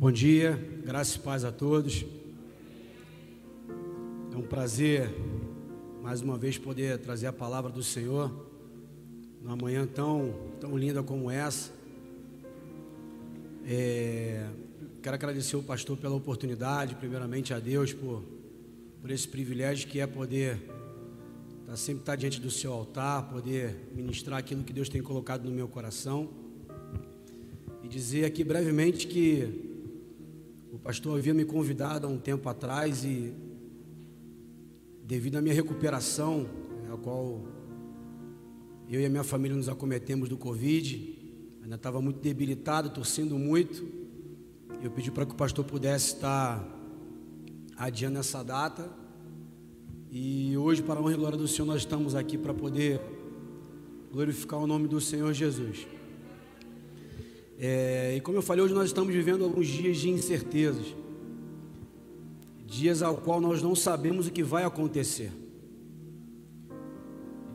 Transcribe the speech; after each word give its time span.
Bom 0.00 0.12
dia, 0.12 0.56
graças 0.84 1.16
e 1.16 1.18
paz 1.18 1.44
a 1.44 1.50
todos. 1.50 2.06
É 4.32 4.36
um 4.36 4.42
prazer, 4.42 5.12
mais 6.00 6.22
uma 6.22 6.38
vez, 6.38 6.56
poder 6.56 6.98
trazer 6.98 7.26
a 7.26 7.32
palavra 7.32 7.68
do 7.68 7.82
Senhor 7.82 8.30
numa 9.42 9.56
manhã 9.56 9.88
tão, 9.88 10.32
tão 10.60 10.78
linda 10.78 11.02
como 11.02 11.28
essa. 11.28 11.72
É, 13.66 14.46
quero 15.02 15.16
agradecer 15.16 15.56
o 15.56 15.64
pastor 15.64 15.96
pela 15.96 16.14
oportunidade, 16.14 16.94
primeiramente 16.94 17.52
a 17.52 17.58
Deus 17.58 17.92
por, 17.92 18.22
por 19.00 19.10
esse 19.10 19.26
privilégio 19.26 19.88
que 19.88 19.98
é 19.98 20.06
poder 20.06 20.60
estar 21.62 21.76
sempre 21.76 22.02
estar 22.02 22.14
diante 22.14 22.40
do 22.40 22.52
seu 22.52 22.72
altar, 22.72 23.28
poder 23.28 23.90
ministrar 23.96 24.38
aquilo 24.38 24.62
que 24.62 24.72
Deus 24.72 24.88
tem 24.88 25.02
colocado 25.02 25.44
no 25.44 25.50
meu 25.50 25.66
coração. 25.66 26.28
E 27.82 27.88
dizer 27.88 28.26
aqui 28.26 28.44
brevemente 28.44 29.04
que 29.08 29.67
pastor 30.88 31.18
havia 31.18 31.34
me 31.34 31.44
convidado 31.44 32.06
há 32.06 32.08
um 32.08 32.16
tempo 32.16 32.48
atrás 32.48 33.04
e, 33.04 33.34
devido 35.04 35.36
à 35.36 35.42
minha 35.42 35.54
recuperação, 35.54 36.48
a 36.90 36.96
qual 36.96 37.42
eu 38.88 38.98
e 38.98 39.04
a 39.04 39.10
minha 39.10 39.22
família 39.22 39.54
nos 39.54 39.68
acometemos 39.68 40.30
do 40.30 40.38
Covid, 40.38 41.14
ainda 41.62 41.74
estava 41.74 42.00
muito 42.00 42.20
debilitado, 42.20 42.88
torcendo 42.88 43.38
muito. 43.38 43.86
Eu 44.82 44.90
pedi 44.90 45.10
para 45.10 45.26
que 45.26 45.32
o 45.32 45.34
pastor 45.34 45.62
pudesse 45.62 46.14
estar 46.14 46.66
adiando 47.76 48.18
essa 48.18 48.42
data. 48.42 48.90
E 50.10 50.56
hoje, 50.56 50.82
para 50.82 50.98
a 50.98 51.02
honra 51.02 51.12
e 51.12 51.16
glória 51.16 51.36
do 51.36 51.46
Senhor, 51.46 51.66
nós 51.66 51.82
estamos 51.82 52.14
aqui 52.14 52.38
para 52.38 52.54
poder 52.54 52.98
glorificar 54.10 54.58
o 54.58 54.66
nome 54.66 54.88
do 54.88 55.02
Senhor 55.02 55.34
Jesus. 55.34 55.86
É, 57.60 58.14
e 58.16 58.20
como 58.20 58.38
eu 58.38 58.42
falei, 58.42 58.64
hoje 58.64 58.72
nós 58.72 58.86
estamos 58.86 59.12
vivendo 59.12 59.42
alguns 59.42 59.66
dias 59.66 59.96
de 59.96 60.08
incertezas, 60.08 60.94
dias 62.64 63.02
ao 63.02 63.16
qual 63.16 63.40
nós 63.40 63.60
não 63.60 63.74
sabemos 63.74 64.28
o 64.28 64.30
que 64.30 64.44
vai 64.44 64.62
acontecer, 64.62 65.32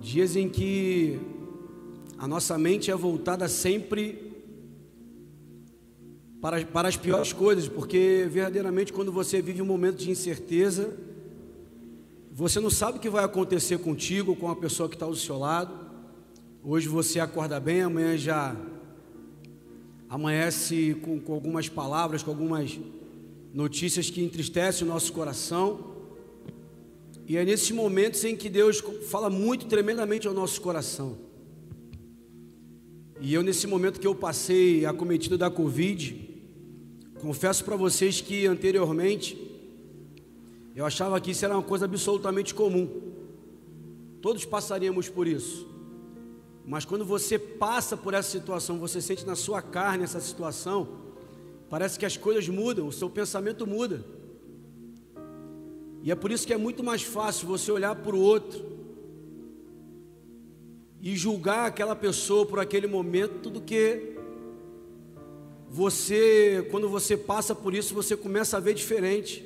dias 0.02 0.36
em 0.36 0.50
que 0.50 1.18
a 2.18 2.28
nossa 2.28 2.58
mente 2.58 2.92
é 2.92 2.96
voltada 2.96 3.48
sempre 3.48 4.34
para, 6.42 6.66
para 6.66 6.90
as 6.90 6.98
piores 6.98 7.32
coisas, 7.32 7.70
porque 7.70 8.28
verdadeiramente 8.30 8.92
quando 8.92 9.10
você 9.10 9.42
vive 9.42 9.62
um 9.62 9.66
momento 9.66 10.00
de 10.00 10.12
incerteza, 10.12 10.94
você 12.30 12.60
não 12.60 12.70
sabe 12.70 12.98
o 12.98 13.02
que 13.02 13.10
vai 13.10 13.24
acontecer 13.24 13.78
contigo, 13.78 14.36
com 14.36 14.50
a 14.50 14.56
pessoa 14.56 14.90
que 14.90 14.96
está 14.96 15.06
ao 15.06 15.16
seu 15.16 15.38
lado. 15.38 15.74
Hoje 16.62 16.90
você 16.90 17.22
acorda 17.22 17.58
bem, 17.58 17.84
amanhã 17.84 18.18
já 18.18 18.54
amanhece 20.14 20.96
com, 21.02 21.20
com 21.20 21.34
algumas 21.34 21.68
palavras, 21.68 22.22
com 22.22 22.30
algumas 22.30 22.80
notícias 23.52 24.12
que 24.12 24.24
entristecem 24.24 24.88
o 24.88 24.92
nosso 24.92 25.12
coração. 25.12 25.96
E 27.28 27.36
é 27.36 27.44
nesses 27.44 27.72
momentos 27.72 28.24
em 28.24 28.36
que 28.36 28.48
Deus 28.48 28.80
fala 29.10 29.28
muito 29.28 29.66
tremendamente 29.66 30.28
ao 30.28 30.34
nosso 30.36 30.62
coração. 30.62 31.18
E 33.20 33.34
eu, 33.34 33.42
nesse 33.42 33.66
momento 33.66 34.00
que 34.00 34.06
eu 34.06 34.14
passei 34.14 34.86
acometido 34.86 35.36
da 35.36 35.50
Covid, 35.50 36.30
confesso 37.20 37.66
para 37.66 37.76
vocês 37.76 38.22
que 38.22 38.46
anteriormente 38.46 39.36
eu 40.76 40.86
achava 40.86 41.20
que 41.20 41.32
isso 41.32 41.44
era 41.44 41.56
uma 41.56 41.64
coisa 41.64 41.86
absolutamente 41.86 42.54
comum. 42.54 42.88
Todos 44.22 44.46
passaríamos 44.46 45.10
por 45.10 45.28
isso. 45.28 45.73
Mas 46.66 46.86
quando 46.86 47.04
você 47.04 47.38
passa 47.38 47.98
por 47.98 48.14
essa 48.14 48.30
situação, 48.30 48.80
você 48.80 49.02
sente 49.02 49.26
na 49.26 49.36
sua 49.36 49.62
carne 49.62 50.04
essa 50.04 50.22
situação, 50.22 50.88
parece 51.70 52.00
que 52.00 52.06
as 52.06 52.16
coisas 52.16 52.48
mudam, 52.48 52.88
o 52.88 52.92
seu 52.92 53.10
pensamento 53.10 53.68
muda. 53.68 54.04
E 56.02 56.12
é 56.12 56.16
por 56.16 56.32
isso 56.32 56.48
que 56.48 56.54
é 56.54 56.58
muito 56.58 56.84
mais 56.84 57.02
fácil 57.02 57.48
você 57.48 57.72
olhar 57.72 57.96
para 57.96 58.16
o 58.16 58.20
outro 58.20 58.74
e 61.02 61.16
julgar 61.18 61.66
aquela 61.66 61.96
pessoa 61.96 62.46
por 62.46 62.60
aquele 62.60 62.88
momento 62.88 63.50
do 63.50 63.60
que 63.60 64.14
você, 65.70 66.68
quando 66.72 66.88
você 66.88 67.18
passa 67.18 67.54
por 67.54 67.74
isso, 67.74 67.94
você 67.94 68.16
começa 68.16 68.56
a 68.58 68.60
ver 68.60 68.74
diferente. 68.74 69.44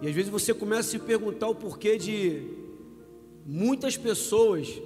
E 0.00 0.08
às 0.08 0.14
vezes 0.14 0.30
você 0.30 0.52
começa 0.54 0.88
a 0.88 0.92
se 0.92 0.98
perguntar 0.98 1.48
o 1.48 1.54
porquê 1.54 1.98
de 1.98 2.42
muitas 3.44 3.96
pessoas 3.96 4.80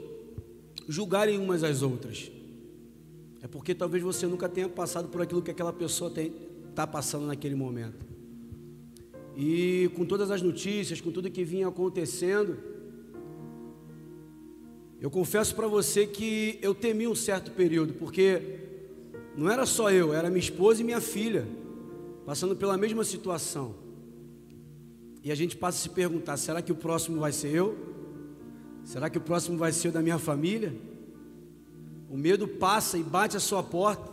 julgarem 0.91 1.39
umas 1.39 1.63
às 1.63 1.83
outras. 1.83 2.31
É 3.41 3.47
porque 3.47 3.75
talvez 3.75 4.03
você 4.03 4.27
nunca 4.27 4.49
tenha 4.49 4.69
passado 4.69 5.09
por 5.09 5.23
aquilo 5.23 5.41
que 5.41 5.51
aquela 5.51 5.73
pessoa 5.73 6.13
está 6.69 6.85
passando 6.85 7.27
naquele 7.27 7.55
momento. 7.55 8.05
E 9.37 9.89
com 9.95 10.05
todas 10.05 10.31
as 10.33 10.43
notícias, 10.43 11.01
com 11.01 11.13
tudo 11.13 11.31
que 11.31 11.45
vinha 11.45 11.69
acontecendo, 11.69 12.59
eu 15.01 15.11
confesso 15.11 15.55
para 15.55 15.69
você 15.69 16.07
que 16.07 16.59
eu 16.61 16.75
temi 16.75 17.07
um 17.07 17.15
certo 17.15 17.53
período, 17.53 17.95
porque 17.95 18.59
não 19.37 19.49
era 19.49 19.65
só 19.65 19.91
eu, 19.93 20.13
era 20.13 20.29
minha 20.29 20.41
esposa 20.41 20.81
e 20.81 20.85
minha 20.85 21.01
filha, 21.01 21.47
passando 22.27 22.57
pela 22.57 22.77
mesma 22.77 23.05
situação. 23.05 23.77
E 25.23 25.31
a 25.31 25.35
gente 25.37 25.57
passa 25.57 25.79
a 25.79 25.83
se 25.83 25.91
perguntar: 25.91 26.37
será 26.37 26.61
que 26.61 26.73
o 26.73 26.75
próximo 26.75 27.21
vai 27.21 27.31
ser 27.31 27.55
eu? 27.55 27.79
Será 28.85 29.09
que 29.09 29.19
o 29.19 29.21
próximo 29.21 29.57
vai 29.57 29.73
ser 29.73 29.89
o 29.89 29.93
da 29.93 30.03
minha 30.03 30.19
família? 30.19 30.75
O 32.11 32.17
medo 32.17 32.49
passa 32.49 32.99
e 32.99 33.03
bate 33.03 33.37
a 33.37 33.41
sua 33.41 33.63
porta. 33.63 34.11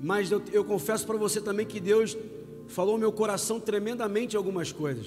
Mas 0.00 0.30
eu, 0.30 0.42
eu 0.52 0.64
confesso 0.64 1.06
para 1.06 1.16
você 1.16 1.40
também 1.40 1.66
que 1.66 1.80
Deus 1.80 2.16
falou 2.68 2.98
meu 2.98 3.12
coração 3.12 3.58
tremendamente 3.58 4.36
algumas 4.36 4.70
coisas. 4.72 5.06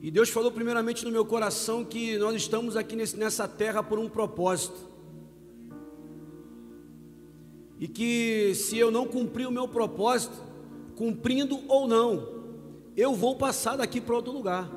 E 0.00 0.10
Deus 0.10 0.28
falou 0.28 0.52
primeiramente 0.52 1.04
no 1.04 1.10
meu 1.10 1.24
coração 1.24 1.84
que 1.84 2.16
nós 2.18 2.36
estamos 2.36 2.76
aqui 2.76 2.94
nesse, 2.94 3.16
nessa 3.16 3.48
terra 3.48 3.82
por 3.82 3.98
um 3.98 4.08
propósito. 4.08 4.78
E 7.78 7.88
que 7.88 8.54
se 8.54 8.78
eu 8.78 8.90
não 8.90 9.06
cumprir 9.06 9.46
o 9.46 9.50
meu 9.50 9.68
propósito, 9.68 10.36
cumprindo 10.94 11.60
ou 11.68 11.86
não, 11.86 12.28
eu 12.96 13.14
vou 13.14 13.36
passar 13.36 13.76
daqui 13.76 14.00
para 14.00 14.14
outro 14.14 14.32
lugar. 14.32 14.70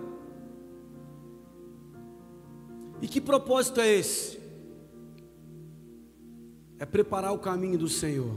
E 3.01 3.07
que 3.07 3.21
propósito 3.21 3.79
é 3.79 3.93
esse? 3.93 4.39
É 6.77 6.85
preparar 6.85 7.33
o 7.33 7.39
caminho 7.39 7.77
do 7.77 7.87
Senhor. 7.87 8.35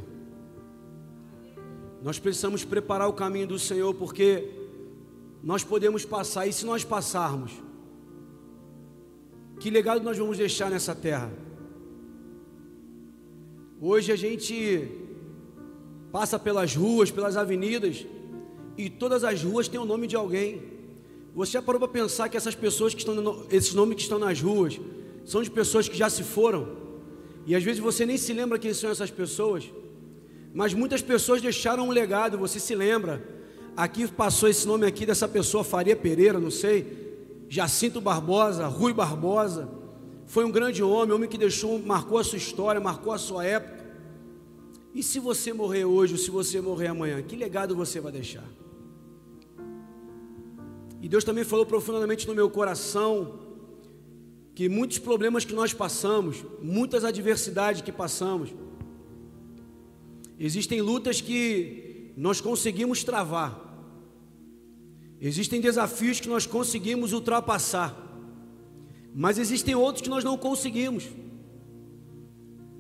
Nós 2.03 2.19
precisamos 2.19 2.65
preparar 2.65 3.09
o 3.09 3.13
caminho 3.13 3.47
do 3.47 3.59
Senhor 3.59 3.95
porque 3.95 4.51
nós 5.43 5.65
podemos 5.65 6.05
passar, 6.05 6.47
e 6.47 6.53
se 6.53 6.65
nós 6.65 6.85
passarmos, 6.85 7.53
que 9.59 9.71
legado 9.71 10.03
nós 10.03 10.19
vamos 10.19 10.39
deixar 10.39 10.71
nessa 10.71 10.95
terra? 10.95 11.33
Hoje 13.81 14.13
a 14.13 14.17
gente 14.17 14.89
passa 16.13 16.39
pelas 16.39 16.75
ruas, 16.75 17.11
pelas 17.11 17.37
avenidas, 17.37 18.07
e 18.77 18.89
todas 18.89 19.25
as 19.25 19.43
ruas 19.43 19.67
têm 19.67 19.81
o 19.81 19.85
nome 19.85 20.07
de 20.07 20.15
alguém. 20.15 20.72
Você 21.35 21.53
já 21.53 21.63
parou 21.63 21.79
para 21.79 21.89
pensar 21.89 22.29
que 22.29 22.37
essas 22.37 22.55
pessoas 22.55 22.93
que 22.93 23.01
estão, 23.01 23.47
esses 23.51 23.73
nomes 23.73 23.97
que 23.97 24.03
estão 24.03 24.19
nas 24.19 24.41
ruas, 24.41 24.79
são 25.25 25.43
de 25.43 25.51
pessoas 25.51 25.89
que 25.89 25.97
já 25.97 26.11
se 26.11 26.23
foram? 26.23 26.69
E 27.47 27.55
às 27.57 27.63
vezes 27.63 27.81
você 27.81 28.05
nem 28.05 28.19
se 28.19 28.33
lembra 28.33 28.59
quem 28.59 28.75
são 28.75 28.91
essas 28.91 29.11
pessoas. 29.11 29.71
Mas 30.53 30.75
muitas 30.75 31.01
pessoas 31.01 31.41
deixaram 31.41 31.89
um 31.89 31.91
legado, 31.91 32.37
você 32.37 32.61
se 32.61 32.75
lembra. 32.75 33.27
Aqui 33.75 34.07
passou 34.07 34.49
esse 34.49 34.67
nome 34.67 34.87
aqui 34.87 35.07
dessa 35.07 35.27
pessoa, 35.27 35.65
Faria 35.65 35.97
Pereira, 35.97 36.39
não 36.39 36.51
sei. 36.51 37.47
Jacinto 37.49 38.01
Barbosa, 38.01 38.67
Rui 38.67 38.93
Barbosa. 38.93 39.69
Foi 40.27 40.45
um 40.45 40.51
grande 40.51 40.83
homem, 40.83 41.15
homem 41.15 41.29
que 41.29 41.39
deixou, 41.39 41.79
marcou 41.79 42.19
a 42.19 42.25
sua 42.25 42.39
história, 42.39 42.81
marcou 42.81 43.13
a 43.13 43.19
sua 43.19 43.45
época. 43.45 43.83
E 44.95 45.03
se 45.03 45.19
você 45.19 45.53
morrer 45.55 45.87
hoje, 45.87 46.13
ou 46.13 46.19
se 46.19 46.31
você 46.31 46.61
morrer 46.61 46.89
amanhã, 46.89 47.23
que 47.23 47.35
legado 47.35 47.75
você 47.75 47.99
vai 47.99 48.13
deixar? 48.13 48.45
E 51.03 51.09
Deus 51.09 51.25
também 51.25 51.43
falou 51.43 51.67
profundamente 51.67 52.29
no 52.29 52.35
meu 52.35 52.49
coração 52.49 53.41
que 54.55 54.69
muitos 54.69 54.99
problemas 54.99 55.45
que 55.45 55.53
nós 55.53 55.75
passamos, 55.75 56.45
muitas 56.63 57.05
adversidades 57.05 57.83
que 57.83 57.91
passamos, 57.91 58.55
existem 60.39 60.81
lutas 60.81 61.21
que 61.21 62.13
nós 62.17 62.41
conseguimos 62.41 63.03
travar. 63.03 63.61
Existem 65.21 65.61
desafios 65.61 66.21
que 66.21 66.29
nós 66.29 66.47
conseguimos 66.47 67.13
ultrapassar. 67.13 67.97
Mas 69.13 69.39
existem 69.39 69.75
outros 69.75 70.03
que 70.03 70.09
nós 70.09 70.23
não 70.23 70.39
conseguimos. 70.39 71.09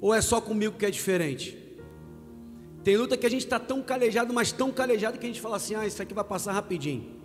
Ou 0.00 0.14
é 0.14 0.20
só 0.20 0.40
comigo 0.40 0.78
que 0.78 0.86
é 0.86 0.90
diferente? 0.90 1.58
Tem 2.84 2.96
luta 2.96 3.16
que 3.16 3.26
a 3.26 3.30
gente 3.30 3.44
está 3.44 3.58
tão 3.58 3.82
calejado, 3.82 4.32
mas 4.32 4.52
tão 4.52 4.70
calejado 4.70 5.19
que 5.19 5.26
a 5.26 5.28
gente 5.28 5.40
fala 5.40 5.56
assim: 5.56 5.74
ah, 5.74 5.84
isso 5.84 6.00
aqui 6.00 6.14
vai 6.14 6.24
passar 6.24 6.52
rapidinho. 6.52 7.21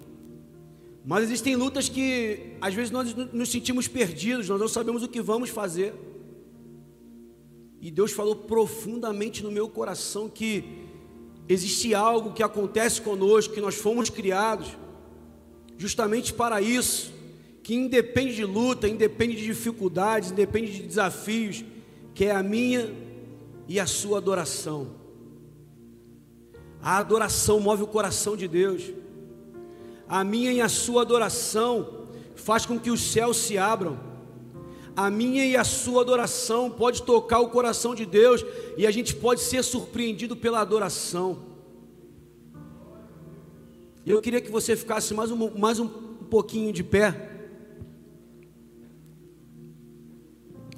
Mas 1.09 1.23
existem 1.23 1.55
lutas 1.55 1.87
que 1.87 2.57
às 2.59 2.73
vezes 2.73 2.91
nós 2.91 3.15
nos 3.31 3.49
sentimos 3.49 3.87
perdidos, 3.87 4.49
nós 4.49 4.59
não 4.59 4.67
sabemos 4.67 5.03
o 5.03 5.07
que 5.07 5.21
vamos 5.21 5.49
fazer. 5.49 5.93
E 7.79 7.89
Deus 7.89 8.11
falou 8.11 8.35
profundamente 8.35 9.41
no 9.41 9.49
meu 9.49 9.69
coração 9.69 10.27
que 10.27 10.65
existe 11.47 11.95
algo 11.95 12.33
que 12.33 12.43
acontece 12.43 13.01
conosco, 13.01 13.53
que 13.53 13.61
nós 13.61 13.75
fomos 13.75 14.09
criados 14.09 14.67
justamente 15.77 16.33
para 16.33 16.61
isso, 16.61 17.13
que 17.63 17.73
independe 17.73 18.35
de 18.35 18.43
luta, 18.43 18.85
independe 18.85 19.37
de 19.37 19.45
dificuldades, 19.45 20.31
independe 20.31 20.73
de 20.73 20.83
desafios, 20.83 21.63
que 22.13 22.25
é 22.25 22.31
a 22.31 22.43
minha 22.43 22.93
e 23.65 23.79
a 23.79 23.85
sua 23.85 24.17
adoração. 24.17 24.89
A 26.81 26.97
adoração 26.97 27.61
move 27.61 27.83
o 27.83 27.87
coração 27.87 28.35
de 28.35 28.45
Deus. 28.45 28.91
A 30.07 30.23
minha 30.23 30.51
e 30.51 30.61
a 30.61 30.69
sua 30.69 31.01
adoração 31.01 32.07
faz 32.35 32.65
com 32.65 32.79
que 32.79 32.89
os 32.89 33.01
céus 33.01 33.37
se 33.37 33.57
abram. 33.57 33.99
A 34.95 35.11
minha 35.11 35.45
e 35.45 35.55
a 35.55 35.63
sua 35.63 36.01
adoração 36.01 36.71
pode 36.71 37.03
tocar 37.03 37.39
o 37.39 37.49
coração 37.49 37.93
de 37.93 38.05
Deus 38.05 38.43
e 38.77 38.87
a 38.87 38.91
gente 38.91 39.15
pode 39.15 39.41
ser 39.41 39.63
surpreendido 39.63 40.35
pela 40.35 40.59
adoração. 40.59 41.39
Eu 44.05 44.21
queria 44.21 44.39
que 44.39 44.49
você 44.49 44.75
ficasse 44.75 45.13
mais 45.13 45.29
um, 45.29 45.57
mais 45.57 45.79
um 45.79 45.87
pouquinho 45.87 46.71
de 46.71 46.83
pé. 46.83 47.29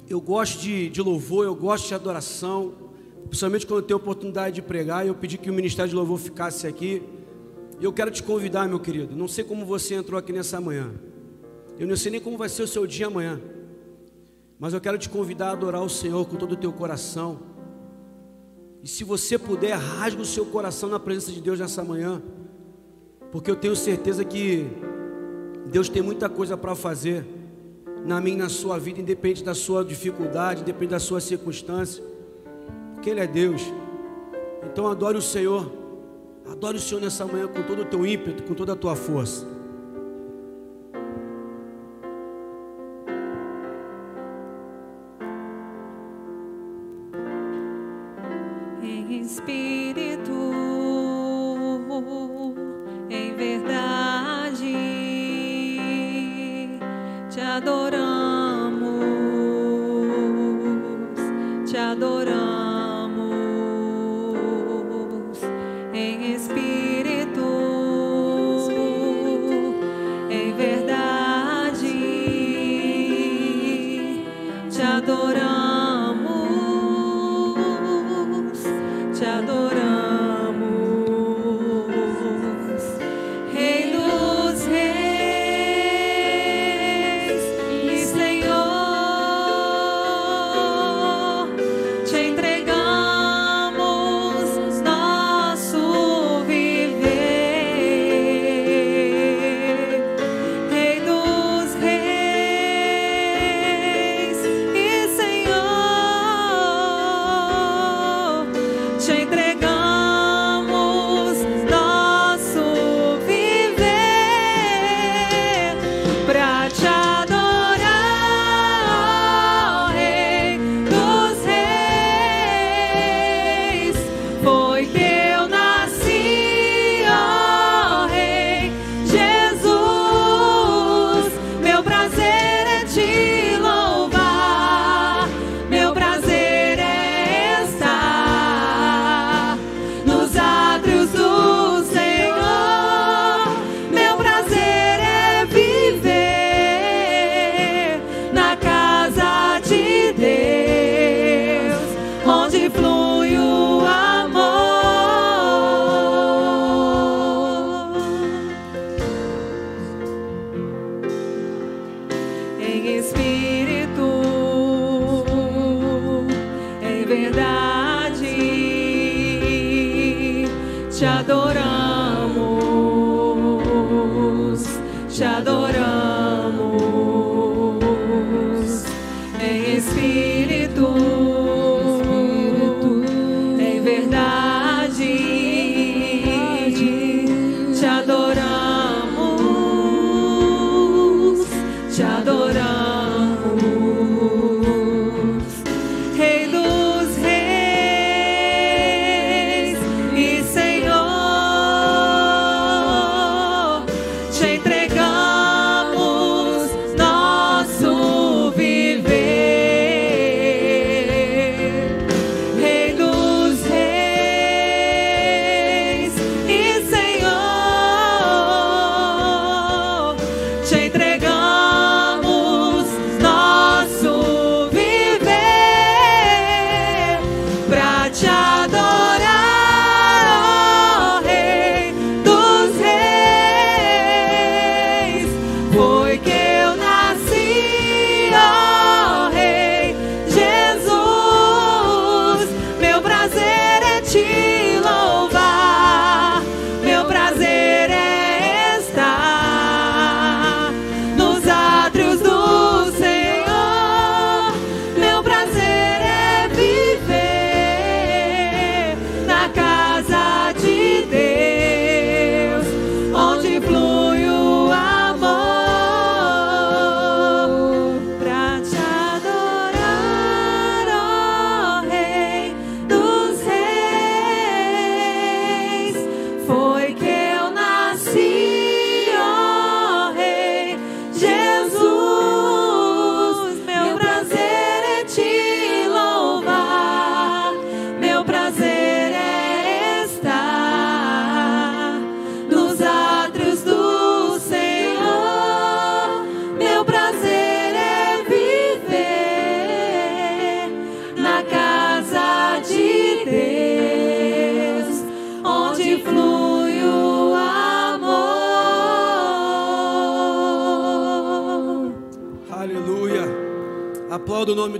Eu 0.08 0.20
gosto 0.20 0.60
de, 0.60 0.90
de 0.90 1.00
louvor, 1.00 1.44
eu 1.44 1.54
gosto 1.54 1.86
de 1.86 1.94
adoração, 1.94 2.74
principalmente 3.28 3.64
quando 3.64 3.78
eu 3.78 3.86
tenho 3.86 3.96
oportunidade 3.98 4.56
de 4.56 4.62
pregar. 4.62 5.06
Eu 5.06 5.14
pedi 5.14 5.38
que 5.38 5.48
o 5.48 5.54
Ministério 5.54 5.88
de 5.88 5.94
Louvor 5.94 6.18
ficasse 6.18 6.66
aqui. 6.66 7.00
E 7.80 7.84
eu 7.84 7.92
quero 7.92 8.10
te 8.10 8.22
convidar, 8.22 8.68
meu 8.68 8.78
querido. 8.78 9.16
Não 9.16 9.26
sei 9.26 9.42
como 9.42 9.64
você 9.64 9.94
entrou 9.94 10.18
aqui 10.18 10.32
nessa 10.32 10.60
manhã. 10.60 10.92
Eu 11.78 11.88
não 11.88 11.96
sei 11.96 12.12
nem 12.12 12.20
como 12.20 12.36
vai 12.36 12.50
ser 12.50 12.62
o 12.62 12.68
seu 12.68 12.86
dia 12.86 13.06
amanhã. 13.06 13.40
Mas 14.58 14.74
eu 14.74 14.80
quero 14.82 14.98
te 14.98 15.08
convidar 15.08 15.48
a 15.48 15.52
adorar 15.52 15.82
o 15.82 15.88
Senhor 15.88 16.26
com 16.26 16.36
todo 16.36 16.52
o 16.52 16.56
teu 16.56 16.70
coração. 16.74 17.40
E 18.82 18.88
se 18.88 19.02
você 19.02 19.38
puder, 19.38 19.74
rasgue 19.76 20.20
o 20.20 20.26
seu 20.26 20.44
coração 20.44 20.90
na 20.90 21.00
presença 21.00 21.32
de 21.32 21.40
Deus 21.40 21.58
nessa 21.58 21.82
manhã. 21.82 22.22
Porque 23.32 23.50
eu 23.50 23.56
tenho 23.56 23.74
certeza 23.74 24.26
que 24.26 24.66
Deus 25.66 25.88
tem 25.88 26.02
muita 26.02 26.28
coisa 26.28 26.58
para 26.58 26.74
fazer 26.74 27.24
na 28.04 28.20
e 28.20 28.36
na 28.36 28.50
sua 28.50 28.78
vida, 28.78 29.00
independente 29.00 29.42
da 29.42 29.54
sua 29.54 29.82
dificuldade, 29.82 30.60
independente 30.62 30.90
da 30.90 30.98
sua 30.98 31.20
circunstância, 31.20 32.02
porque 32.94 33.08
Ele 33.08 33.20
é 33.20 33.26
Deus. 33.26 33.62
Então 34.64 34.86
adore 34.88 35.16
o 35.16 35.22
Senhor, 35.22 35.79
adore 36.50 36.76
o 36.76 36.80
Senhor 36.80 37.00
nessa 37.00 37.24
manhã 37.24 37.46
com 37.46 37.62
todo 37.62 37.82
o 37.82 37.84
teu 37.84 38.04
ímpeto, 38.04 38.42
com 38.42 38.54
toda 38.54 38.72
a 38.72 38.76
tua 38.76 38.96
força. 38.96 39.46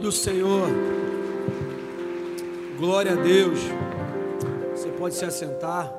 Do 0.00 0.10
Senhor. 0.10 0.66
Glória 2.78 3.12
a 3.12 3.16
Deus. 3.16 3.58
Você 4.72 4.90
pode 4.92 5.14
se 5.14 5.24
assentar. 5.26 5.92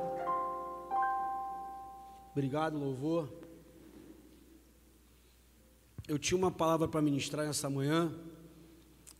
Obrigado, 2.32 2.76
louvor. 2.76 3.32
Eu 6.08 6.18
tinha 6.18 6.36
uma 6.36 6.50
palavra 6.50 6.88
para 6.88 7.00
ministrar 7.00 7.46
nessa 7.46 7.70
manhã, 7.70 8.12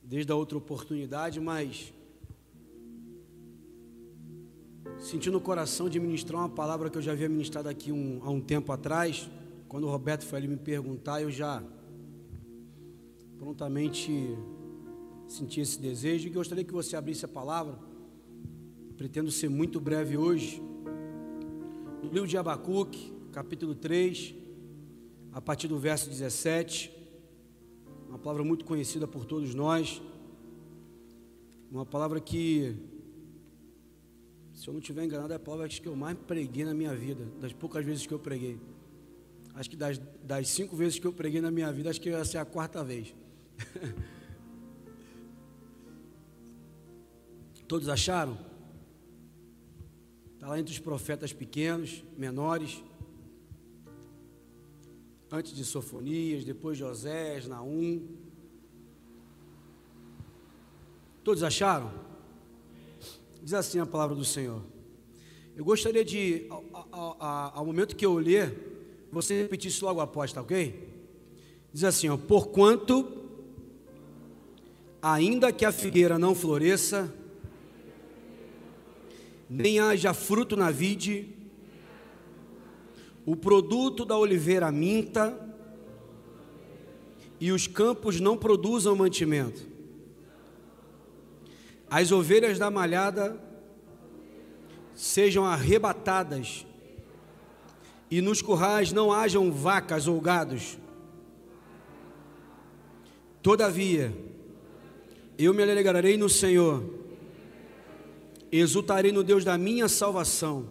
desde 0.03 0.33
a 0.33 0.35
outra 0.35 0.59
oportunidade, 0.59 1.39
mas 1.39 1.93
senti 4.99 5.31
no 5.31 5.41
coração 5.41 5.89
de 5.89 6.01
ministrar 6.01 6.41
uma 6.41 6.49
palavra 6.49 6.91
que 6.91 6.99
eu 6.99 7.03
já 7.03 7.13
havia 7.13 7.29
ministrado 7.29 7.69
aqui 7.69 7.93
um, 7.93 8.21
há 8.25 8.31
um 8.31 8.41
tempo 8.41 8.73
atrás, 8.73 9.31
quando 9.69 9.85
o 9.85 9.91
Roberto 9.91 10.25
foi 10.25 10.39
ali 10.39 10.49
me 10.49 10.57
perguntar, 10.57 11.23
eu 11.23 11.31
já 11.31 11.63
prontamente 13.39 14.37
senti 15.33 15.61
esse 15.61 15.81
desejo 15.81 16.29
e 16.29 16.31
gostaria 16.31 16.63
que 16.63 16.73
você 16.73 16.95
abrisse 16.95 17.25
a 17.25 17.29
palavra. 17.29 17.79
Pretendo 18.97 19.31
ser 19.31 19.49
muito 19.49 19.81
breve 19.81 20.17
hoje. 20.17 20.63
No 22.03 22.11
livro 22.11 22.29
de 22.29 22.37
Abacuque, 22.37 23.13
capítulo 23.33 23.75
3, 23.75 24.35
a 25.33 25.41
partir 25.41 25.69
do 25.69 25.79
verso 25.79 26.11
17, 26.11 26.93
uma 28.09 28.19
palavra 28.19 28.45
muito 28.45 28.65
conhecida 28.65 29.09
por 29.09 29.25
todos 29.25 29.55
nós, 29.55 30.03
uma 31.71 31.87
palavra 31.87 32.21
que, 32.21 32.77
se 34.53 34.69
eu 34.69 34.75
não 34.75 34.81
estiver 34.81 35.05
enganado, 35.05 35.33
é 35.33 35.37
a 35.37 35.41
palavra 35.41 35.67
que 35.67 35.87
eu 35.87 35.97
mais 35.97 36.19
preguei 36.19 36.65
na 36.65 36.75
minha 36.75 36.95
vida, 36.95 37.25
das 37.41 37.55
poucas 37.55 37.85
vezes 37.85 38.07
que 38.07 38.13
eu 38.13 38.19
preguei. 38.19 38.61
Acho 39.55 39.71
que 39.71 39.77
das, 39.77 39.99
das 40.23 40.49
cinco 40.49 40.77
vezes 40.77 40.99
que 40.99 41.07
eu 41.07 41.13
preguei 41.13 41.41
na 41.41 41.51
minha 41.51 41.73
vida, 41.73 41.89
acho 41.89 42.01
que 42.01 42.11
vai 42.11 42.25
ser 42.27 42.39
a 42.39 42.45
quarta 42.45 42.85
vez. 42.85 43.15
Todos 47.73 47.89
acharam? 47.89 48.37
Está 50.35 50.47
lá 50.47 50.61
entre 50.61 50.75
os 50.75 50.79
profetas 50.79 51.33
pequenos, 51.33 52.05
menores, 52.19 52.85
antes 55.31 55.55
de 55.55 55.65
Sofonias, 55.65 56.45
depois 56.45 56.77
de 56.77 56.85
Osés, 56.85 57.49
Naum. 57.49 58.07
Todos 61.25 61.43
acharam? 61.43 61.91
Diz 63.43 63.55
assim 63.55 63.79
a 63.79 63.87
palavra 63.87 64.15
do 64.15 64.25
Senhor. 64.27 64.63
Eu 65.57 65.65
gostaria 65.65 66.05
de, 66.05 66.47
ao, 66.51 66.63
ao, 66.93 67.57
ao 67.57 67.65
momento 67.65 67.97
que 67.97 68.05
eu 68.05 68.19
ler, 68.19 69.09
você 69.11 69.41
repetisse 69.41 69.83
logo 69.83 69.99
após, 70.03 70.31
tá 70.31 70.43
ok? 70.43 70.91
Diz 71.73 71.85
assim, 71.85 72.11
ó, 72.11 72.19
porquanto 72.19 73.11
ainda 75.01 75.51
que 75.51 75.65
a 75.65 75.73
figueira 75.73 76.19
não 76.19 76.35
floresça, 76.35 77.22
nem 79.49 79.79
haja 79.79 80.15
fruto 80.15 80.57
na 80.57 80.71
vide, 80.71 81.29
o 83.25 83.37
produto 83.37 84.05
da 84.05 84.17
oliveira 84.17 84.71
minta, 84.73 85.39
e 87.39 87.51
os 87.51 87.67
campos 87.67 88.21
não 88.21 88.37
produzam 88.37 88.95
mantimento. 88.95 89.67
As 91.91 92.13
ovelhas 92.13 92.59
da 92.59 92.71
malhada 92.71 93.37
sejam 94.95 95.45
arrebatadas, 95.45 96.67
e 98.11 98.21
nos 98.21 98.43
currais 98.43 98.93
não 98.93 99.13
hajam 99.13 99.51
vacas 99.51 100.07
ou 100.07 100.21
gados. 100.21 100.79
Todavia, 103.43 104.13
eu 105.37 105.53
me 105.53 105.63
alegrarei 105.63 106.17
no 106.17 106.29
Senhor, 106.29 106.85
exultarei 108.61 109.11
no 109.11 109.25
Deus 109.25 109.45
da 109.45 109.57
minha 109.57 109.89
salvação. 109.89 110.69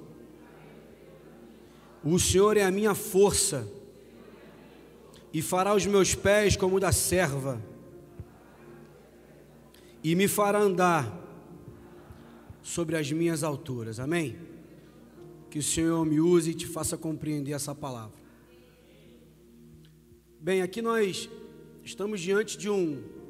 O 2.04 2.20
Senhor 2.20 2.56
é 2.58 2.64
a 2.64 2.72
minha 2.72 2.94
força, 2.94 3.68
e 5.34 5.42
fará 5.42 5.74
os 5.74 5.86
meus 5.86 6.14
pés 6.14 6.56
como 6.56 6.80
da 6.80 6.92
serva, 6.92 7.62
e 10.04 10.16
me 10.16 10.28
fará 10.28 10.60
andar 10.60 11.20
sobre 12.62 12.98
as 12.98 13.12
minhas 13.12 13.44
alturas. 13.44 14.00
Amém? 14.00 14.38
Que 15.50 15.60
o 15.60 15.64
Senhor 15.64 16.06
me 16.06 16.20
use 16.20 16.52
e 16.52 16.56
te 16.56 16.68
faça 16.68 16.98
compreender 16.98 17.52
essa 17.52 17.74
palavra. 17.74 18.20
Bem, 20.40 20.62
aqui 20.62 20.82
nós 20.82 21.30
estamos 21.84 22.20
diante 22.20 22.58
de 22.58 22.70
um 22.70 23.21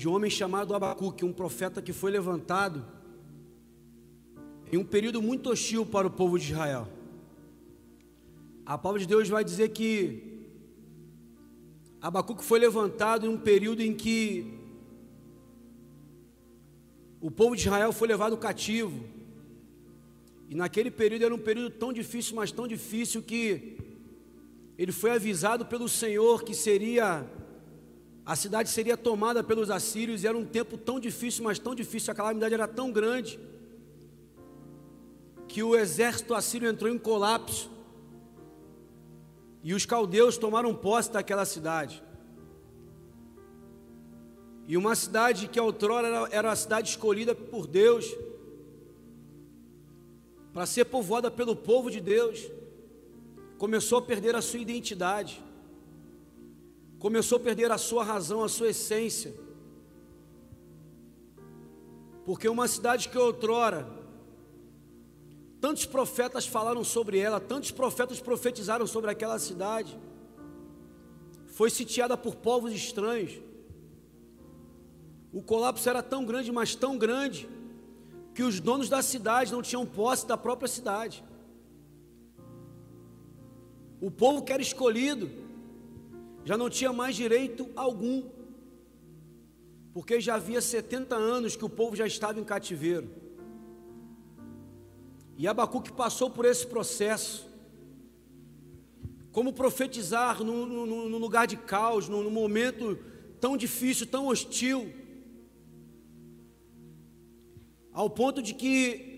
de 0.00 0.08
um 0.08 0.14
homem 0.14 0.30
chamado 0.30 0.74
Abacuque, 0.74 1.26
um 1.26 1.32
profeta 1.40 1.82
que 1.82 1.92
foi 1.92 2.10
levantado 2.10 2.82
em 4.72 4.78
um 4.78 4.84
período 4.84 5.20
muito 5.20 5.50
hostil 5.50 5.84
para 5.84 6.06
o 6.06 6.10
povo 6.10 6.38
de 6.38 6.52
Israel. 6.52 6.88
A 8.64 8.78
palavra 8.78 9.02
de 9.02 9.06
Deus 9.06 9.28
vai 9.28 9.44
dizer 9.44 9.68
que 9.68 10.46
Abacuque 12.00 12.42
foi 12.42 12.58
levantado 12.58 13.26
em 13.26 13.28
um 13.28 13.36
período 13.36 13.82
em 13.82 13.92
que 13.92 14.58
o 17.20 17.30
povo 17.30 17.54
de 17.54 17.60
Israel 17.60 17.92
foi 17.92 18.08
levado 18.08 18.38
cativo. 18.38 19.04
E 20.48 20.54
naquele 20.54 20.90
período 20.90 21.26
era 21.26 21.34
um 21.34 21.38
período 21.50 21.72
tão 21.72 21.92
difícil, 21.92 22.36
mas 22.36 22.50
tão 22.50 22.66
difícil 22.66 23.22
que 23.22 23.76
ele 24.78 24.92
foi 24.92 25.10
avisado 25.10 25.66
pelo 25.66 25.90
Senhor 25.90 26.42
que 26.42 26.54
seria 26.54 27.28
a 28.30 28.36
cidade 28.36 28.68
seria 28.68 28.96
tomada 28.96 29.42
pelos 29.42 29.72
assírios 29.72 30.22
e 30.22 30.26
era 30.28 30.38
um 30.38 30.44
tempo 30.44 30.78
tão 30.78 31.00
difícil, 31.00 31.42
mas 31.42 31.58
tão 31.58 31.74
difícil, 31.74 32.12
a 32.12 32.14
calamidade 32.14 32.54
era 32.54 32.68
tão 32.68 32.92
grande, 32.92 33.40
que 35.48 35.64
o 35.64 35.74
exército 35.74 36.32
assírio 36.32 36.68
entrou 36.68 36.88
em 36.88 36.96
colapso 36.96 37.68
e 39.64 39.74
os 39.74 39.84
caldeus 39.84 40.38
tomaram 40.38 40.72
posse 40.72 41.10
daquela 41.10 41.44
cidade. 41.44 42.00
E 44.68 44.76
uma 44.76 44.94
cidade 44.94 45.48
que 45.48 45.58
outrora 45.58 46.06
era, 46.06 46.28
era 46.30 46.52
a 46.52 46.54
cidade 46.54 46.88
escolhida 46.88 47.34
por 47.34 47.66
Deus 47.66 48.16
para 50.52 50.66
ser 50.66 50.84
povoada 50.84 51.32
pelo 51.32 51.56
povo 51.56 51.90
de 51.90 52.00
Deus, 52.00 52.48
começou 53.58 53.98
a 53.98 54.02
perder 54.02 54.36
a 54.36 54.40
sua 54.40 54.60
identidade 54.60 55.49
começou 57.00 57.38
a 57.38 57.40
perder 57.40 57.72
a 57.72 57.78
sua 57.78 58.04
razão, 58.04 58.44
a 58.44 58.48
sua 58.48 58.68
essência. 58.68 59.34
Porque 62.26 62.46
uma 62.46 62.68
cidade 62.68 63.08
que 63.08 63.16
outrora, 63.16 63.88
tantos 65.62 65.86
profetas 65.86 66.46
falaram 66.46 66.84
sobre 66.84 67.18
ela, 67.18 67.40
tantos 67.40 67.70
profetas 67.70 68.20
profetizaram 68.20 68.86
sobre 68.86 69.10
aquela 69.10 69.38
cidade, 69.38 69.98
foi 71.46 71.70
sitiada 71.70 72.18
por 72.18 72.36
povos 72.36 72.72
estranhos. 72.72 73.40
O 75.32 75.42
colapso 75.42 75.88
era 75.88 76.02
tão 76.02 76.26
grande, 76.26 76.52
mas 76.52 76.74
tão 76.74 76.98
grande, 76.98 77.48
que 78.34 78.42
os 78.42 78.60
donos 78.60 78.90
da 78.90 79.00
cidade 79.00 79.52
não 79.52 79.62
tinham 79.62 79.86
posse 79.86 80.26
da 80.26 80.36
própria 80.36 80.68
cidade. 80.68 81.24
O 84.02 84.10
povo 84.10 84.42
que 84.42 84.52
era 84.52 84.60
escolhido, 84.60 85.49
já 86.44 86.56
não 86.56 86.70
tinha 86.70 86.92
mais 86.92 87.14
direito 87.14 87.68
algum, 87.76 88.28
porque 89.92 90.20
já 90.20 90.36
havia 90.36 90.60
70 90.60 91.14
anos 91.16 91.56
que 91.56 91.64
o 91.64 91.68
povo 91.68 91.96
já 91.96 92.06
estava 92.06 92.40
em 92.40 92.44
cativeiro. 92.44 93.10
E 95.36 95.46
Abacuque 95.48 95.92
passou 95.92 96.30
por 96.30 96.44
esse 96.44 96.66
processo. 96.66 97.48
Como 99.32 99.52
profetizar 99.52 100.42
num, 100.42 101.18
lugar 101.18 101.46
de 101.46 101.56
caos, 101.56 102.08
num, 102.08 102.22
num 102.22 102.30
momento 102.30 102.98
tão 103.40 103.56
difícil, 103.56 104.06
tão 104.06 104.26
hostil, 104.26 104.92
ao 107.92 108.10
ponto 108.10 108.42
de 108.42 108.54
que 108.54 109.10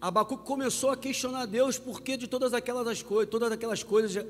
Abacuque 0.00 0.44
começou 0.44 0.90
a 0.90 0.96
questionar 0.96 1.46
Deus 1.46 1.78
por 1.78 2.02
que 2.02 2.16
de 2.16 2.26
todas 2.26 2.52
aquelas 2.52 3.02
coisas, 3.02 3.30
todas 3.30 3.52
aquelas 3.52 3.82
coisas 3.84 4.26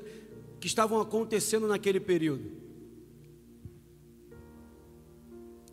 que 0.63 0.67
estavam 0.67 1.01
acontecendo 1.01 1.67
naquele 1.67 1.99
período. 1.99 2.49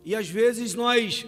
E 0.03 0.13
às 0.13 0.27
vezes 0.27 0.73
nós 0.73 1.25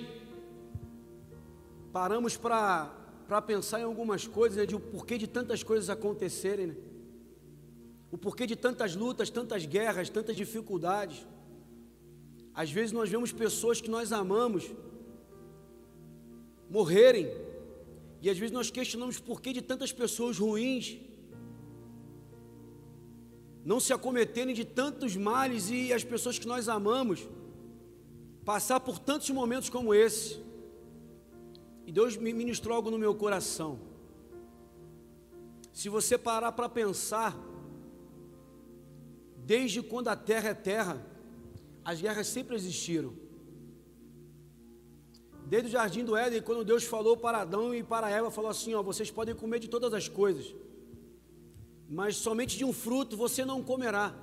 paramos 1.93 2.35
para 2.35 3.41
pensar 3.47 3.79
em 3.79 3.83
algumas 3.83 4.27
coisas, 4.27 4.57
né, 4.57 4.65
de 4.65 4.75
o 4.75 4.81
porquê 4.81 5.17
de 5.17 5.27
tantas 5.27 5.63
coisas 5.63 5.89
acontecerem, 5.89 6.67
né? 6.67 6.75
o 8.11 8.17
porquê 8.17 8.45
de 8.45 8.57
tantas 8.57 8.97
lutas, 8.97 9.29
tantas 9.29 9.65
guerras, 9.65 10.09
tantas 10.09 10.35
dificuldades. 10.35 11.25
Às 12.53 12.69
vezes 12.69 12.91
nós 12.91 13.09
vemos 13.09 13.31
pessoas 13.31 13.79
que 13.79 13.89
nós 13.89 14.11
amamos 14.11 14.69
morrerem, 16.69 17.31
e 18.21 18.29
às 18.29 18.37
vezes 18.37 18.51
nós 18.51 18.69
questionamos 18.69 19.21
porquê 19.21 19.53
de 19.53 19.61
tantas 19.61 19.93
pessoas 19.93 20.37
ruins 20.37 20.99
não 23.63 23.79
se 23.79 23.93
acometerem 23.93 24.53
de 24.53 24.65
tantos 24.65 25.15
males 25.15 25.69
e 25.69 25.93
as 25.93 26.03
pessoas 26.03 26.37
que 26.37 26.47
nós 26.47 26.67
amamos 26.67 27.27
passar 28.43 28.79
por 28.79 28.99
tantos 28.99 29.29
momentos 29.29 29.69
como 29.69 29.93
esse, 29.93 30.41
e 31.85 31.91
Deus 31.91 32.15
me 32.17 32.33
ministrou 32.33 32.75
algo 32.75 32.91
no 32.91 32.97
meu 32.97 33.15
coração. 33.15 33.79
Se 35.71 35.89
você 35.89 36.17
parar 36.17 36.51
para 36.51 36.69
pensar, 36.69 37.37
desde 39.45 39.81
quando 39.81 40.07
a 40.09 40.15
terra 40.15 40.49
é 40.49 40.53
terra, 40.53 41.05
as 41.83 41.99
guerras 41.99 42.27
sempre 42.27 42.55
existiram. 42.55 43.13
Desde 45.45 45.67
o 45.67 45.71
jardim 45.71 46.05
do 46.05 46.15
Éden, 46.15 46.41
quando 46.41 46.63
Deus 46.63 46.83
falou 46.83 47.17
para 47.17 47.39
Adão 47.39 47.75
e 47.75 47.83
para 47.83 48.09
Eva, 48.09 48.31
falou 48.31 48.49
assim: 48.49 48.73
ó, 48.73 48.81
vocês 48.81 49.11
podem 49.11 49.35
comer 49.35 49.59
de 49.59 49.67
todas 49.67 49.93
as 49.93 50.07
coisas, 50.07 50.53
mas 51.89 52.15
somente 52.15 52.57
de 52.57 52.65
um 52.65 52.73
fruto 52.73 53.15
você 53.15 53.45
não 53.45 53.61
comerá. 53.61 54.15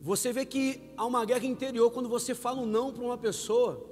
Você 0.00 0.32
vê 0.32 0.44
que 0.44 0.80
há 0.96 1.06
uma 1.06 1.24
guerra 1.24 1.46
interior 1.46 1.90
quando 1.90 2.08
você 2.10 2.34
fala 2.34 2.60
um 2.60 2.66
não 2.66 2.92
para 2.92 3.02
uma 3.02 3.16
pessoa. 3.16 3.82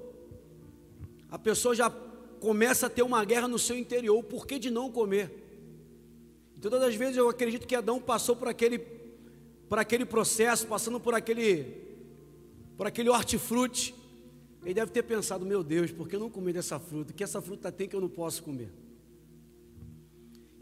A 1.30 1.38
pessoa 1.38 1.74
já 1.74 1.88
começa 2.38 2.86
a 2.86 2.90
ter 2.90 3.02
uma 3.02 3.24
guerra 3.24 3.48
no 3.48 3.58
seu 3.58 3.78
interior. 3.78 4.18
O 4.18 4.22
porquê 4.22 4.58
de 4.58 4.70
não 4.70 4.92
comer? 4.92 5.42
Todas 6.60 6.82
as 6.82 6.94
vezes 6.94 7.16
eu 7.16 7.28
acredito 7.28 7.66
que 7.66 7.74
Adão 7.74 8.00
passou 8.00 8.36
por 8.36 8.46
aquele, 8.46 8.78
por 9.68 9.78
aquele 9.78 10.04
processo, 10.04 10.66
passando 10.66 11.00
por 11.00 11.14
aquele, 11.14 11.64
por 12.76 12.86
aquele 12.86 13.08
hortifruti. 13.08 13.94
Ele 14.62 14.74
deve 14.74 14.92
ter 14.92 15.02
pensado: 15.02 15.46
meu 15.46 15.64
Deus, 15.64 15.90
por 15.90 16.08
que 16.08 16.14
eu 16.14 16.20
não 16.20 16.30
comi 16.30 16.52
dessa 16.52 16.78
fruta? 16.78 17.12
Que 17.12 17.24
essa 17.24 17.40
fruta 17.40 17.72
tem 17.72 17.88
que 17.88 17.96
eu 17.96 18.00
não 18.00 18.08
posso 18.08 18.42
comer? 18.42 18.70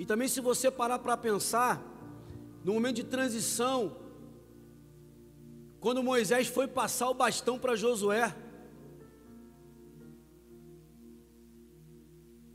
E 0.00 0.06
também, 0.06 0.28
se 0.28 0.40
você 0.40 0.70
parar 0.70 0.98
para 0.98 1.14
pensar, 1.14 1.78
no 2.64 2.72
momento 2.72 2.96
de 2.96 3.04
transição, 3.04 3.98
quando 5.78 6.02
Moisés 6.02 6.46
foi 6.46 6.66
passar 6.66 7.10
o 7.10 7.12
bastão 7.12 7.58
para 7.58 7.76
Josué, 7.76 8.34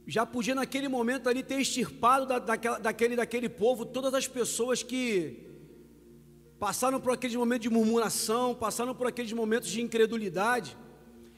já 0.08 0.26
podia 0.26 0.56
naquele 0.56 0.88
momento 0.88 1.30
ali 1.30 1.43
ter 1.43 1.62
extirpado 1.62 2.26
da, 2.26 2.39
daquela, 2.39 2.80
daquele, 2.80 3.15
daquele 3.15 3.48
povo 3.48 3.86
todas 3.86 4.15
as 4.15 4.28
pessoas 4.28 4.82
que 4.82 5.46
passaram 6.60 7.00
por 7.00 7.13
aqueles 7.13 7.36
momentos 7.36 7.62
de 7.62 7.69
murmuração, 7.69 8.56
passaram 8.56 8.96
por 8.96 9.06
aqueles 9.06 9.34
momentos 9.34 9.69
de 9.69 9.84
incredulidade, 9.84 10.76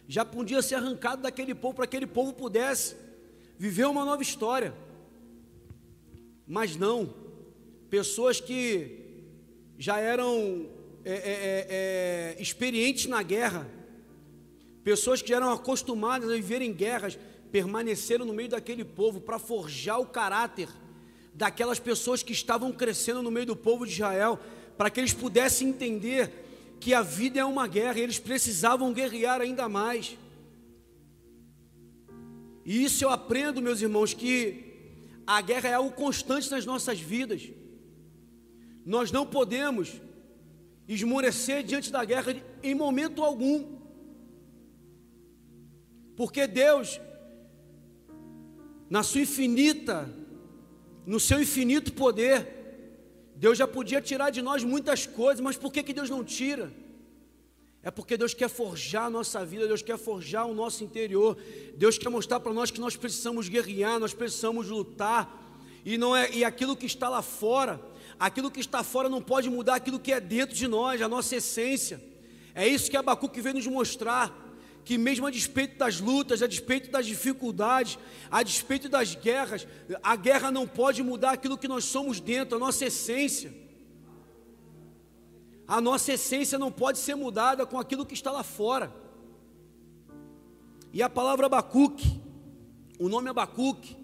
já 0.07 0.23
podia 0.23 0.61
ser 0.61 0.75
arrancado 0.75 1.23
daquele 1.23 1.53
povo 1.53 1.75
para 1.75 1.85
que 1.85 1.97
aquele 1.97 2.09
povo 2.09 2.31
pudesse 2.31 2.95
viver 3.57 3.87
uma 3.87 4.05
nova 4.05 4.21
história. 4.21 4.86
Mas 6.47 6.77
não, 6.77 7.13
pessoas 7.89 8.39
que 8.39 8.99
já 9.77 9.99
eram 9.99 10.67
é, 11.03 11.11
é, 11.11 11.15
é, 11.15 11.67
é, 11.69 12.41
experientes 12.41 13.05
na 13.05 13.21
guerra, 13.21 13.69
pessoas 14.83 15.21
que 15.21 15.33
eram 15.33 15.51
acostumadas 15.51 16.29
a 16.29 16.33
viver 16.33 16.61
em 16.61 16.73
guerras, 16.73 17.17
permaneceram 17.51 18.25
no 18.25 18.33
meio 18.33 18.49
daquele 18.49 18.83
povo 18.83 19.19
para 19.19 19.37
forjar 19.37 19.99
o 19.99 20.05
caráter 20.05 20.69
daquelas 21.33 21.79
pessoas 21.79 22.23
que 22.23 22.33
estavam 22.33 22.71
crescendo 22.71 23.21
no 23.21 23.29
meio 23.29 23.45
do 23.45 23.55
povo 23.55 23.85
de 23.85 23.93
Israel, 23.93 24.39
para 24.75 24.89
que 24.89 24.99
eles 24.99 25.13
pudessem 25.13 25.69
entender 25.69 26.31
que 26.79 26.93
a 26.93 27.03
vida 27.03 27.39
é 27.39 27.45
uma 27.45 27.67
guerra 27.67 27.99
e 27.99 28.01
eles 28.01 28.17
precisavam 28.17 28.91
guerrear 28.91 29.39
ainda 29.39 29.69
mais. 29.69 30.17
E 32.65 32.83
isso 32.83 33.03
eu 33.03 33.09
aprendo, 33.09 33.61
meus 33.61 33.81
irmãos, 33.81 34.13
que 34.13 34.66
a 35.27 35.41
guerra 35.41 35.67
é 35.67 35.73
algo 35.73 35.91
constante 35.91 36.49
nas 36.49 36.65
nossas 36.65 36.99
vidas. 36.99 37.49
Nós 38.85 39.11
não 39.11 39.25
podemos 39.25 40.01
esmorecer 40.87 41.63
diante 41.63 41.91
da 41.91 42.05
guerra 42.05 42.33
em 42.63 42.73
momento 42.73 43.21
algum. 43.21 43.77
Porque 46.15 46.47
Deus, 46.47 47.01
na 48.89 49.03
sua 49.03 49.21
infinita, 49.21 50.09
no 51.05 51.19
seu 51.19 51.41
infinito 51.41 51.91
poder, 51.91 52.47
Deus 53.35 53.57
já 53.57 53.67
podia 53.67 54.01
tirar 54.01 54.29
de 54.29 54.41
nós 54.41 54.63
muitas 54.63 55.05
coisas, 55.05 55.41
mas 55.41 55.57
por 55.57 55.73
que, 55.73 55.83
que 55.83 55.93
Deus 55.93 56.09
não 56.09 56.23
tira? 56.23 56.71
É 57.87 57.91
porque 57.91 58.17
Deus 58.17 58.33
quer 58.33 58.49
forjar 58.49 59.05
a 59.05 59.09
nossa 59.09 59.45
vida, 59.45 59.65
Deus 59.65 59.81
quer 59.81 59.97
forjar 59.97 60.45
o 60.45 60.53
nosso 60.53 60.83
interior, 60.83 61.37
Deus 61.75 61.97
quer 61.97 62.09
mostrar 62.09 62.39
para 62.41 62.51
nós 62.51 62.69
que 62.69 62.81
nós 62.81 62.97
precisamos 62.97 63.47
guerrear, 63.47 63.99
nós 63.99 64.13
precisamos 64.13 64.67
lutar, 64.67 65.25
e 65.85 65.97
não 65.97 66.13
é 66.13 66.29
e 66.33 66.43
aquilo 66.43 66.75
que 66.75 66.85
está 66.85 67.07
lá 67.07 67.21
fora 67.21 67.79
Aquilo 68.19 68.49
que 68.49 68.59
está 68.59 68.83
fora 68.83 69.07
não 69.07 69.21
pode 69.21 69.49
mudar 69.49 69.75
aquilo 69.75 69.99
que 69.99 70.11
é 70.11 70.19
dentro 70.19 70.55
de 70.55 70.67
nós, 70.67 71.01
a 71.01 71.07
nossa 71.07 71.35
essência. 71.35 72.01
É 72.55 72.67
isso 72.67 72.89
que 72.89 72.97
Abacuque 72.97 73.41
vem 73.41 73.53
nos 73.53 73.67
mostrar. 73.67 74.45
Que 74.83 74.97
mesmo 74.97 75.27
a 75.27 75.29
despeito 75.29 75.77
das 75.77 75.99
lutas, 75.99 76.41
a 76.41 76.47
despeito 76.47 76.89
das 76.89 77.05
dificuldades, 77.05 77.99
a 78.31 78.41
despeito 78.41 78.87
das 78.87 79.13
guerras, 79.13 79.67
a 80.01 80.15
guerra 80.15 80.49
não 80.49 80.65
pode 80.65 81.03
mudar 81.03 81.31
aquilo 81.31 81.57
que 81.57 81.67
nós 81.67 81.83
somos 81.83 82.19
dentro, 82.21 82.55
a 82.55 82.59
nossa 82.59 82.85
essência. 82.85 83.53
A 85.67 85.81
nossa 85.81 86.13
essência 86.13 86.57
não 86.57 86.71
pode 86.71 86.97
ser 86.97 87.15
mudada 87.15 87.65
com 87.65 87.77
aquilo 87.77 88.05
que 88.05 88.13
está 88.13 88.31
lá 88.31 88.43
fora. 88.43 88.93
E 90.93 91.03
a 91.03 91.09
palavra 91.09 91.47
Abacuque, 91.47 92.21
o 92.97 93.09
nome 93.09 93.29
Abacuque, 93.29 93.97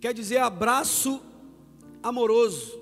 quer 0.00 0.14
dizer 0.14 0.38
abraço 0.38 1.20
amoroso. 2.02 2.80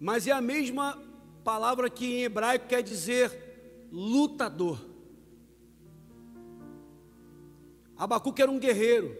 Mas 0.00 0.26
é 0.26 0.32
a 0.32 0.40
mesma 0.40 0.98
palavra 1.44 1.88
que 1.88 2.04
em 2.04 2.22
hebraico 2.24 2.66
quer 2.66 2.82
dizer 2.82 3.88
lutador. 3.92 4.78
Abacuque 7.96 8.42
era 8.42 8.50
um 8.50 8.58
guerreiro. 8.58 9.16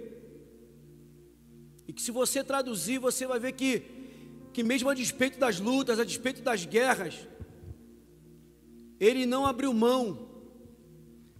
E 1.87 1.93
que 1.93 2.03
se 2.03 2.11
você 2.11 2.45
traduzir, 2.45 2.99
você 2.99 3.27
vai 3.27 3.41
ver 3.41 3.53
que, 3.53 3.83
que 4.53 4.63
mesmo 4.63 4.89
a 4.89 4.95
despeito 4.95 5.39
das 5.39 5.61
lutas, 5.61 5.99
a 5.99 6.05
despeito 6.05 6.43
das 6.43 6.65
guerras, 6.65 7.29
ele 8.99 9.27
não 9.27 9.47
abriu 9.47 9.73
mão 9.73 10.29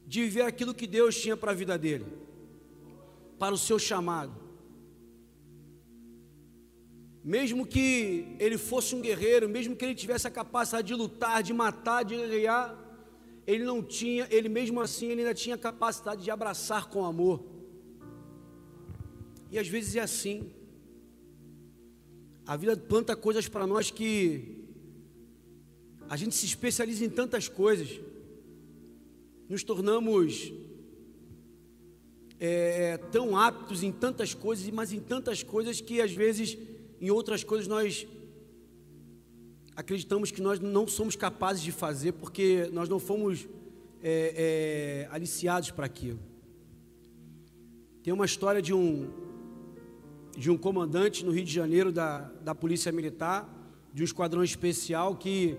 de 0.07 0.23
viver 0.23 0.43
aquilo 0.43 0.75
que 0.75 0.87
Deus 0.87 1.21
tinha 1.21 1.37
para 1.37 1.51
a 1.51 1.55
vida 1.55 1.77
dele, 1.77 2.07
para 3.39 3.55
o 3.55 3.59
seu 3.59 3.79
chamado. 3.79 4.35
Mesmo 7.23 7.67
que 7.67 8.35
ele 8.39 8.57
fosse 8.57 8.95
um 8.95 9.03
guerreiro, 9.03 9.49
mesmo 9.49 9.77
que 9.77 9.85
ele 9.85 9.95
tivesse 9.95 10.27
a 10.27 10.31
capacidade 10.31 10.87
de 10.87 10.95
lutar, 10.95 11.43
de 11.43 11.53
matar, 11.53 12.05
de 12.05 12.17
guerrear, 12.17 12.77
ele 13.47 13.65
não 13.65 13.83
tinha, 13.83 14.27
ele 14.31 14.49
mesmo 14.49 14.81
assim, 14.81 15.07
ele 15.07 15.23
ainda 15.23 15.35
tinha 15.35 15.57
a 15.57 15.59
capacidade 15.59 16.23
de 16.23 16.31
abraçar 16.31 16.89
com 16.89 17.05
amor. 17.05 17.45
E 19.51 19.59
às 19.59 19.69
vezes 19.69 19.97
é 19.97 20.01
assim. 20.01 20.51
A 22.49 22.57
vida 22.57 22.75
planta 22.75 23.15
coisas 23.15 23.47
para 23.47 23.67
nós 23.67 23.91
que 23.91 24.65
a 26.09 26.17
gente 26.17 26.35
se 26.35 26.47
especializa 26.47 27.05
em 27.05 27.11
tantas 27.11 27.47
coisas, 27.47 28.01
nos 29.51 29.63
tornamos 29.63 30.51
é, 32.41 32.97
tão 33.13 33.37
aptos 33.37 33.83
em 33.83 33.93
tantas 33.93 34.33
coisas, 34.33 34.67
mas 34.71 34.95
em 34.95 34.99
tantas 34.99 35.43
coisas 35.43 35.83
que 35.83 36.01
às 36.01 36.11
vezes 36.11 36.57
em 36.99 37.11
outras 37.11 37.45
coisas 37.45 37.69
nós 37.69 38.07
acreditamos 39.77 40.31
que 40.31 40.41
nós 40.41 40.59
não 40.59 40.89
somos 40.89 41.15
capazes 41.15 41.63
de 41.63 41.71
fazer 41.71 42.13
porque 42.13 42.71
nós 42.73 42.89
não 42.89 42.99
fomos 42.99 43.47
é, 44.03 45.05
é, 45.05 45.15
aliciados 45.15 45.71
para 45.71 45.85
aquilo. 45.85 46.19
Tem 48.03 48.11
uma 48.11 48.25
história 48.25 48.63
de 48.63 48.73
um, 48.73 49.28
de 50.39 50.53
um 50.53 50.57
comandante 50.57 51.25
no 51.25 51.33
Rio 51.33 51.45
de 51.45 51.53
Janeiro 51.53 51.91
da, 51.91 52.21
da 52.45 52.55
Polícia 52.55 52.93
Militar, 52.93 53.53
de 53.93 54.03
um 54.03 54.05
esquadrão 54.05 54.45
especial, 54.45 55.17
que 55.17 55.59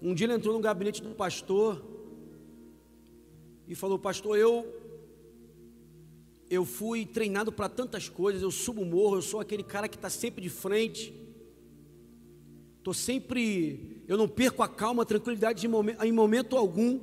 um 0.00 0.14
dia 0.14 0.24
ele 0.24 0.32
entrou 0.32 0.54
no 0.54 0.60
gabinete 0.60 1.02
do 1.02 1.10
pastor 1.10 1.84
e 3.68 3.74
falou: 3.74 3.98
Pastor, 3.98 4.38
eu 4.38 4.66
eu 6.48 6.64
fui 6.64 7.04
treinado 7.04 7.52
para 7.52 7.68
tantas 7.68 8.08
coisas, 8.08 8.40
eu 8.40 8.50
subo 8.50 8.82
morro, 8.82 9.16
eu 9.16 9.22
sou 9.22 9.40
aquele 9.40 9.62
cara 9.62 9.86
que 9.86 9.96
está 9.96 10.08
sempre 10.08 10.40
de 10.40 10.48
frente. 10.48 11.12
Estou 12.78 12.94
sempre, 12.94 14.02
eu 14.08 14.16
não 14.16 14.26
perco 14.26 14.62
a 14.62 14.68
calma, 14.68 15.02
a 15.02 15.06
tranquilidade 15.06 15.68
momento, 15.68 16.02
em 16.02 16.12
momento 16.12 16.56
algum. 16.56 16.98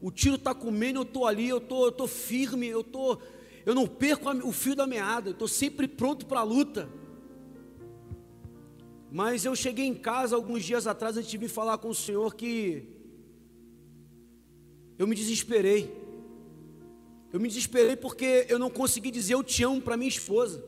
O 0.00 0.10
tiro 0.10 0.36
está 0.36 0.54
comendo, 0.54 1.00
eu 1.00 1.02
estou 1.02 1.26
ali, 1.26 1.46
eu 1.46 1.60
tô, 1.60 1.88
estou 1.88 2.06
tô 2.06 2.06
firme, 2.06 2.66
eu, 2.68 2.82
tô, 2.82 3.18
eu 3.66 3.74
não 3.74 3.84
perco 3.84 4.30
o 4.46 4.52
fio 4.52 4.76
da 4.76 4.86
meada, 4.86 5.30
estou 5.30 5.48
sempre 5.48 5.88
pronto 5.88 6.24
para 6.24 6.38
a 6.38 6.44
luta. 6.44 6.88
Mas 9.10 9.44
eu 9.44 9.56
cheguei 9.56 9.84
em 9.86 9.94
casa 9.94 10.36
alguns 10.36 10.64
dias 10.64 10.86
atrás, 10.86 11.16
antes 11.16 11.28
de 11.28 11.36
vir 11.36 11.48
falar 11.48 11.76
com 11.78 11.88
o 11.88 11.94
Senhor, 11.94 12.32
que 12.36 12.86
eu 14.96 15.04
me 15.04 15.16
desesperei. 15.16 15.92
Eu 17.32 17.40
me 17.40 17.48
desesperei 17.48 17.96
porque 17.96 18.46
eu 18.48 18.58
não 18.58 18.70
consegui 18.70 19.10
dizer 19.10 19.34
eu 19.34 19.42
te 19.42 19.64
amo 19.64 19.82
para 19.82 19.96
minha 19.96 20.08
esposa. 20.08 20.64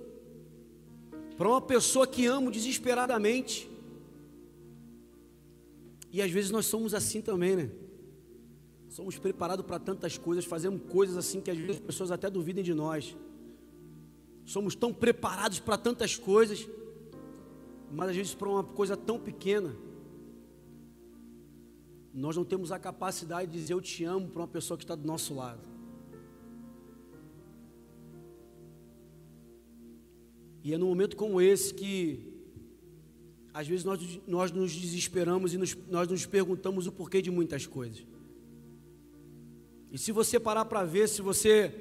Para 1.36 1.48
uma 1.48 1.60
pessoa 1.60 2.04
que 2.04 2.26
amo 2.26 2.50
desesperadamente. 2.50 3.70
E 6.10 6.20
às 6.20 6.32
vezes 6.32 6.50
nós 6.50 6.66
somos 6.66 6.94
assim 6.94 7.20
também, 7.20 7.54
né? 7.54 7.70
Somos 8.88 9.18
preparados 9.18 9.64
para 9.66 9.78
tantas 9.78 10.16
coisas, 10.16 10.44
fazemos 10.44 10.80
coisas 10.90 11.16
assim 11.16 11.40
que 11.40 11.50
às 11.50 11.58
vezes 11.58 11.76
as 11.76 11.80
pessoas 11.80 12.10
até 12.10 12.30
duvidem 12.30 12.64
de 12.64 12.72
nós. 12.72 13.16
Somos 14.44 14.74
tão 14.74 14.92
preparados 14.94 15.60
para 15.60 15.76
tantas 15.76 16.16
coisas, 16.16 16.66
mas 17.92 18.08
às 18.08 18.16
vezes 18.16 18.34
para 18.34 18.48
uma 18.48 18.64
coisa 18.64 18.96
tão 18.96 19.18
pequena. 19.18 19.76
Nós 22.14 22.34
não 22.34 22.44
temos 22.44 22.72
a 22.72 22.78
capacidade 22.78 23.52
de 23.52 23.58
dizer 23.58 23.74
eu 23.74 23.80
te 23.80 24.04
amo 24.04 24.28
para 24.28 24.40
uma 24.40 24.48
pessoa 24.48 24.78
que 24.78 24.84
está 24.84 24.94
do 24.94 25.06
nosso 25.06 25.34
lado. 25.34 25.68
E 30.64 30.72
é 30.72 30.78
num 30.78 30.88
momento 30.88 31.16
como 31.16 31.40
esse 31.40 31.72
que, 31.72 32.32
às 33.54 33.68
vezes, 33.68 33.84
nós, 33.84 34.20
nós 34.26 34.50
nos 34.50 34.72
desesperamos 34.74 35.54
e 35.54 35.58
nos, 35.58 35.76
nós 35.88 36.08
nos 36.08 36.26
perguntamos 36.26 36.86
o 36.86 36.92
porquê 36.92 37.22
de 37.22 37.30
muitas 37.30 37.66
coisas. 37.66 38.04
E 39.90 39.98
se 39.98 40.12
você 40.12 40.38
parar 40.38 40.64
para 40.66 40.84
ver, 40.84 41.08
se 41.08 41.22
você 41.22 41.72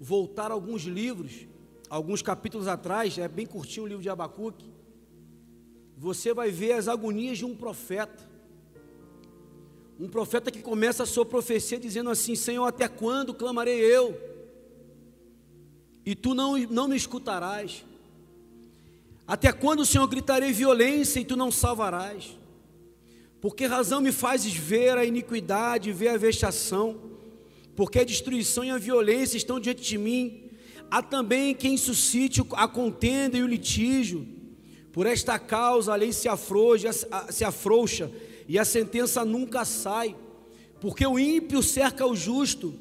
voltar 0.00 0.50
alguns 0.50 0.82
livros, 0.82 1.46
alguns 1.88 2.22
capítulos 2.22 2.68
atrás, 2.68 3.18
é 3.18 3.26
bem 3.26 3.44
curtinho 3.44 3.84
o 3.84 3.88
livro 3.88 4.02
de 4.02 4.08
Abacuque, 4.08 4.70
você 5.96 6.32
vai 6.32 6.50
ver 6.50 6.72
as 6.72 6.88
agonias 6.88 7.38
de 7.38 7.44
um 7.44 7.54
profeta. 7.54 8.28
Um 9.98 10.08
profeta 10.08 10.50
que 10.50 10.62
começa 10.62 11.02
a 11.02 11.06
sua 11.06 11.26
profecia 11.26 11.78
dizendo 11.78 12.08
assim: 12.08 12.34
Senhor, 12.34 12.64
até 12.64 12.88
quando 12.88 13.34
clamarei 13.34 13.80
eu? 13.80 14.18
E 16.06 16.14
tu 16.14 16.32
não, 16.32 16.56
não 16.56 16.88
me 16.88 16.96
escutarás. 16.96 17.84
Até 19.26 19.52
quando, 19.52 19.84
Senhor, 19.84 20.06
gritarei 20.08 20.52
violência 20.52 21.20
e 21.20 21.24
tu 21.24 21.36
não 21.36 21.52
salvarás? 21.52 22.36
Por 23.40 23.54
que 23.54 23.66
razão 23.66 24.00
me 24.00 24.10
fazes 24.10 24.54
ver 24.54 24.96
a 24.96 25.04
iniquidade, 25.04 25.92
ver 25.92 26.08
a 26.08 26.16
vexação? 26.16 27.09
Porque 27.80 28.00
a 28.00 28.04
destruição 28.04 28.62
e 28.62 28.68
a 28.68 28.76
violência 28.76 29.38
estão 29.38 29.58
diante 29.58 29.80
de 29.80 29.96
mim. 29.96 30.50
Há 30.90 31.00
também 31.00 31.54
quem 31.54 31.78
suscite 31.78 32.42
a 32.52 32.68
contenda 32.68 33.38
e 33.38 33.42
o 33.42 33.46
litígio. 33.46 34.28
Por 34.92 35.06
esta 35.06 35.38
causa 35.38 35.90
a 35.90 35.96
lei 35.96 36.12
se 36.12 36.28
afrouxa, 36.28 36.90
se 37.30 37.42
afrouxa 37.42 38.10
e 38.46 38.58
a 38.58 38.66
sentença 38.66 39.24
nunca 39.24 39.64
sai, 39.64 40.14
porque 40.78 41.06
o 41.06 41.18
ímpio 41.18 41.62
cerca 41.62 42.06
o 42.06 42.14
justo 42.14 42.74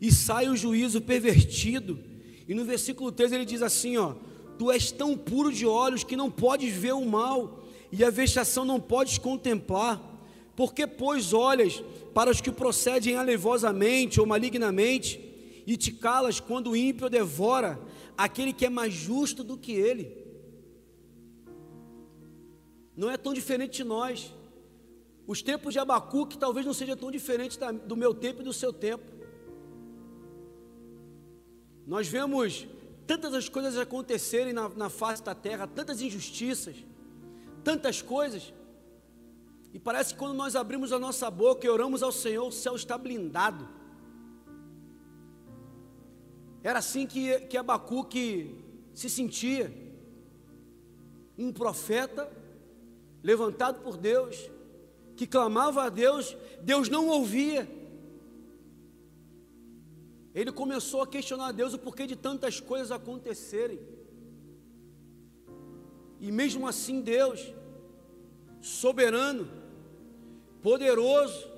e 0.00 0.10
sai 0.10 0.48
o 0.48 0.56
juízo 0.56 1.00
pervertido. 1.00 2.00
E 2.48 2.52
no 2.52 2.64
versículo 2.64 3.12
3 3.12 3.30
ele 3.30 3.44
diz 3.44 3.62
assim: 3.62 3.98
ó, 3.98 4.14
tu 4.58 4.68
és 4.72 4.90
tão 4.90 5.16
puro 5.16 5.52
de 5.52 5.64
olhos 5.64 6.02
que 6.02 6.16
não 6.16 6.28
podes 6.28 6.74
ver 6.74 6.94
o 6.94 7.06
mal, 7.06 7.68
e 7.92 8.02
a 8.02 8.10
vexação 8.10 8.64
não 8.64 8.80
podes 8.80 9.16
contemplar. 9.16 10.09
Porque, 10.60 10.86
pois, 10.86 11.32
olhas 11.32 11.82
para 12.12 12.30
os 12.30 12.38
que 12.38 12.52
procedem 12.52 13.16
alevosamente 13.16 14.20
ou 14.20 14.26
malignamente, 14.26 15.18
e 15.66 15.74
te 15.74 15.90
calas 15.90 16.38
quando 16.38 16.72
o 16.72 16.76
ímpio 16.76 17.08
devora 17.08 17.80
aquele 18.14 18.52
que 18.52 18.66
é 18.66 18.68
mais 18.68 18.92
justo 18.92 19.42
do 19.42 19.56
que 19.56 19.72
ele. 19.72 20.14
Não 22.94 23.10
é 23.10 23.16
tão 23.16 23.32
diferente 23.32 23.78
de 23.78 23.84
nós. 23.84 24.34
Os 25.26 25.40
tempos 25.40 25.72
de 25.72 25.78
Abacuque 25.78 26.36
talvez 26.36 26.66
não 26.66 26.74
sejam 26.74 26.94
tão 26.94 27.10
diferentes 27.10 27.58
do 27.86 27.96
meu 27.96 28.12
tempo 28.12 28.42
e 28.42 28.44
do 28.44 28.52
seu 28.52 28.70
tempo. 28.70 29.10
Nós 31.86 32.06
vemos 32.06 32.66
tantas 33.06 33.32
as 33.32 33.48
coisas 33.48 33.78
acontecerem 33.78 34.52
na, 34.52 34.68
na 34.68 34.90
face 34.90 35.22
da 35.22 35.34
terra, 35.34 35.66
tantas 35.66 36.02
injustiças, 36.02 36.76
tantas 37.64 38.02
coisas, 38.02 38.52
e 39.72 39.78
parece 39.78 40.12
que 40.14 40.18
quando 40.18 40.34
nós 40.34 40.56
abrimos 40.56 40.92
a 40.92 40.98
nossa 40.98 41.30
boca 41.30 41.66
e 41.66 41.70
oramos 41.70 42.02
ao 42.02 42.10
Senhor, 42.10 42.46
o 42.46 42.52
céu 42.52 42.74
está 42.74 42.98
blindado. 42.98 43.68
Era 46.62 46.80
assim 46.80 47.06
que, 47.06 47.40
que 47.42 47.56
Abacuque 47.56 48.54
se 48.92 49.08
sentia, 49.08 49.72
um 51.38 51.52
profeta 51.52 52.30
levantado 53.22 53.80
por 53.82 53.96
Deus, 53.96 54.50
que 55.16 55.26
clamava 55.26 55.84
a 55.84 55.88
Deus, 55.88 56.36
Deus 56.62 56.88
não 56.88 57.08
ouvia. 57.08 57.68
Ele 60.34 60.52
começou 60.52 61.02
a 61.02 61.06
questionar 61.06 61.48
a 61.48 61.52
Deus 61.52 61.74
o 61.74 61.78
porquê 61.78 62.06
de 62.06 62.16
tantas 62.16 62.60
coisas 62.60 62.90
acontecerem. 62.90 63.80
E 66.20 66.30
mesmo 66.30 66.66
assim, 66.66 67.00
Deus, 67.00 67.52
soberano, 68.60 69.59
poderoso, 70.62 71.48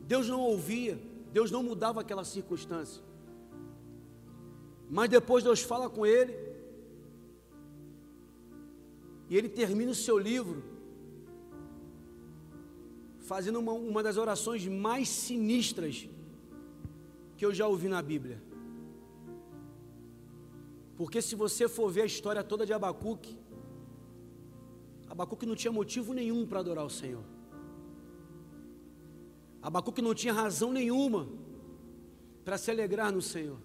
Deus 0.00 0.28
não 0.28 0.40
ouvia, 0.40 0.98
Deus 1.32 1.50
não 1.50 1.62
mudava 1.62 2.00
aquela 2.00 2.24
circunstância. 2.24 3.02
Mas 4.90 5.08
depois 5.08 5.42
Deus 5.42 5.60
fala 5.60 5.88
com 5.88 6.04
ele, 6.04 6.34
e 9.28 9.36
ele 9.36 9.48
termina 9.48 9.90
o 9.90 9.94
seu 9.94 10.18
livro 10.18 10.62
fazendo 13.20 13.58
uma, 13.58 13.72
uma 13.72 14.02
das 14.02 14.18
orações 14.18 14.66
mais 14.66 15.08
sinistras 15.08 16.06
que 17.36 17.44
eu 17.44 17.54
já 17.54 17.66
ouvi 17.66 17.88
na 17.88 18.02
Bíblia. 18.02 18.42
Porque 20.96 21.20
se 21.20 21.34
você 21.34 21.68
for 21.68 21.90
ver 21.90 22.02
a 22.02 22.06
história 22.06 22.44
toda 22.44 22.66
de 22.66 22.72
Abacuque, 22.72 23.36
Abacuque 25.14 25.46
não 25.46 25.54
tinha 25.54 25.70
motivo 25.70 26.12
nenhum 26.12 26.44
para 26.44 26.58
adorar 26.58 26.84
o 26.84 26.90
Senhor. 26.90 27.22
Abacuque 29.62 30.02
não 30.02 30.12
tinha 30.12 30.32
razão 30.32 30.72
nenhuma 30.72 31.28
para 32.44 32.58
se 32.58 32.68
alegrar 32.68 33.12
no 33.12 33.22
Senhor. 33.22 33.56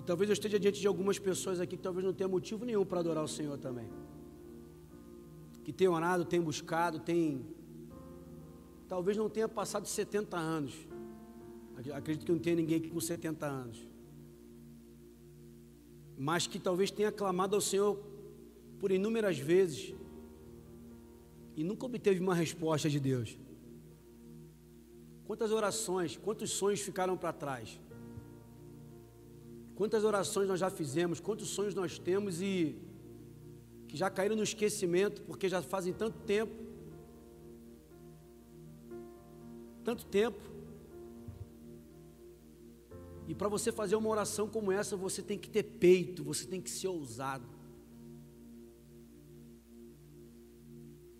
E 0.00 0.04
talvez 0.06 0.30
eu 0.30 0.32
esteja 0.32 0.58
diante 0.58 0.80
de 0.80 0.86
algumas 0.86 1.18
pessoas 1.18 1.60
aqui 1.60 1.76
que 1.76 1.82
talvez 1.82 2.02
não 2.02 2.14
tenha 2.14 2.28
motivo 2.28 2.64
nenhum 2.64 2.86
para 2.86 3.00
adorar 3.00 3.22
o 3.22 3.28
Senhor 3.28 3.58
também. 3.58 3.90
Que 5.62 5.70
tem 5.70 5.86
orado, 5.86 6.24
tem 6.24 6.40
buscado, 6.40 6.98
tem. 6.98 7.44
Talvez 8.88 9.18
não 9.18 9.28
tenha 9.28 9.48
passado 9.48 9.86
70 9.86 10.34
anos. 10.34 10.74
Acredito 11.92 12.24
que 12.24 12.32
não 12.32 12.38
tenha 12.38 12.56
ninguém 12.56 12.78
aqui 12.78 12.88
com 12.88 13.00
70 13.00 13.46
anos. 13.46 13.91
Mas 16.16 16.46
que 16.46 16.58
talvez 16.58 16.90
tenha 16.90 17.10
clamado 17.10 17.54
ao 17.54 17.60
Senhor 17.60 17.98
por 18.78 18.90
inúmeras 18.90 19.38
vezes 19.38 19.94
e 21.56 21.62
nunca 21.62 21.86
obteve 21.86 22.20
uma 22.20 22.34
resposta 22.34 22.88
de 22.88 22.98
Deus. 22.98 23.38
Quantas 25.24 25.50
orações, 25.50 26.16
quantos 26.16 26.50
sonhos 26.50 26.80
ficaram 26.80 27.16
para 27.16 27.32
trás? 27.32 27.80
Quantas 29.74 30.04
orações 30.04 30.48
nós 30.48 30.60
já 30.60 30.70
fizemos, 30.70 31.20
quantos 31.20 31.48
sonhos 31.48 31.74
nós 31.74 31.98
temos 31.98 32.40
e 32.40 32.76
que 33.88 33.96
já 33.96 34.10
caíram 34.10 34.36
no 34.36 34.42
esquecimento 34.42 35.22
porque 35.22 35.48
já 35.48 35.62
fazem 35.62 35.92
tanto 35.92 36.18
tempo. 36.20 36.52
Tanto 39.84 40.04
tempo. 40.06 40.51
E 43.28 43.34
para 43.34 43.48
você 43.48 43.70
fazer 43.70 43.96
uma 43.96 44.08
oração 44.08 44.48
como 44.48 44.72
essa, 44.72 44.96
você 44.96 45.22
tem 45.22 45.38
que 45.38 45.48
ter 45.48 45.62
peito, 45.62 46.24
você 46.24 46.46
tem 46.46 46.60
que 46.60 46.70
ser 46.70 46.88
ousado. 46.88 47.46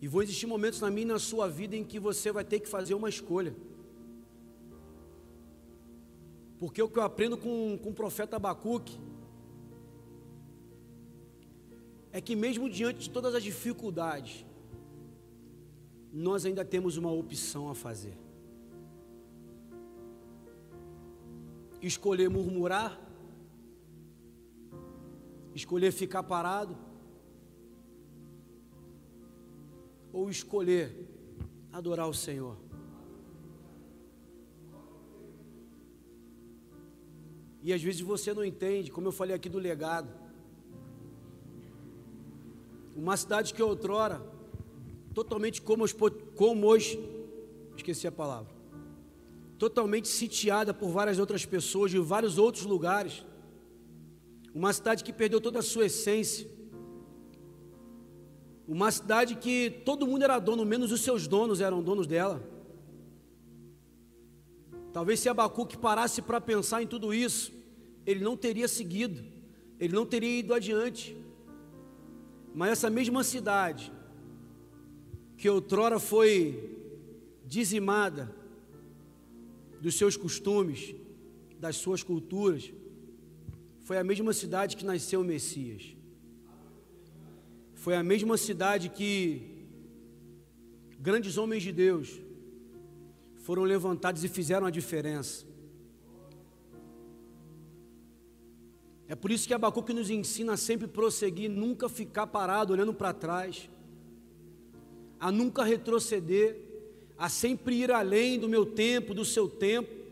E 0.01 0.09
vão 0.09 0.21
existir 0.21 0.47
momentos 0.47 0.81
na 0.81 0.91
minha 0.91 1.07
e 1.07 1.13
na 1.13 1.19
sua 1.19 1.49
vida 1.49 1.77
em 1.77 1.85
que 1.85 2.01
você 2.01 2.33
vai 2.33 2.45
ter 2.45 2.59
que 2.59 2.69
fazer 2.69 2.95
uma 2.95 3.09
escolha. 3.09 3.55
Porque 6.59 6.83
o 6.83 6.89
que 6.89 6.99
eu 6.99 7.03
aprendo 7.03 7.37
com, 7.37 7.79
com 7.81 7.91
o 7.91 7.95
profeta 7.95 8.37
Abacuque 8.37 8.99
é 12.13 12.21
que 12.21 12.37
mesmo 12.37 12.69
diante 12.69 13.01
de 13.01 13.11
todas 13.11 13.35
as 13.35 13.43
dificuldades, 13.43 14.45
nós 16.13 16.45
ainda 16.45 16.65
temos 16.65 16.97
uma 16.97 17.11
opção 17.11 17.69
a 17.71 17.75
fazer. 17.75 18.22
Escolher 21.83 22.31
murmurar, 22.31 22.99
escolher 25.55 25.93
ficar 25.93 26.23
parado, 26.23 26.77
ou 30.13 30.31
escolher 30.31 30.95
adorar 31.73 32.09
o 32.09 32.15
Senhor. 32.15 32.57
E 37.63 37.73
às 37.73 37.83
vezes 37.83 38.01
você 38.01 38.35
não 38.35 38.45
entende, 38.45 38.91
como 38.91 39.07
eu 39.07 39.13
falei 39.13 39.35
aqui 39.35 39.49
do 39.49 39.59
legado. 39.59 40.11
Uma 42.95 43.17
cidade 43.17 43.55
que 43.55 43.63
outrora, 43.63 44.21
totalmente 45.15 45.63
como 45.63 45.85
os, 45.85 45.95
como 46.37 46.75
os 46.75 46.99
esqueci 47.77 48.07
a 48.07 48.13
palavra, 48.13 48.52
totalmente 49.63 50.09
sitiada 50.09 50.75
por 50.75 50.89
várias 50.91 51.21
outras 51.21 51.47
pessoas 51.47 51.93
de 51.93 51.99
vários 52.01 52.37
outros 52.37 52.65
lugares. 52.65 53.25
uma 54.53 54.73
cidade 54.73 55.05
que 55.05 55.13
perdeu 55.13 55.41
toda 55.41 55.61
a 55.61 55.63
sua 55.63 55.87
essência, 55.87 56.51
uma 58.67 58.91
cidade 58.91 59.37
que 59.37 59.71
todo 59.85 60.05
mundo 60.05 60.25
era 60.25 60.41
dono, 60.41 60.65
menos 60.65 60.91
os 60.91 61.01
seus 61.01 61.29
donos 61.29 61.61
eram 61.61 61.81
donos 61.81 62.09
dela. 62.09 62.43
Talvez 64.93 65.21
se 65.21 65.29
Abacuque 65.29 65.79
parasse 65.79 66.21
para 66.21 66.41
pensar 66.41 66.83
em 66.83 66.89
tudo 66.89 67.15
isso, 67.15 67.53
ele 68.05 68.23
não 68.29 68.37
teria 68.37 68.67
seguido, 68.67 69.23
ele 69.79 69.95
não 69.95 70.05
teria 70.05 70.41
ido 70.41 70.55
adiante. 70.55 71.17
Mas 72.53 72.73
essa 72.73 72.91
mesma 72.91 73.23
cidade, 73.23 73.93
que 75.37 75.49
outrora 75.49 76.01
foi 76.01 76.29
dizimada 77.47 78.42
dos 79.83 79.97
seus 79.97 80.17
costumes, 80.17 80.95
das 81.59 81.75
suas 81.77 82.05
culturas, 82.05 82.73
foi 83.87 83.99
a 83.99 84.05
mesma 84.05 84.33
cidade 84.33 84.77
que 84.77 84.85
nasceu 84.85 85.21
o 85.23 85.25
Messias. 85.25 85.97
Foi 87.75 87.97
a 87.97 88.03
mesma 88.03 88.37
cidade 88.37 88.89
que 88.89 89.09
grandes 91.01 91.37
homens 91.37 91.65
de 91.65 91.73
Deus 91.73 92.09
foram 93.47 93.65
levantados 93.65 94.23
e 94.23 94.29
fizeram 94.29 94.69
a 94.69 94.71
diferença. 94.71 95.45
É 99.09 99.17
por 99.17 99.33
isso 99.33 99.49
que 99.49 99.53
Abacuque 99.53 99.93
nos 99.93 100.11
ensina 100.11 100.53
a 100.53 100.57
sempre 100.57 100.87
prosseguir, 100.87 101.51
nunca 101.51 101.89
ficar 101.89 102.29
parado 102.29 102.73
olhando 102.73 102.95
para 102.95 103.13
trás, 103.13 103.69
a 105.19 105.33
nunca 105.33 105.65
retroceder, 105.65 106.72
a 107.17 107.29
sempre 107.29 107.77
ir 107.77 107.91
além 107.91 108.39
do 108.39 108.49
meu 108.49 108.67
tempo, 108.67 109.15
do 109.15 109.25
seu 109.25 109.49
tempo, 109.49 110.03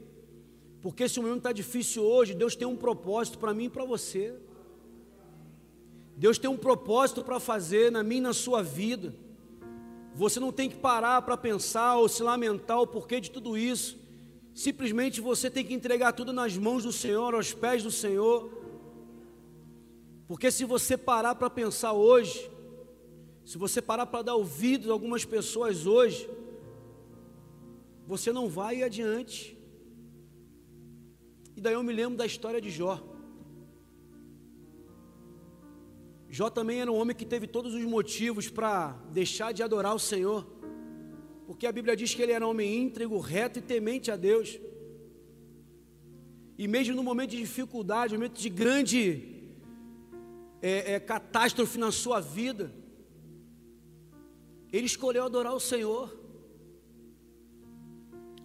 porque 0.82 1.08
se 1.08 1.18
o 1.18 1.22
momento 1.22 1.38
está 1.38 1.52
difícil 1.52 2.02
hoje, 2.02 2.34
Deus 2.34 2.56
tem 2.56 2.66
um 2.66 2.76
propósito 2.76 3.38
para 3.38 3.52
mim 3.52 3.64
e 3.64 3.70
para 3.70 3.84
você. 3.84 4.34
Deus 6.16 6.38
tem 6.38 6.50
um 6.50 6.56
propósito 6.56 7.22
para 7.22 7.38
fazer 7.38 7.90
na 7.90 8.02
minha 8.02 8.18
e 8.18 8.22
na 8.22 8.32
sua 8.32 8.62
vida. 8.62 9.14
Você 10.14 10.40
não 10.40 10.52
tem 10.52 10.68
que 10.68 10.76
parar 10.76 11.22
para 11.22 11.36
pensar 11.36 11.96
ou 11.96 12.08
se 12.08 12.22
lamentar 12.22 12.80
o 12.80 12.86
porquê 12.86 13.20
de 13.20 13.30
tudo 13.30 13.56
isso. 13.56 13.98
Simplesmente 14.54 15.20
você 15.20 15.50
tem 15.50 15.64
que 15.64 15.74
entregar 15.74 16.12
tudo 16.12 16.32
nas 16.32 16.56
mãos 16.56 16.82
do 16.82 16.92
Senhor, 16.92 17.34
aos 17.34 17.52
pés 17.52 17.82
do 17.82 17.90
Senhor. 17.90 18.50
Porque 20.26 20.50
se 20.50 20.64
você 20.64 20.96
parar 20.96 21.34
para 21.34 21.50
pensar 21.50 21.92
hoje, 21.92 22.50
se 23.44 23.56
você 23.58 23.80
parar 23.82 24.06
para 24.06 24.22
dar 24.22 24.34
ouvidos 24.34 24.88
a 24.88 24.92
algumas 24.92 25.24
pessoas 25.24 25.86
hoje, 25.86 26.28
você 28.12 28.32
não 28.32 28.46
vai 28.48 28.82
adiante. 28.82 29.38
E 31.56 31.60
daí 31.60 31.74
eu 31.74 31.82
me 31.88 31.92
lembro 31.92 32.18
da 32.18 32.26
história 32.26 32.60
de 32.60 32.70
Jó. 32.78 32.94
Jó 36.28 36.50
também 36.50 36.80
era 36.80 36.90
um 36.90 36.98
homem 37.00 37.14
que 37.14 37.24
teve 37.24 37.46
todos 37.46 37.72
os 37.72 37.84
motivos 37.84 38.48
para 38.48 38.76
deixar 39.12 39.52
de 39.52 39.62
adorar 39.62 39.94
o 39.94 40.04
Senhor, 40.10 40.44
porque 41.46 41.68
a 41.68 41.72
Bíblia 41.72 41.94
diz 41.96 42.12
que 42.12 42.22
ele 42.22 42.32
era 42.32 42.44
um 42.44 42.50
homem 42.50 42.82
íntegro, 42.82 43.18
reto 43.20 43.60
e 43.60 43.62
temente 43.62 44.10
a 44.10 44.16
Deus. 44.16 44.58
E 46.58 46.66
mesmo 46.66 46.96
no 46.96 47.04
momento 47.04 47.30
de 47.30 47.38
dificuldade, 47.38 48.12
no 48.14 48.18
momento 48.18 48.40
de 48.40 48.48
grande 48.48 49.02
é, 50.60 50.94
é, 50.94 51.00
catástrofe 51.00 51.78
na 51.78 51.92
sua 51.92 52.18
vida, 52.20 52.74
ele 54.72 54.86
escolheu 54.86 55.24
adorar 55.24 55.54
o 55.54 55.60
Senhor. 55.60 56.19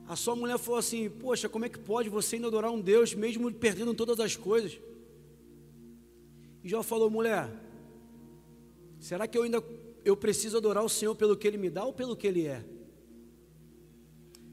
A 0.07 0.15
sua 0.15 0.35
mulher 0.35 0.57
falou 0.57 0.79
assim: 0.79 1.09
Poxa, 1.09 1.49
como 1.49 1.65
é 1.65 1.69
que 1.69 1.79
pode 1.79 2.09
você 2.09 2.35
ainda 2.35 2.47
adorar 2.47 2.71
um 2.71 2.81
Deus 2.81 3.13
mesmo 3.13 3.51
perdendo 3.53 3.93
todas 3.93 4.19
as 4.19 4.35
coisas? 4.35 4.79
E 6.63 6.69
Jó 6.69 6.83
falou: 6.83 7.09
Mulher, 7.09 7.49
Será 9.05 9.27
que 9.27 9.37
eu 9.37 9.43
ainda 9.43 9.63
eu 10.03 10.17
preciso 10.17 10.57
adorar 10.57 10.83
o 10.83 10.89
Senhor 10.89 11.13
pelo 11.13 11.37
que 11.37 11.47
Ele 11.47 11.57
me 11.57 11.69
dá 11.69 11.85
ou 11.85 11.93
pelo 11.93 12.15
que 12.15 12.25
Ele 12.25 12.47
é? 12.47 12.65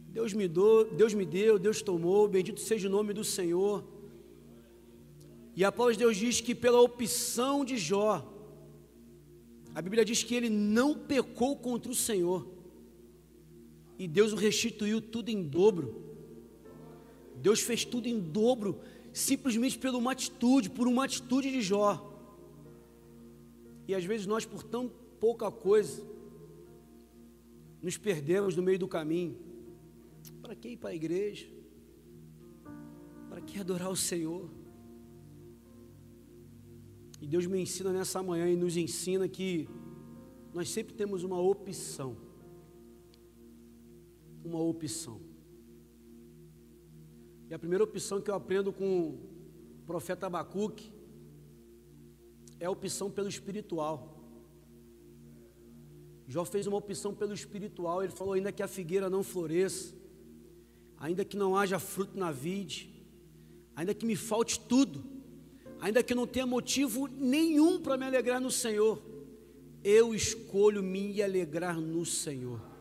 Deus 0.08 0.34
me, 0.34 0.46
deu, 0.46 0.92
Deus 0.92 1.14
me 1.14 1.24
deu, 1.24 1.58
Deus 1.58 1.80
tomou, 1.80 2.28
bendito 2.28 2.60
seja 2.60 2.86
o 2.86 2.90
nome 2.90 3.14
do 3.14 3.24
Senhor. 3.24 3.82
E 5.56 5.64
após 5.64 5.96
Deus 5.96 6.18
diz 6.18 6.42
que 6.42 6.54
pela 6.54 6.82
opção 6.82 7.64
de 7.64 7.78
Jó, 7.78 8.30
a 9.74 9.80
Bíblia 9.80 10.04
diz 10.04 10.22
que 10.22 10.34
ele 10.34 10.50
não 10.50 10.98
pecou 10.98 11.56
contra 11.56 11.90
o 11.90 11.94
Senhor. 11.94 12.46
E 14.02 14.08
Deus 14.08 14.32
o 14.32 14.36
restituiu 14.36 15.00
tudo 15.00 15.28
em 15.28 15.44
dobro. 15.44 15.94
Deus 17.36 17.60
fez 17.60 17.84
tudo 17.84 18.08
em 18.08 18.18
dobro, 18.18 18.80
simplesmente 19.12 19.78
por 19.78 19.94
uma 19.94 20.10
atitude, 20.10 20.68
por 20.68 20.88
uma 20.88 21.04
atitude 21.04 21.52
de 21.52 21.62
Jó. 21.62 22.12
E 23.86 23.94
às 23.94 24.04
vezes 24.04 24.26
nós, 24.26 24.44
por 24.44 24.64
tão 24.64 24.90
pouca 25.20 25.52
coisa, 25.52 26.04
nos 27.80 27.96
perdemos 27.96 28.56
no 28.56 28.62
meio 28.64 28.76
do 28.76 28.88
caminho. 28.88 29.38
Para 30.40 30.56
que 30.56 30.70
ir 30.70 30.78
para 30.78 30.90
a 30.90 30.94
igreja? 30.96 31.46
Para 33.28 33.40
que 33.40 33.56
adorar 33.60 33.88
o 33.88 33.96
Senhor? 33.96 34.50
E 37.20 37.26
Deus 37.28 37.46
me 37.46 37.60
ensina 37.60 37.92
nessa 37.92 38.20
manhã 38.20 38.50
e 38.50 38.56
nos 38.56 38.76
ensina 38.76 39.28
que 39.28 39.68
nós 40.52 40.70
sempre 40.70 40.92
temos 40.92 41.22
uma 41.22 41.40
opção. 41.40 42.16
Uma 44.44 44.60
opção. 44.60 45.20
E 47.52 47.54
a 47.54 47.58
primeira 47.58 47.84
opção 47.84 48.20
que 48.20 48.30
eu 48.30 48.34
aprendo 48.34 48.72
com 48.72 49.10
o 49.10 49.18
profeta 49.86 50.26
Abacuque 50.26 50.90
é 52.58 52.64
a 52.64 52.70
opção 52.70 53.10
pelo 53.10 53.28
espiritual. 53.28 54.18
Jó 56.26 56.46
fez 56.46 56.66
uma 56.66 56.78
opção 56.78 57.14
pelo 57.14 57.34
espiritual. 57.34 58.02
Ele 58.02 58.12
falou: 58.12 58.32
ainda 58.32 58.50
que 58.50 58.62
a 58.62 58.68
figueira 58.68 59.10
não 59.10 59.22
floresça, 59.22 59.94
ainda 60.98 61.26
que 61.26 61.36
não 61.36 61.54
haja 61.54 61.78
fruto 61.78 62.18
na 62.18 62.32
vide, 62.32 62.90
ainda 63.76 63.92
que 63.92 64.06
me 64.06 64.16
falte 64.16 64.58
tudo, 64.58 65.04
ainda 65.78 66.02
que 66.02 66.14
não 66.14 66.26
tenha 66.26 66.46
motivo 66.46 67.06
nenhum 67.06 67.78
para 67.82 67.98
me 67.98 68.06
alegrar 68.06 68.40
no 68.40 68.50
Senhor, 68.50 69.02
eu 69.84 70.14
escolho 70.14 70.82
me 70.82 71.20
alegrar 71.20 71.78
no 71.78 72.06
Senhor. 72.06 72.71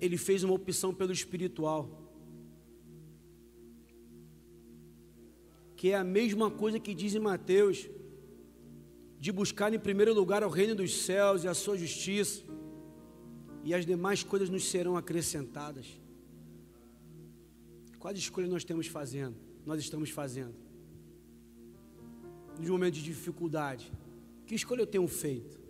Ele 0.00 0.16
fez 0.16 0.44
uma 0.44 0.54
opção 0.54 0.94
pelo 0.94 1.12
espiritual. 1.12 2.04
que 5.84 5.90
é 5.90 5.96
a 5.96 6.02
mesma 6.02 6.50
coisa 6.50 6.80
que 6.80 6.94
diz 6.94 7.14
em 7.14 7.18
Mateus, 7.18 7.90
de 9.20 9.30
buscar 9.30 9.70
em 9.74 9.78
primeiro 9.78 10.14
lugar 10.14 10.42
o 10.42 10.48
reino 10.48 10.74
dos 10.74 11.02
céus 11.02 11.44
e 11.44 11.48
a 11.48 11.52
sua 11.52 11.76
justiça, 11.76 12.42
e 13.62 13.74
as 13.74 13.84
demais 13.84 14.22
coisas 14.22 14.48
nos 14.48 14.64
serão 14.64 14.96
acrescentadas. 14.96 15.86
Quais 17.98 18.16
escolhas 18.18 18.48
nós 18.48 18.64
temos 18.64 18.86
fazendo? 18.86 19.36
Nós 19.66 19.78
estamos 19.78 20.08
fazendo? 20.08 20.54
Nos 22.58 22.70
momentos 22.70 23.00
de 23.00 23.04
dificuldade, 23.04 23.92
que 24.46 24.54
escolha 24.54 24.80
eu 24.80 24.86
tenho 24.86 25.06
feito? 25.06 25.63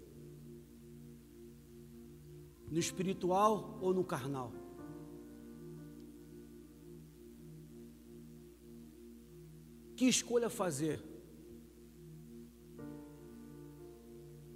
No 2.75 2.81
espiritual 2.81 3.79
ou 3.81 3.95
no 3.95 4.03
carnal? 4.03 4.53
Que 9.95 10.07
escolha 10.07 10.51
fazer? 10.51 11.01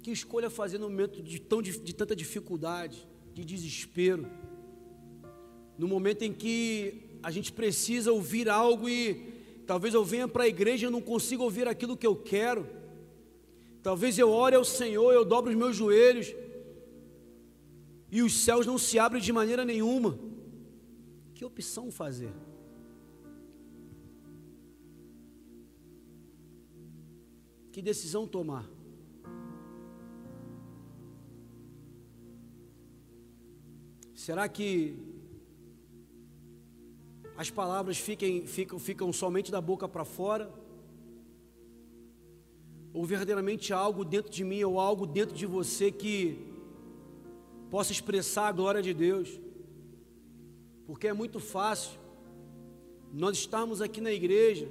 Que 0.03 0.11
escolha 0.11 0.49
fazer 0.49 0.79
no 0.79 0.89
momento 0.89 1.23
de, 1.23 1.39
tão, 1.39 1.61
de 1.61 1.95
tanta 1.95 2.13
dificuldade, 2.13 3.07
de 3.33 3.45
desespero, 3.45 4.27
no 5.77 5.87
momento 5.87 6.23
em 6.23 6.33
que 6.33 7.17
a 7.23 7.31
gente 7.31 7.53
precisa 7.53 8.11
ouvir 8.11 8.49
algo 8.49 8.89
e 8.89 9.63
talvez 9.65 9.93
eu 9.93 10.03
venha 10.03 10.27
para 10.27 10.43
a 10.43 10.47
igreja 10.49 10.87
e 10.87 10.89
não 10.89 11.01
consiga 11.01 11.41
ouvir 11.41 11.69
aquilo 11.69 11.95
que 11.95 12.05
eu 12.05 12.17
quero, 12.17 12.67
talvez 13.81 14.19
eu 14.19 14.29
ore 14.29 14.57
ao 14.57 14.65
Senhor, 14.65 15.13
eu 15.13 15.23
dobro 15.23 15.49
os 15.51 15.55
meus 15.55 15.77
joelhos 15.77 16.35
e 18.11 18.21
os 18.21 18.33
céus 18.43 18.65
não 18.65 18.77
se 18.77 18.97
abrem 18.97 19.21
de 19.21 19.31
maneira 19.31 19.63
nenhuma. 19.63 20.17
Que 21.33 21.45
opção 21.45 21.91
fazer? 21.91 22.33
Que 27.71 27.81
decisão 27.81 28.27
tomar? 28.27 28.67
Será 34.15 34.49
que 34.49 34.97
as 37.37 37.49
palavras 37.49 37.97
fiquem, 37.97 38.45
ficam, 38.45 38.77
ficam 38.77 39.13
somente 39.13 39.49
da 39.49 39.61
boca 39.61 39.87
para 39.87 40.03
fora? 40.03 40.51
Ou 42.91 43.05
verdadeiramente 43.05 43.71
algo 43.71 44.03
dentro 44.03 44.29
de 44.31 44.43
mim 44.43 44.61
ou 44.63 44.79
algo 44.79 45.05
dentro 45.05 45.35
de 45.35 45.45
você 45.45 45.91
que 45.91 46.48
possa 47.69 47.91
expressar 47.91 48.47
a 48.47 48.51
glória 48.51 48.81
de 48.81 48.93
Deus? 48.93 49.39
Porque 50.85 51.07
é 51.07 51.13
muito 51.13 51.39
fácil 51.39 51.99
nós 53.13 53.37
estarmos 53.37 53.81
aqui 53.81 54.01
na 54.01 54.11
igreja 54.11 54.67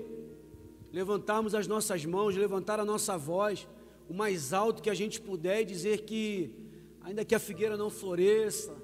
levantarmos 0.92 1.54
as 1.54 1.66
nossas 1.66 2.04
mãos, 2.04 2.34
levantar 2.34 2.80
a 2.80 2.84
nossa 2.84 3.16
voz 3.16 3.68
o 4.08 4.14
mais 4.14 4.52
alto 4.52 4.82
que 4.82 4.88
a 4.88 4.94
gente 4.94 5.20
puder 5.20 5.60
e 5.60 5.64
dizer 5.66 6.04
que, 6.04 6.50
ainda 7.02 7.24
que 7.24 7.34
a 7.34 7.38
figueira 7.38 7.76
não 7.76 7.90
floresça, 7.90 8.74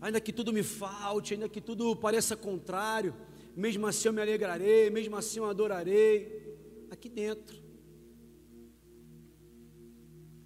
ainda 0.00 0.20
que 0.20 0.32
tudo 0.32 0.52
me 0.52 0.62
falte, 0.62 1.34
ainda 1.34 1.48
que 1.48 1.60
tudo 1.60 1.96
pareça 1.96 2.36
contrário, 2.36 3.14
mesmo 3.56 3.86
assim 3.88 4.06
eu 4.06 4.12
me 4.12 4.22
alegrarei, 4.22 4.88
mesmo 4.88 5.16
assim 5.16 5.40
eu 5.40 5.46
adorarei, 5.46 6.56
aqui 6.90 7.08
dentro. 7.08 7.60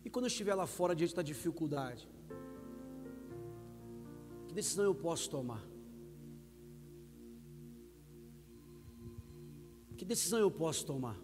E 0.03 0.09
quando 0.09 0.25
eu 0.25 0.29
estiver 0.29 0.55
lá 0.55 0.67
fora 0.67 0.95
diante 0.95 1.15
da 1.15 1.23
dificuldade, 1.23 2.09
que 4.55 4.63
decisão 4.63 4.85
eu 4.85 4.95
posso 4.95 5.29
tomar? 5.29 5.61
Que 9.97 10.05
decisão 10.05 10.39
eu 10.39 10.49
posso 10.49 10.87
tomar? 10.87 11.19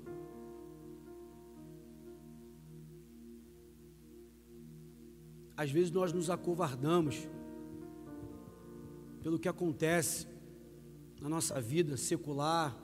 Às 5.56 5.70
vezes 5.70 5.92
nós 5.92 6.12
nos 6.12 6.28
acovardamos 6.28 7.28
pelo 9.22 9.38
que 9.38 9.48
acontece 9.48 10.26
na 11.20 11.28
nossa 11.28 11.60
vida 11.60 11.96
secular, 11.96 12.76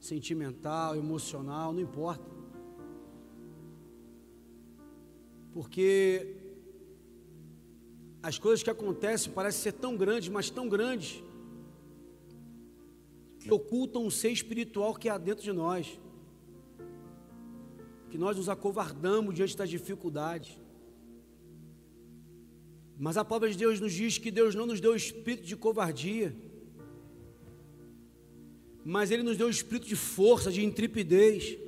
sentimental, 0.00 0.96
emocional, 0.96 1.72
não 1.72 1.80
importa. 1.80 2.28
Porque 5.52 6.51
as 8.22 8.38
coisas 8.38 8.62
que 8.62 8.70
acontecem 8.70 9.32
parecem 9.32 9.62
ser 9.62 9.72
tão 9.72 9.96
grandes, 9.96 10.28
mas 10.28 10.48
tão 10.48 10.68
grandes, 10.68 11.22
que 13.40 13.52
ocultam 13.52 14.06
um 14.06 14.10
ser 14.10 14.30
espiritual 14.30 14.94
que 14.94 15.08
há 15.08 15.18
dentro 15.18 15.42
de 15.42 15.52
nós. 15.52 15.98
Que 18.10 18.16
nós 18.16 18.36
nos 18.36 18.48
acovardamos 18.48 19.34
diante 19.34 19.56
das 19.56 19.68
dificuldades. 19.68 20.56
Mas 22.96 23.16
a 23.16 23.24
palavra 23.24 23.50
de 23.50 23.58
Deus 23.58 23.80
nos 23.80 23.92
diz 23.92 24.18
que 24.18 24.30
Deus 24.30 24.54
não 24.54 24.66
nos 24.66 24.80
deu 24.80 24.94
espírito 24.94 25.44
de 25.44 25.56
covardia, 25.56 26.32
mas 28.84 29.10
Ele 29.10 29.24
nos 29.24 29.36
deu 29.36 29.48
espírito 29.48 29.88
de 29.88 29.96
força, 29.96 30.52
de 30.52 30.64
intrepidez, 30.64 31.58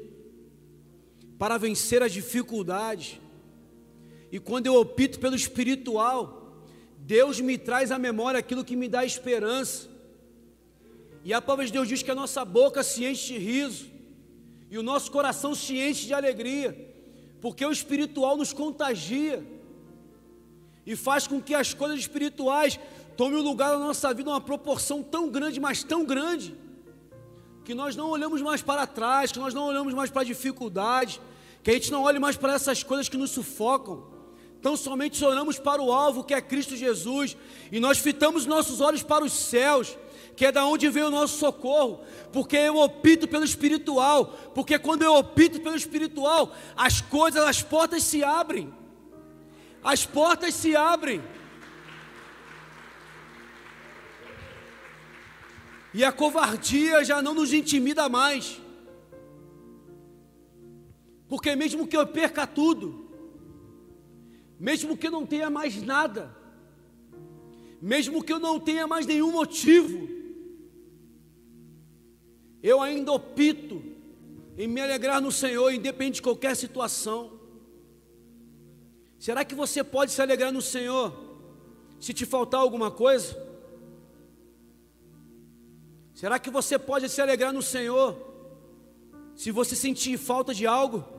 para 1.37 1.59
vencer 1.59 2.03
as 2.03 2.13
dificuldades. 2.13 3.21
E 4.31 4.39
quando 4.39 4.67
eu 4.67 4.75
opto 4.75 5.19
pelo 5.19 5.35
espiritual, 5.35 6.44
Deus 7.07 7.39
me 7.39 7.59
traz 7.59 7.93
à 7.93 7.99
memória 7.99 8.41
aquilo 8.41 8.65
que 8.65 8.75
me 8.75 8.89
dá 8.89 9.05
esperança. 9.05 9.89
E 11.23 11.35
a 11.35 11.41
palavra 11.43 11.67
de 11.67 11.73
Deus 11.73 11.87
diz 11.87 12.03
que 12.03 12.11
a 12.11 12.15
nossa 12.15 12.45
boca 12.47 12.83
se 12.83 13.05
enche 13.05 13.35
de 13.35 13.39
riso, 13.39 13.87
e 14.71 14.79
o 14.79 14.83
nosso 14.83 15.11
coração 15.11 15.55
se 15.55 15.79
enche 15.79 16.07
de 16.07 16.15
alegria, 16.15 16.71
porque 17.43 17.65
o 17.65 17.71
espiritual 17.71 18.39
nos 18.39 18.55
contagia 18.55 19.45
e 20.87 20.97
faz 20.97 21.27
com 21.27 21.41
que 21.43 21.55
as 21.55 21.75
coisas 21.75 21.99
espirituais 21.99 22.81
tomem 23.19 23.39
o 23.39 23.43
lugar 23.43 23.73
na 23.73 23.79
nossa 23.79 24.13
vida 24.15 24.31
uma 24.31 24.41
proporção 24.41 25.03
tão 25.03 25.29
grande, 25.29 25.61
mas 25.61 25.85
tão 25.85 26.07
grande, 26.07 26.57
que 27.67 27.75
nós 27.75 27.95
não 27.95 28.09
olhamos 28.09 28.41
mais 28.41 28.63
para 28.63 28.87
trás, 28.87 29.31
que 29.31 29.39
nós 29.39 29.53
não 29.53 29.65
olhamos 29.67 29.93
mais 29.93 30.11
para 30.11 30.23
a 30.23 30.25
dificuldade, 30.25 31.21
que 31.63 31.71
a 31.71 31.75
gente 31.75 31.93
não 31.93 32.03
olhe 32.03 32.19
mais 32.19 32.37
para 32.37 32.55
essas 32.55 32.83
coisas 32.83 33.11
que 33.11 33.17
nos 33.19 33.31
sufocam. 33.31 34.14
Então 34.65 34.79
somente 34.79 35.23
olhamos 35.23 35.59
para 35.59 35.83
o 35.83 35.93
alvo 35.93 36.25
que 36.25 36.33
é 36.33 36.41
Cristo 36.41 36.75
Jesus, 36.75 37.37
e 37.71 37.79
nós 37.79 37.99
fitamos 37.99 38.47
nossos 38.47 38.81
olhos 38.81 39.03
para 39.03 39.23
os 39.23 39.35
céus, 39.35 39.95
que 40.35 40.47
é 40.47 40.51
da 40.51 40.65
onde 40.65 40.89
vem 40.89 41.03
o 41.03 41.11
nosso 41.11 41.37
socorro, 41.37 42.01
porque 42.33 42.57
eu 42.57 42.79
opto 42.79 43.29
pelo 43.29 43.45
espiritual, 43.45 44.25
porque 44.55 44.79
quando 44.79 45.03
eu 45.03 45.17
opto 45.17 45.61
pelo 45.61 45.77
espiritual, 45.77 46.57
as 46.75 47.03
coisas, 47.03 47.45
as 47.45 47.61
portas 47.63 48.05
se 48.05 48.25
abrem 48.25 48.73
as 49.85 50.07
portas 50.07 50.55
se 50.55 50.75
abrem. 50.75 51.23
E 55.93 56.03
a 56.03 56.11
covardia 56.11 57.05
já 57.05 57.21
não 57.21 57.35
nos 57.35 57.53
intimida 57.53 58.09
mais. 58.09 58.59
Porque 61.29 61.55
mesmo 61.55 61.87
que 61.87 61.95
eu 61.95 62.07
perca 62.07 62.47
tudo, 62.47 63.04
mesmo 64.59 64.97
que 64.97 65.07
eu 65.07 65.11
não 65.11 65.27
tenha 65.27 65.51
mais 65.51 65.83
nada, 65.83 66.35
mesmo 67.81 68.23
que 68.23 68.33
eu 68.33 68.39
não 68.39 68.59
tenha 68.59 68.87
mais 68.87 69.07
nenhum 69.07 69.31
motivo, 69.31 70.09
eu 72.63 72.81
ainda 72.81 73.13
opto 73.13 73.83
em 74.57 74.67
me 74.67 74.81
alegrar 74.81 75.21
no 75.21 75.31
Senhor, 75.31 75.71
independente 75.71 76.17
de 76.17 76.23
qualquer 76.23 76.57
situação. 76.57 77.39
Será 79.19 79.45
que 79.45 79.55
você 79.55 79.83
pode 79.83 80.13
se 80.13 80.23
alegrar 80.23 80.53
no 80.53 80.63
Senhor 80.63 81.13
se 82.01 82.15
te 82.15 82.25
faltar 82.25 82.61
alguma 82.61 82.91
coisa? 82.91 83.37
Será 86.15 86.39
que 86.39 86.51
você 86.51 86.79
pode 86.79 87.09
se 87.09 87.21
alegrar 87.21 87.53
no 87.53 87.63
Senhor 87.63 88.17
se 89.35 89.51
você 89.51 89.75
sentir 89.75 90.17
falta 90.17 90.55
de 90.55 90.67
algo? 90.67 91.14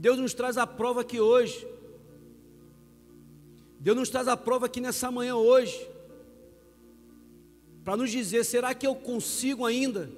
Deus 0.00 0.18
nos 0.18 0.32
traz 0.34 0.56
a 0.56 0.66
prova 0.66 1.02
aqui 1.02 1.20
hoje. 1.20 1.66
Deus 3.78 3.96
nos 3.96 4.08
traz 4.08 4.26
a 4.28 4.36
prova 4.36 4.66
aqui 4.66 4.80
nessa 4.80 5.10
manhã 5.10 5.36
hoje. 5.36 5.88
Para 7.84 7.96
nos 7.96 8.10
dizer: 8.10 8.44
será 8.44 8.74
que 8.74 8.86
eu 8.86 8.94
consigo 8.94 9.66
ainda 9.66 10.10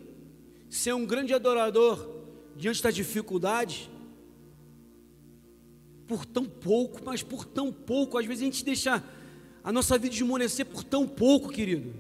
ser 0.71 0.92
um 0.95 1.05
grande 1.05 1.35
adorador 1.35 2.09
diante 2.57 2.83
das 2.83 2.95
dificuldades? 2.95 3.90
por 6.12 6.27
tão 6.27 6.45
pouco, 6.45 7.01
mas 7.03 7.23
por 7.23 7.47
tão 7.47 7.73
pouco. 7.73 8.18
Às 8.18 8.27
vezes 8.27 8.42
a 8.42 8.45
gente 8.45 8.62
deixa 8.62 9.03
a 9.64 9.73
nossa 9.73 9.97
vida 9.97 10.14
esmorecer 10.14 10.66
por 10.66 10.85
tão 10.85 11.09
pouco, 11.09 11.49
querido. 11.49 11.95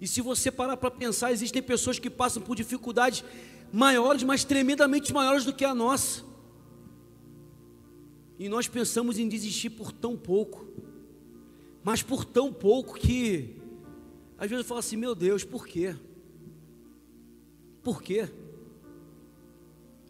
E 0.00 0.08
se 0.08 0.22
você 0.22 0.50
parar 0.50 0.78
para 0.78 0.90
pensar, 0.90 1.30
existem 1.30 1.62
pessoas 1.62 1.98
que 1.98 2.08
passam 2.08 2.42
por 2.42 2.56
dificuldades 2.56 3.22
maiores, 3.70 4.22
mas 4.22 4.42
tremendamente 4.42 5.12
maiores 5.12 5.44
do 5.44 5.52
que 5.52 5.66
a 5.66 5.74
nossa. 5.74 6.22
E 8.38 8.48
nós 8.48 8.68
pensamos 8.68 9.18
em 9.18 9.28
desistir 9.28 9.70
por 9.70 9.92
tão 9.92 10.16
pouco, 10.16 10.66
mas 11.82 12.02
por 12.02 12.24
tão 12.24 12.52
pouco 12.52 12.94
que 12.94 13.60
às 14.36 14.50
vezes 14.50 14.64
eu 14.64 14.68
falo 14.68 14.80
assim: 14.80 14.96
meu 14.96 15.14
Deus, 15.14 15.44
por 15.44 15.66
quê? 15.66 15.96
Por 17.82 18.02
quê? 18.02 18.28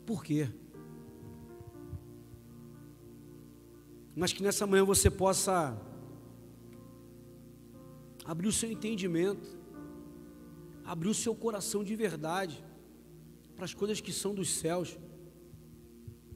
Por 0.07 0.25
quê? 0.25 0.49
mas 4.17 4.33
que 4.33 4.43
nessa 4.43 4.67
manhã 4.67 4.85
você 4.85 5.11
possa 5.11 5.77
abrir 8.25 8.47
o 8.47 8.53
seu 8.53 8.71
entendimento, 8.71 9.59
abrir 10.85 11.09
o 11.09 11.15
seu 11.15 11.35
coração 11.35 11.83
de 11.83 11.97
verdade 11.97 12.65
para 13.57 13.65
as 13.65 13.75
coisas 13.75 14.01
que 14.01 14.13
são 14.13 14.35
dos 14.35 14.51
céus 14.51 14.97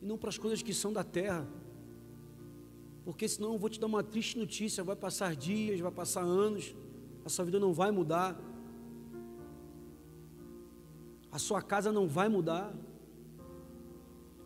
e 0.02 0.06
não 0.06 0.18
para 0.18 0.28
as 0.28 0.38
coisas 0.38 0.60
que 0.60 0.74
são 0.74 0.92
da 0.92 1.04
terra. 1.04 1.46
Porque 3.08 3.26
senão 3.34 3.54
eu 3.54 3.58
vou 3.62 3.70
te 3.70 3.80
dar 3.80 3.88
uma 3.94 4.04
triste 4.12 4.36
notícia, 4.42 4.84
vai 4.84 4.98
passar 5.06 5.34
dias, 5.34 5.80
vai 5.80 5.94
passar 6.00 6.22
anos, 6.22 6.74
a 7.24 7.28
sua 7.34 7.44
vida 7.48 7.58
não 7.58 7.72
vai 7.72 7.90
mudar. 7.90 8.38
A 11.36 11.38
sua 11.38 11.60
casa 11.62 11.90
não 11.98 12.06
vai 12.06 12.28
mudar. 12.28 12.66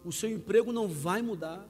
O 0.05 0.13
seu 0.13 0.31
emprego 0.37 0.73
não 0.73 0.87
vai 1.07 1.21
mudar 1.31 1.69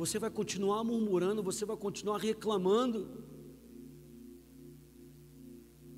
você 0.00 0.18
vai 0.18 0.30
continuar 0.30 0.84
murmurando, 0.84 1.42
você 1.42 1.64
vai 1.64 1.76
continuar 1.76 2.18
reclamando, 2.18 3.08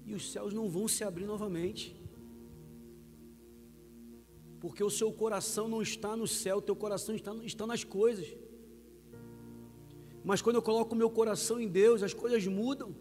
e 0.05 0.14
os 0.14 0.30
céus 0.33 0.53
não 0.53 0.68
vão 0.68 0.89
se 0.89 1.05
abrir 1.05 1.26
novamente, 1.26 1.95
porque 4.61 4.83
o 4.83 4.91
seu 4.91 5.12
coração 5.12 5.68
não 5.68 5.83
está 5.83 6.16
no 6.16 6.26
céu, 6.26 6.57
o 6.59 6.62
teu 6.62 6.74
coração 6.74 7.14
está, 7.14 7.35
está 7.45 7.66
nas 7.66 7.85
coisas. 7.85 8.26
Mas 10.25 10.41
quando 10.41 10.57
eu 10.57 10.62
coloco 10.62 10.95
o 10.95 10.99
meu 10.99 11.11
coração 11.11 11.61
em 11.61 11.68
Deus, 11.68 12.03
as 12.03 12.14
coisas 12.14 12.47
mudam. 12.47 12.95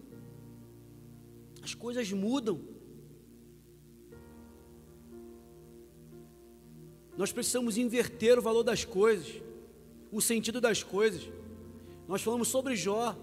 As 1.62 1.74
coisas 1.74 2.12
mudam. 2.12 2.62
Nós 7.18 7.32
precisamos 7.32 7.78
inverter 7.78 8.40
o 8.40 8.42
valor 8.42 8.64
das 8.64 8.84
coisas 8.84 9.42
o 10.12 10.20
sentido 10.20 10.60
das 10.60 10.84
coisas. 10.84 11.22
Nós 12.08 12.22
falamos 12.22 12.50
sobre 12.50 12.76
Jó. 12.76 13.18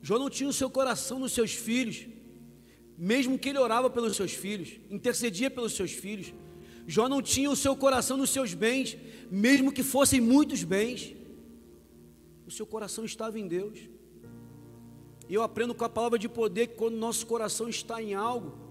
Jó 0.00 0.18
não 0.18 0.30
tinha 0.30 0.48
o 0.48 0.52
seu 0.52 0.70
coração 0.70 1.18
nos 1.18 1.32
seus 1.32 1.52
filhos, 1.52 2.06
mesmo 2.96 3.38
que 3.38 3.48
ele 3.48 3.58
orava 3.58 3.90
pelos 3.90 4.16
seus 4.16 4.32
filhos, 4.32 4.80
intercedia 4.90 5.50
pelos 5.50 5.74
seus 5.74 5.90
filhos. 5.90 6.32
Jó 6.86 7.08
não 7.08 7.20
tinha 7.20 7.50
o 7.50 7.56
seu 7.56 7.76
coração 7.76 8.16
nos 8.16 8.30
seus 8.30 8.54
bens, 8.54 8.96
mesmo 9.30 9.72
que 9.72 9.82
fossem 9.82 10.20
muitos 10.20 10.62
bens. 10.62 11.14
O 12.46 12.50
seu 12.50 12.66
coração 12.66 13.04
estava 13.04 13.38
em 13.38 13.46
Deus. 13.46 13.78
E 15.28 15.34
eu 15.34 15.42
aprendo 15.42 15.74
com 15.74 15.84
a 15.84 15.88
palavra 15.88 16.18
de 16.18 16.28
poder 16.28 16.68
que 16.68 16.76
quando 16.76 16.96
nosso 16.96 17.26
coração 17.26 17.68
está 17.68 18.02
em 18.02 18.14
algo, 18.14 18.62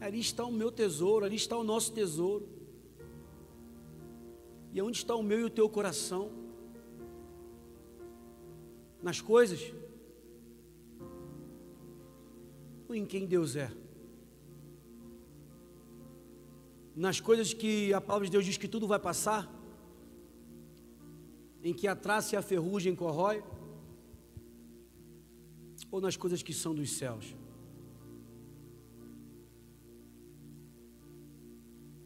Ali 0.00 0.20
está 0.20 0.44
o 0.44 0.52
meu 0.52 0.70
tesouro, 0.70 1.24
ali 1.24 1.36
está 1.36 1.56
o 1.56 1.64
nosso 1.64 1.92
tesouro. 1.92 2.48
E 4.72 4.80
onde 4.80 4.98
está 4.98 5.14
o 5.14 5.22
meu 5.22 5.40
e 5.40 5.44
o 5.44 5.50
teu 5.50 5.68
coração? 5.68 6.30
Nas 9.02 9.20
coisas? 9.20 9.72
Ou 12.88 12.94
em 12.94 13.04
quem 13.04 13.26
Deus 13.26 13.56
é? 13.56 13.72
Nas 16.94 17.20
coisas 17.20 17.52
que 17.52 17.92
a 17.92 18.00
palavra 18.00 18.26
de 18.26 18.32
Deus 18.32 18.44
diz 18.44 18.56
que 18.56 18.68
tudo 18.68 18.86
vai 18.86 18.98
passar? 18.98 19.52
Em 21.62 21.74
que 21.74 21.88
a 21.88 21.96
traça 21.96 22.34
e 22.34 22.38
a 22.38 22.42
ferrugem 22.42 22.94
corrói? 22.94 23.42
Ou 25.90 26.00
nas 26.00 26.16
coisas 26.16 26.42
que 26.42 26.52
são 26.52 26.74
dos 26.74 26.90
céus? 26.92 27.34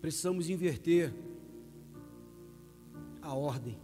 Precisamos 0.00 0.48
inverter 0.48 1.12
a 3.20 3.34
ordem. 3.34 3.78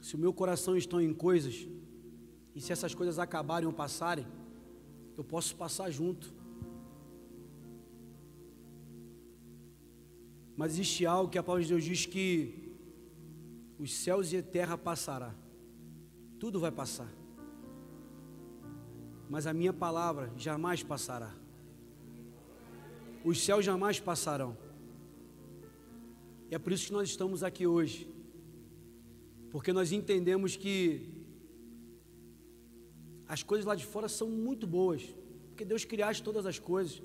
Se 0.00 0.16
o 0.16 0.18
meu 0.18 0.32
coração 0.32 0.76
está 0.76 1.00
em 1.02 1.14
coisas, 1.14 1.68
e 2.54 2.60
se 2.60 2.72
essas 2.72 2.94
coisas 2.94 3.18
acabarem 3.18 3.68
ou 3.68 3.72
passarem, 3.72 4.26
eu 5.16 5.22
posso 5.22 5.54
passar 5.54 5.90
junto. 5.90 6.39
Mas 10.60 10.72
existe 10.72 11.06
algo 11.06 11.30
que 11.30 11.38
a 11.38 11.42
palavra 11.42 11.62
de 11.62 11.70
Deus 11.70 11.82
diz 11.82 12.04
que 12.04 12.76
os 13.78 13.94
céus 13.94 14.30
e 14.30 14.36
a 14.36 14.42
terra 14.42 14.76
passará. 14.76 15.34
Tudo 16.38 16.60
vai 16.60 16.70
passar. 16.70 17.10
Mas 19.30 19.46
a 19.46 19.54
minha 19.54 19.72
palavra 19.72 20.30
jamais 20.36 20.82
passará. 20.82 21.34
Os 23.24 23.42
céus 23.42 23.64
jamais 23.64 24.00
passarão. 24.00 24.54
E 26.50 26.54
é 26.54 26.58
por 26.58 26.74
isso 26.74 26.88
que 26.88 26.92
nós 26.92 27.08
estamos 27.08 27.42
aqui 27.42 27.66
hoje. 27.66 28.06
Porque 29.50 29.72
nós 29.72 29.92
entendemos 29.92 30.56
que 30.56 31.24
as 33.26 33.42
coisas 33.42 33.64
lá 33.64 33.74
de 33.74 33.86
fora 33.86 34.10
são 34.10 34.28
muito 34.28 34.66
boas. 34.66 35.02
Porque 35.48 35.64
Deus 35.64 35.86
criaste 35.86 36.22
todas 36.22 36.44
as 36.44 36.58
coisas. 36.58 37.02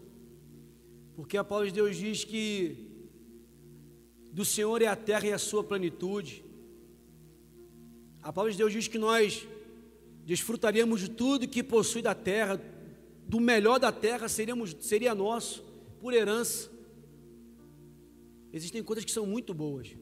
Porque 1.15 1.37
a 1.37 1.43
palavra 1.45 1.69
de 1.69 1.75
Deus 1.75 1.95
diz 1.95 2.25
que 2.25 2.84
do 4.37 4.43
Senhor 4.43 4.81
é 4.81 4.87
a 4.87 4.97
terra 4.97 5.27
e 5.27 5.31
a 5.31 5.37
sua 5.37 5.63
plenitude. 5.63 6.43
A 8.21 8.33
palavra 8.33 8.51
de 8.51 8.57
Deus 8.57 8.73
diz 8.73 8.85
que 8.85 8.97
nós 8.97 9.47
desfrutaríamos 10.25 10.99
de 10.99 11.09
tudo 11.09 11.47
que 11.47 11.63
possui 11.63 12.01
da 12.01 12.13
terra, 12.13 12.61
do 13.25 13.39
melhor 13.39 13.79
da 13.79 13.93
terra 13.93 14.27
seríamos, 14.27 14.75
seria 14.81 15.15
nosso, 15.15 15.63
por 16.01 16.13
herança. 16.13 16.69
Existem 18.51 18.83
coisas 18.83 19.05
que 19.05 19.11
são 19.11 19.25
muito 19.25 19.53
boas. 19.53 19.95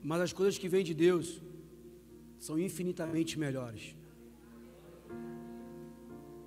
Mas 0.00 0.20
as 0.20 0.32
coisas 0.32 0.56
que 0.56 0.68
vêm 0.68 0.84
de 0.84 0.94
Deus 0.94 1.42
são 2.38 2.56
infinitamente 2.56 3.36
melhores. 3.36 3.96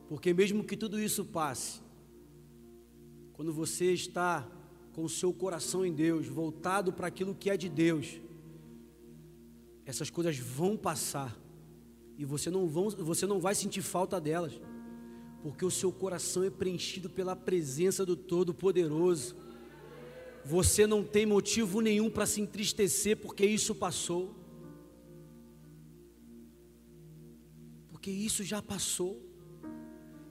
Porque 0.07 0.33
mesmo 0.33 0.63
que 0.63 0.77
tudo 0.77 0.97
isso 0.97 1.25
passe, 1.25 1.81
quando 3.39 3.53
você 3.53 3.93
está 3.93 4.45
com 4.91 5.05
o 5.05 5.07
seu 5.07 5.31
coração 5.31 5.85
em 5.85 5.93
Deus, 5.93 6.27
voltado 6.27 6.91
para 6.91 7.07
aquilo 7.07 7.33
que 7.33 7.49
é 7.49 7.55
de 7.55 7.69
Deus, 7.69 8.19
essas 9.85 10.09
coisas 10.09 10.37
vão 10.37 10.75
passar 10.75 11.39
e 12.17 12.25
você 12.25 12.49
não, 12.49 12.67
vão, 12.67 12.89
você 12.89 13.25
não 13.25 13.39
vai 13.39 13.55
sentir 13.55 13.81
falta 13.81 14.19
delas 14.19 14.59
porque 15.41 15.63
o 15.63 15.71
seu 15.71 15.89
coração 15.89 16.43
é 16.43 16.49
preenchido 16.49 17.09
pela 17.09 17.33
presença 17.33 18.05
do 18.05 18.17
Todo-Poderoso. 18.17 19.37
Você 20.43 20.85
não 20.85 21.01
tem 21.01 21.25
motivo 21.25 21.79
nenhum 21.79 22.09
para 22.09 22.25
se 22.25 22.41
entristecer, 22.41 23.15
porque 23.15 23.45
isso 23.45 23.73
passou. 23.73 24.35
Porque 27.89 28.11
isso 28.11 28.43
já 28.43 28.61
passou. 28.61 29.28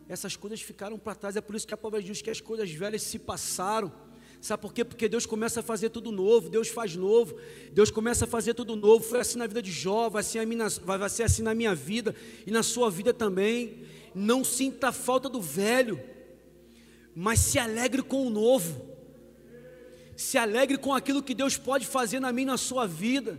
Essas 0.09 0.37
coisas 0.37 0.61
ficaram 0.63 0.99
para 0.99 1.15
trás, 1.15 1.37
é 1.37 1.41
por 1.41 1.55
isso 1.55 1.67
que 1.67 1.75
a 1.75 1.77
palavra 1.77 2.03
diz 2.03 2.23
que 2.23 2.31
as 2.31 2.41
coisas 2.41 2.71
velhas 2.71 3.03
se 3.03 3.19
passaram. 3.19 3.93
Sabe 4.41 4.63
por 4.63 4.73
quê? 4.73 4.85
Porque 4.85 5.09
Deus 5.09 5.27
começa 5.27 5.61
a 5.61 5.63
fazer 5.63 5.91
tudo 5.91 6.13
novo, 6.13 6.49
Deus 6.49 6.69
faz 6.69 6.95
novo, 6.95 7.37
Deus 7.73 7.91
começa 7.91 8.25
a 8.25 8.29
fazer 8.29 8.55
tudo 8.55 8.77
novo. 8.77 9.05
Foi 9.05 9.21
assim 9.21 9.37
na 9.37 9.47
vida 9.47 9.61
de 9.61 9.73
Jó, 9.73 10.09
vai 10.09 10.23
ser, 10.23 10.47
minha, 10.47 10.69
vai 10.69 11.09
ser 11.11 11.25
assim 11.25 11.43
na 11.43 11.55
minha 11.55 11.75
vida 11.75 12.15
e 12.47 12.51
na 12.51 12.63
sua 12.63 12.89
vida 12.91 13.13
também 13.13 13.85
não 14.15 14.45
sinta 14.45 14.89
a 14.89 14.93
falta 14.93 15.29
do 15.29 15.43
velho, 15.43 16.01
mas 17.15 17.41
se 17.41 17.59
alegre 17.59 18.03
com 18.03 18.27
o 18.27 18.31
novo, 18.31 18.81
se 20.17 20.39
alegre 20.39 20.79
com 20.79 20.95
aquilo 20.95 21.23
que 21.23 21.35
Deus 21.35 21.57
pode 21.57 21.87
fazer 21.87 22.21
na 22.21 22.33
minha 22.33 22.45
e 22.45 22.51
na 22.53 22.57
sua 22.57 22.87
vida. 22.87 23.39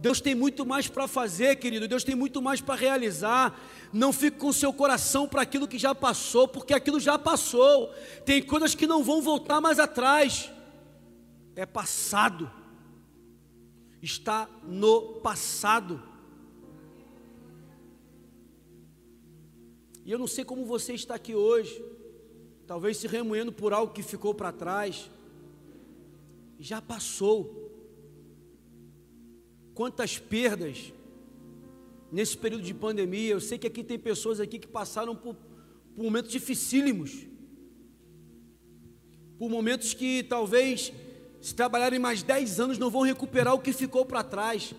Deus 0.00 0.20
tem 0.20 0.34
muito 0.34 0.64
mais 0.64 0.86
para 0.86 1.08
fazer, 1.08 1.56
querido. 1.56 1.88
Deus 1.88 2.04
tem 2.04 2.14
muito 2.14 2.40
mais 2.40 2.60
para 2.60 2.76
realizar. 2.76 3.58
Não 3.92 4.12
fique 4.12 4.38
com 4.38 4.52
seu 4.52 4.72
coração 4.72 5.26
para 5.26 5.42
aquilo 5.42 5.66
que 5.66 5.78
já 5.78 5.94
passou, 5.94 6.46
porque 6.46 6.72
aquilo 6.72 7.00
já 7.00 7.18
passou. 7.18 7.92
Tem 8.24 8.42
coisas 8.42 8.74
que 8.74 8.86
não 8.86 9.02
vão 9.02 9.20
voltar 9.20 9.60
mais 9.60 9.78
atrás. 9.78 10.50
É 11.56 11.66
passado. 11.66 12.50
Está 14.00 14.48
no 14.62 15.14
passado. 15.14 16.00
E 20.04 20.12
eu 20.12 20.18
não 20.18 20.28
sei 20.28 20.44
como 20.44 20.64
você 20.64 20.94
está 20.94 21.16
aqui 21.16 21.34
hoje, 21.34 21.84
talvez 22.66 22.96
se 22.96 23.06
remoendo 23.06 23.52
por 23.52 23.74
algo 23.74 23.92
que 23.92 24.02
ficou 24.02 24.32
para 24.32 24.52
trás. 24.52 25.10
Já 26.58 26.80
passou. 26.80 27.67
Quantas 29.78 30.18
perdas 30.18 30.92
nesse 32.10 32.36
período 32.36 32.64
de 32.64 32.74
pandemia. 32.74 33.30
Eu 33.30 33.40
sei 33.40 33.56
que 33.58 33.66
aqui 33.68 33.84
tem 33.84 33.96
pessoas 33.96 34.40
aqui 34.40 34.58
que 34.58 34.66
passaram 34.66 35.14
por, 35.14 35.36
por 35.94 36.02
momentos 36.02 36.32
dificílimos. 36.32 37.28
Por 39.38 39.48
momentos 39.48 39.94
que 39.94 40.24
talvez, 40.24 40.92
se 41.40 41.54
trabalharem 41.54 42.00
mais 42.00 42.24
10 42.24 42.58
anos, 42.58 42.76
não 42.76 42.90
vão 42.90 43.02
recuperar 43.02 43.54
o 43.54 43.60
que 43.60 43.72
ficou 43.72 44.04
para 44.04 44.24
trás. 44.24 44.74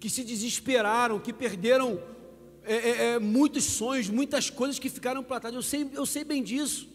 Que 0.00 0.10
se 0.10 0.24
desesperaram, 0.24 1.20
que 1.20 1.32
perderam 1.32 2.02
é, 2.64 2.74
é, 2.74 3.04
é, 3.04 3.18
muitos 3.20 3.62
sonhos, 3.62 4.08
muitas 4.08 4.50
coisas 4.50 4.80
que 4.80 4.88
ficaram 4.88 5.22
para 5.22 5.38
trás. 5.38 5.54
Eu 5.54 5.62
sei, 5.62 5.88
eu 5.94 6.04
sei 6.04 6.24
bem 6.24 6.42
disso. 6.42 6.88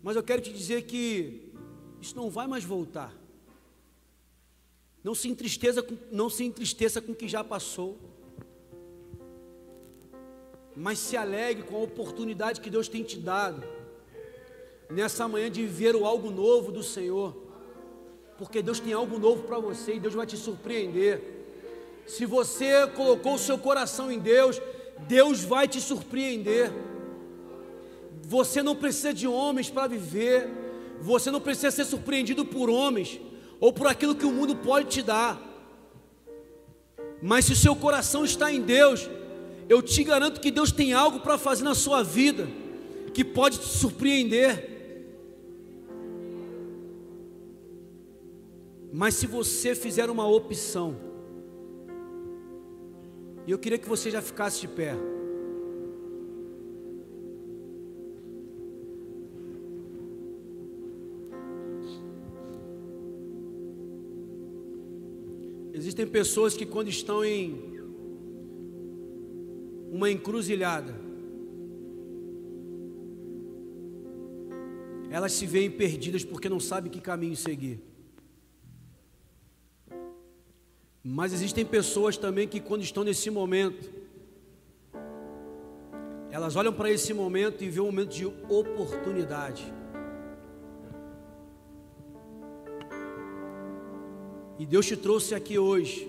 Mas 0.00 0.14
eu 0.14 0.22
quero 0.22 0.40
te 0.40 0.52
dizer 0.52 0.82
que 0.82 1.52
isso 2.00 2.14
não 2.14 2.30
vai 2.30 2.46
mais 2.46 2.62
voltar. 2.62 3.19
Não 5.02 5.14
se 5.14 5.28
entristeça 5.28 5.82
com, 5.82 5.96
não 6.10 6.28
se 6.28 6.44
entristeça 6.44 7.00
com 7.00 7.12
o 7.12 7.14
que 7.14 7.26
já 7.26 7.42
passou. 7.42 7.98
Mas 10.76 10.98
se 10.98 11.16
alegre 11.16 11.62
com 11.62 11.76
a 11.76 11.80
oportunidade 11.80 12.60
que 12.60 12.70
Deus 12.70 12.86
tem 12.86 13.02
te 13.02 13.18
dado. 13.18 13.62
Nessa 14.90 15.26
manhã 15.26 15.50
de 15.50 15.62
viver 15.62 15.96
o 15.96 16.04
algo 16.04 16.30
novo 16.30 16.70
do 16.70 16.82
Senhor. 16.82 17.34
Porque 18.36 18.62
Deus 18.62 18.80
tem 18.80 18.92
algo 18.92 19.18
novo 19.18 19.44
para 19.44 19.58
você 19.58 19.94
e 19.94 20.00
Deus 20.00 20.14
vai 20.14 20.26
te 20.26 20.36
surpreender. 20.36 21.22
Se 22.06 22.26
você 22.26 22.86
colocou 22.88 23.34
o 23.34 23.38
seu 23.38 23.58
coração 23.58 24.10
em 24.10 24.18
Deus, 24.18 24.60
Deus 25.06 25.42
vai 25.44 25.66
te 25.66 25.80
surpreender. 25.80 26.70
Você 28.22 28.62
não 28.62 28.76
precisa 28.76 29.14
de 29.14 29.26
homens 29.26 29.70
para 29.70 29.86
viver, 29.86 30.48
você 31.00 31.30
não 31.30 31.40
precisa 31.40 31.70
ser 31.70 31.84
surpreendido 31.84 32.44
por 32.44 32.68
homens 32.68 33.20
ou 33.60 33.72
por 33.72 33.86
aquilo 33.86 34.14
que 34.14 34.24
o 34.24 34.32
mundo 34.32 34.56
pode 34.56 34.88
te 34.88 35.02
dar. 35.02 35.40
Mas 37.22 37.44
se 37.44 37.52
o 37.52 37.56
seu 37.56 37.76
coração 37.76 38.24
está 38.24 38.50
em 38.50 38.62
Deus, 38.62 39.08
eu 39.68 39.82
te 39.82 40.02
garanto 40.02 40.40
que 40.40 40.50
Deus 40.50 40.72
tem 40.72 40.92
algo 40.92 41.20
para 41.20 41.36
fazer 41.36 41.62
na 41.62 41.74
sua 41.74 42.02
vida 42.02 42.48
que 43.12 43.24
pode 43.24 43.58
te 43.58 43.66
surpreender. 43.66 44.70
Mas 48.92 49.14
se 49.14 49.26
você 49.26 49.74
fizer 49.74 50.08
uma 50.10 50.26
opção, 50.26 50.96
e 53.46 53.50
eu 53.50 53.58
queria 53.58 53.78
que 53.78 53.88
você 53.88 54.10
já 54.10 54.22
ficasse 54.22 54.60
de 54.60 54.68
pé. 54.68 54.94
Existem 66.00 66.12
pessoas 66.12 66.56
que, 66.56 66.64
quando 66.64 66.88
estão 66.88 67.22
em 67.22 67.78
uma 69.92 70.10
encruzilhada, 70.10 70.94
elas 75.10 75.32
se 75.32 75.44
veem 75.44 75.70
perdidas 75.70 76.24
porque 76.24 76.48
não 76.48 76.58
sabem 76.58 76.90
que 76.90 77.02
caminho 77.02 77.36
seguir. 77.36 77.82
Mas 81.04 81.34
existem 81.34 81.66
pessoas 81.66 82.16
também 82.16 82.48
que, 82.48 82.60
quando 82.60 82.82
estão 82.82 83.04
nesse 83.04 83.28
momento, 83.28 83.90
elas 86.30 86.56
olham 86.56 86.72
para 86.72 86.90
esse 86.90 87.12
momento 87.12 87.62
e 87.62 87.68
vê 87.68 87.78
um 87.80 87.86
momento 87.86 88.14
de 88.14 88.24
oportunidade. 88.24 89.70
E 94.60 94.66
Deus 94.66 94.84
te 94.84 94.94
trouxe 94.94 95.34
aqui 95.34 95.58
hoje 95.58 96.06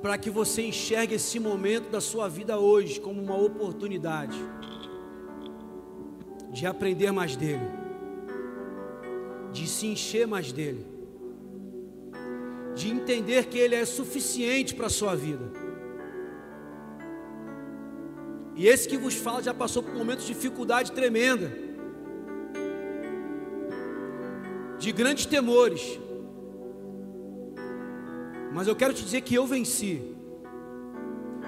para 0.00 0.16
que 0.16 0.30
você 0.30 0.62
enxergue 0.62 1.16
esse 1.16 1.38
momento 1.38 1.90
da 1.90 2.00
sua 2.00 2.26
vida 2.26 2.58
hoje 2.58 2.98
como 2.98 3.20
uma 3.20 3.36
oportunidade 3.36 4.38
de 6.50 6.66
aprender 6.66 7.12
mais 7.12 7.36
dele, 7.36 7.68
de 9.52 9.66
se 9.66 9.88
encher 9.88 10.26
mais 10.26 10.52
dele, 10.52 10.86
de 12.74 12.88
entender 12.88 13.44
que 13.48 13.58
ele 13.58 13.74
é 13.74 13.84
suficiente 13.84 14.74
para 14.74 14.86
a 14.86 14.90
sua 14.90 15.14
vida. 15.14 15.52
E 18.56 18.66
esse 18.66 18.88
que 18.88 18.96
vos 18.96 19.16
fala 19.16 19.42
já 19.42 19.52
passou 19.52 19.82
por 19.82 19.92
momentos 19.92 20.24
de 20.24 20.32
dificuldade 20.32 20.92
tremenda, 20.92 21.67
de 24.78 24.92
grandes 24.92 25.26
temores, 25.26 25.98
mas 28.52 28.66
eu 28.66 28.76
quero 28.76 28.94
te 28.94 29.02
dizer 29.04 29.20
que 29.20 29.34
eu 29.34 29.46
venci. 29.46 30.02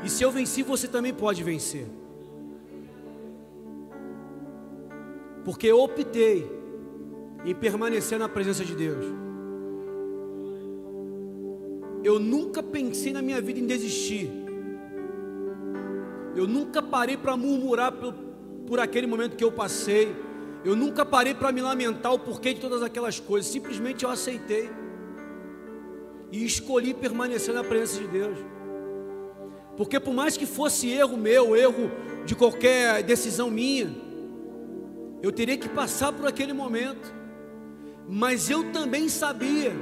E 0.04 0.08
se 0.08 0.22
eu 0.22 0.30
venci, 0.30 0.62
você 0.62 0.88
também 0.88 1.12
pode 1.12 1.42
vencer. 1.42 1.86
Porque 5.44 5.66
eu 5.66 5.80
optei 5.80 6.50
em 7.44 7.54
permanecer 7.54 8.18
na 8.18 8.28
presença 8.28 8.64
de 8.64 8.74
Deus. 8.74 9.04
Eu 12.02 12.18
nunca 12.18 12.62
pensei 12.62 13.12
na 13.12 13.22
minha 13.22 13.40
vida 13.40 13.58
em 13.58 13.66
desistir. 13.66 14.30
Eu 16.34 16.46
nunca 16.46 16.82
parei 16.82 17.16
para 17.16 17.36
murmurar 17.36 17.92
por, 17.92 18.14
por 18.66 18.80
aquele 18.80 19.06
momento 19.06 19.36
que 19.36 19.44
eu 19.44 19.52
passei. 19.52 20.14
Eu 20.64 20.76
nunca 20.76 21.06
parei 21.06 21.34
para 21.34 21.50
me 21.50 21.62
lamentar 21.62 22.12
o 22.12 22.18
porquê 22.18 22.52
de 22.52 22.60
todas 22.60 22.82
aquelas 22.82 23.18
coisas. 23.18 23.50
Simplesmente 23.50 24.04
eu 24.04 24.10
aceitei 24.10 24.70
e 26.30 26.44
escolhi 26.44 26.92
permanecer 26.92 27.54
na 27.54 27.64
presença 27.64 28.00
de 28.00 28.08
Deus. 28.08 28.38
Porque 29.76 29.98
por 29.98 30.12
mais 30.12 30.36
que 30.36 30.44
fosse 30.44 30.90
erro 30.90 31.16
meu, 31.16 31.56
erro 31.56 31.90
de 32.26 32.34
qualquer 32.34 33.02
decisão 33.02 33.50
minha, 33.50 33.90
eu 35.22 35.32
teria 35.32 35.56
que 35.56 35.68
passar 35.68 36.12
por 36.12 36.26
aquele 36.26 36.52
momento. 36.52 37.14
Mas 38.06 38.50
eu 38.50 38.70
também 38.72 39.08
sabia 39.08 39.72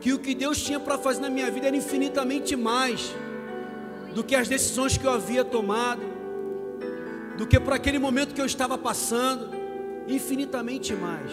que 0.00 0.12
o 0.12 0.18
que 0.18 0.34
Deus 0.34 0.62
tinha 0.62 0.78
para 0.78 0.98
fazer 0.98 1.20
na 1.20 1.30
minha 1.30 1.50
vida 1.50 1.68
era 1.68 1.76
infinitamente 1.76 2.54
mais 2.54 3.14
do 4.14 4.22
que 4.22 4.34
as 4.34 4.48
decisões 4.48 4.96
que 4.96 5.06
eu 5.06 5.10
havia 5.10 5.44
tomado, 5.44 6.02
do 7.36 7.46
que 7.46 7.58
por 7.58 7.72
aquele 7.72 7.98
momento 7.98 8.34
que 8.34 8.40
eu 8.40 8.46
estava 8.46 8.76
passando, 8.76 9.57
infinitamente 10.08 10.94
mais. 10.94 11.30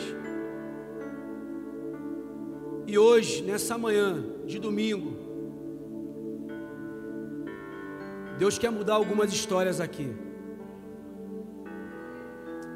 E 2.87 2.97
hoje, 2.97 3.41
nessa 3.41 3.77
manhã 3.77 4.23
de 4.45 4.59
domingo, 4.59 5.17
Deus 8.37 8.59
quer 8.59 8.69
mudar 8.69 8.95
algumas 8.95 9.33
histórias 9.33 9.79
aqui. 9.79 10.13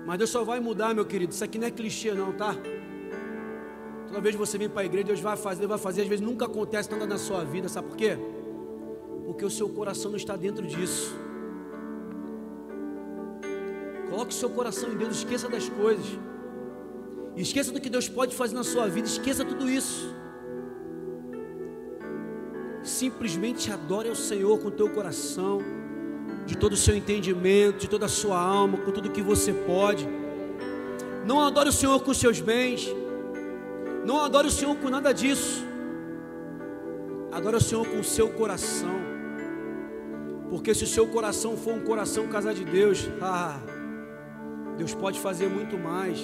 Mas 0.05 0.17
Deus 0.17 0.29
só 0.31 0.43
vai 0.43 0.59
mudar, 0.59 0.95
meu 0.95 1.05
querido. 1.05 1.33
Isso 1.33 1.43
aqui 1.43 1.59
não 1.59 1.67
é 1.67 1.71
clichê, 1.71 2.13
não, 2.13 2.31
tá? 2.31 2.55
Toda 4.07 4.21
vez 4.21 4.33
que 4.33 4.39
você 4.39 4.57
vem 4.57 4.67
para 4.67 4.81
a 4.81 4.85
igreja, 4.85 5.07
Deus 5.07 5.19
vai 5.19 5.37
fazer, 5.37 5.67
vai 5.67 5.77
fazer. 5.77 6.01
Às 6.01 6.07
vezes 6.07 6.25
nunca 6.25 6.45
acontece 6.45 6.89
nada 6.89 7.05
na 7.05 7.17
sua 7.17 7.43
vida, 7.43 7.69
sabe 7.69 7.89
por 7.89 7.97
quê? 7.97 8.17
Porque 9.25 9.45
o 9.45 9.49
seu 9.51 9.69
coração 9.69 10.09
não 10.09 10.17
está 10.17 10.35
dentro 10.35 10.65
disso. 10.65 11.15
Coloque 14.09 14.31
o 14.31 14.37
seu 14.37 14.49
coração 14.49 14.91
em 14.91 14.97
Deus, 14.97 15.17
esqueça 15.17 15.47
das 15.47 15.69
coisas. 15.69 16.05
Esqueça 17.35 17.71
do 17.71 17.79
que 17.79 17.89
Deus 17.89 18.09
pode 18.09 18.35
fazer 18.35 18.55
na 18.55 18.63
sua 18.63 18.87
vida, 18.87 19.07
esqueça 19.07 19.45
tudo 19.45 19.69
isso. 19.69 20.13
Simplesmente 22.83 23.71
adore 23.71 24.09
ao 24.09 24.15
Senhor 24.15 24.57
com 24.59 24.67
o 24.69 24.71
teu 24.71 24.89
coração, 24.89 25.59
de 26.45 26.57
todo 26.57 26.73
o 26.73 26.77
seu 26.77 26.95
entendimento, 26.95 27.77
de 27.77 27.89
toda 27.89 28.07
a 28.07 28.09
sua 28.09 28.39
alma, 28.39 28.77
com 28.77 28.91
tudo 28.91 29.09
que 29.09 29.21
você 29.21 29.53
pode. 29.53 30.07
Não 31.25 31.39
adore 31.41 31.69
o 31.69 31.71
Senhor 31.71 32.01
com 32.01 32.13
seus 32.13 32.39
bens, 32.39 32.89
não 34.05 34.23
adore 34.23 34.47
o 34.47 34.51
Senhor 34.51 34.75
com 34.75 34.89
nada 34.89 35.13
disso. 35.13 35.63
Adore 37.31 37.57
o 37.57 37.61
Senhor 37.61 37.87
com 37.87 37.99
o 37.99 38.03
seu 38.03 38.29
coração. 38.29 38.97
Porque 40.49 40.73
se 40.73 40.83
o 40.83 40.87
seu 40.87 41.07
coração 41.07 41.55
for 41.55 41.73
um 41.75 41.81
coração 41.81 42.27
casado 42.27 42.55
de 42.55 42.65
Deus, 42.65 43.07
ah, 43.21 43.59
Deus 44.79 44.95
pode 44.95 45.19
fazer 45.19 45.49
muito 45.49 45.77
mais. 45.77 46.17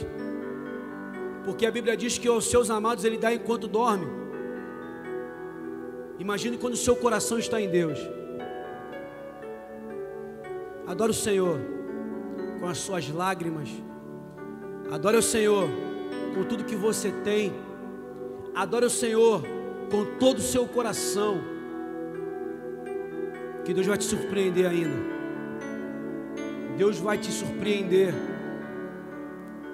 Porque 1.44 1.66
a 1.66 1.72
Bíblia 1.72 1.98
diz 1.98 2.18
que 2.18 2.28
aos 2.28 2.50
seus 2.50 2.70
amados 2.70 3.04
Ele 3.04 3.18
dá 3.18 3.34
enquanto 3.34 3.68
dorme. 3.68 4.08
Imagine 6.18 6.58
quando 6.58 6.76
o 6.76 6.78
seu 6.78 6.96
coração 6.96 7.38
está 7.38 7.60
em 7.60 7.70
Deus. 7.70 8.00
Adore 10.88 11.12
o 11.12 11.14
Senhor 11.14 11.60
com 12.62 12.68
as 12.68 12.78
suas 12.78 13.10
lágrimas. 13.10 13.70
Adore 14.90 15.18
o 15.18 15.22
Senhor 15.22 15.68
com 16.34 16.46
tudo 16.46 16.64
que 16.64 16.78
você 16.78 17.12
tem. 17.12 17.52
Adore 18.56 18.86
o 18.86 18.90
Senhor 18.90 19.44
com 19.92 20.18
todo 20.18 20.38
o 20.38 20.42
seu 20.54 20.66
coração. 20.66 21.42
Que 23.66 23.74
Deus 23.74 23.86
vai 23.86 23.98
te 23.98 24.06
surpreender 24.06 24.66
ainda. 24.66 24.96
Deus 26.78 26.98
vai 27.00 27.18
te 27.18 27.32
surpreender. 27.34 28.14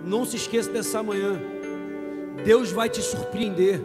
Não 0.03 0.25
se 0.25 0.35
esqueça 0.35 0.71
dessa 0.71 1.01
manhã. 1.03 1.39
Deus 2.43 2.71
vai 2.71 2.89
te 2.89 3.01
surpreender. 3.01 3.81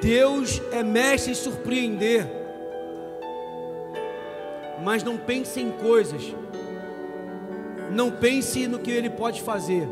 Deus 0.00 0.62
é 0.70 0.82
mestre 0.82 1.32
em 1.32 1.34
surpreender. 1.34 2.26
Mas 4.82 5.02
não 5.02 5.16
pense 5.16 5.60
em 5.60 5.70
coisas. 5.72 6.34
Não 7.90 8.10
pense 8.10 8.66
no 8.66 8.78
que 8.78 8.90
Ele 8.90 9.10
pode 9.10 9.42
fazer. 9.42 9.88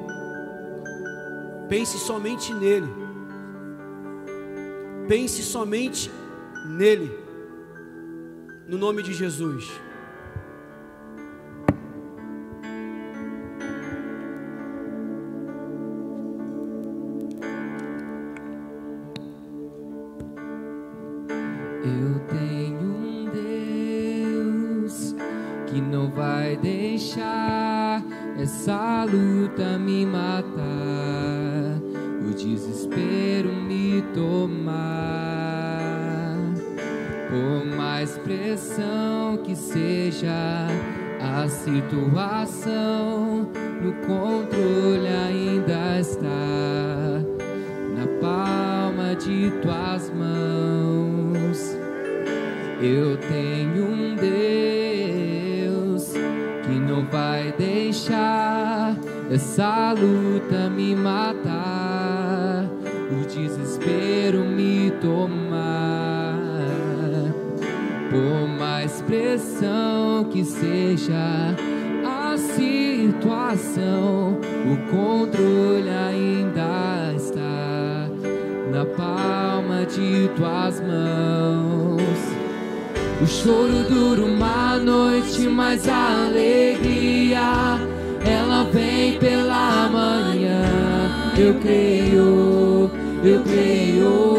Pense 1.69 1.99
somente 1.99 2.53
nele. 2.55 2.89
Pense 5.09 5.43
somente 5.43 6.11
nele. 6.79 7.11
No 8.69 8.79
nome 8.79 9.03
de 9.03 9.13
Jesus. 9.13 9.71
Tuas 80.37 80.81
mãos. 80.81 82.37
O 83.21 83.27
choro 83.27 83.83
dura 83.89 84.23
uma 84.23 84.77
noite, 84.77 85.49
mas 85.49 85.89
a 85.89 86.27
alegria 86.27 87.81
ela 88.25 88.65
vem 88.73 89.19
pela 89.19 89.89
manhã. 89.89 90.63
eu 91.39 91.55
creio, 91.55 92.91
eu 93.25 93.43
creio. 93.43 94.37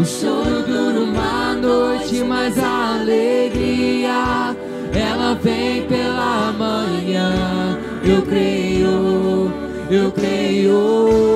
O 0.00 0.04
choro 0.04 0.62
dura 0.66 1.00
uma 1.00 1.54
noite, 1.54 2.24
mas 2.24 2.58
a 2.58 2.96
alegria 3.00 4.56
ela 4.92 5.34
vem 5.40 5.82
pela 5.86 6.52
manhã. 6.52 7.78
Eu 8.04 8.22
creio, 8.22 9.52
eu 9.88 10.10
creio. 10.10 11.33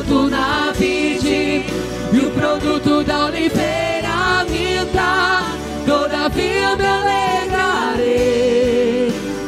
Fruto 0.00 0.28
na 0.30 0.72
vide 0.72 1.64
e 2.12 2.18
o 2.18 2.30
produto 2.30 3.04
da 3.04 3.26
oliveira 3.26 4.44
minta, 4.48 5.42
todavia 5.86 6.76
me 6.76 6.86
alegrarei, 6.86 8.32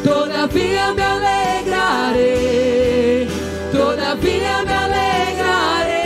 todavia 0.04 0.92
me 0.94 1.02
alegrarei, 1.02 2.18
todavia 3.72 4.64
me 4.64 4.72
alegrarei. 4.72 6.02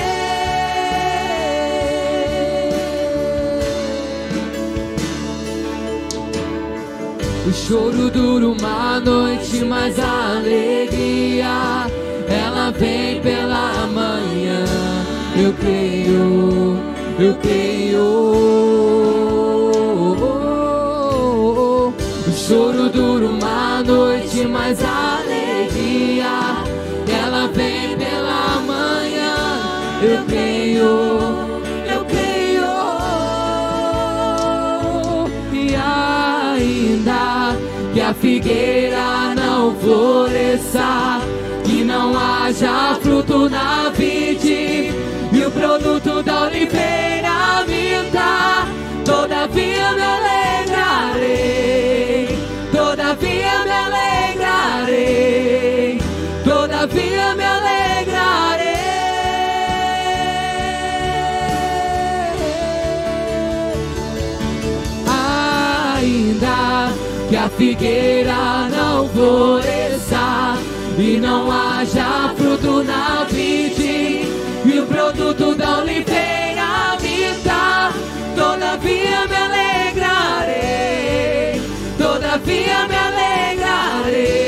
O 7.46 7.52
choro 7.52 8.10
dura 8.10 8.48
uma 8.48 9.00
noite, 9.00 9.64
mas 9.64 9.98
a 9.98 10.36
alegria 10.36 11.86
ela 12.28 12.70
vem. 12.70 13.15
Eu 15.38 15.52
creio, 15.52 16.78
eu 17.18 17.34
creio. 17.42 18.02
O 22.26 22.32
choro 22.32 22.88
dura 22.88 23.26
uma 23.26 23.82
noite, 23.82 24.46
mas 24.46 24.82
a 24.82 25.18
alegria 25.18 26.64
ela 27.22 27.48
vem 27.48 27.98
pela 27.98 28.62
manhã. 28.62 29.60
Eu 30.02 30.24
creio, 30.24 30.88
eu 31.94 32.04
creio. 32.06 32.64
E 35.52 35.74
ainda 35.76 37.56
que 37.92 38.00
a 38.00 38.14
figueira 38.14 39.34
não 39.34 39.74
floresça 39.76 41.20
que 41.62 41.84
não 41.84 42.16
haja 42.16 42.98
fruto 43.02 43.50
na 43.50 43.90
vide 43.90 45.05
produto 45.56 46.22
da 46.22 46.42
oliveira 46.42 47.64
minta, 47.66 48.66
todavia 49.04 49.92
me 49.92 50.02
alegrarei, 50.16 52.28
todavia 52.70 53.64
me 53.64 53.72
alegrarei, 53.86 55.98
todavia 56.44 57.34
me 57.34 57.44
alegrarei. 57.44 58.76
Ainda 65.96 66.58
que 67.28 67.36
a 67.36 67.48
figueira 67.48 68.68
não 68.70 69.08
floresça 69.08 70.56
e 70.98 71.18
não 71.18 71.50
haja 71.50 72.34
fruto 72.36 72.82
na 72.82 73.24
vide 73.24 73.75
o 73.75 73.75
produto 75.16 75.54
da 75.54 75.78
oliveira 75.78 76.98
minta, 77.00 77.90
todavia 78.34 79.26
me 79.26 79.34
alegrarei, 79.34 80.82
todavia 81.96 82.86
me 82.86 82.96
alegrarei, 82.96 84.44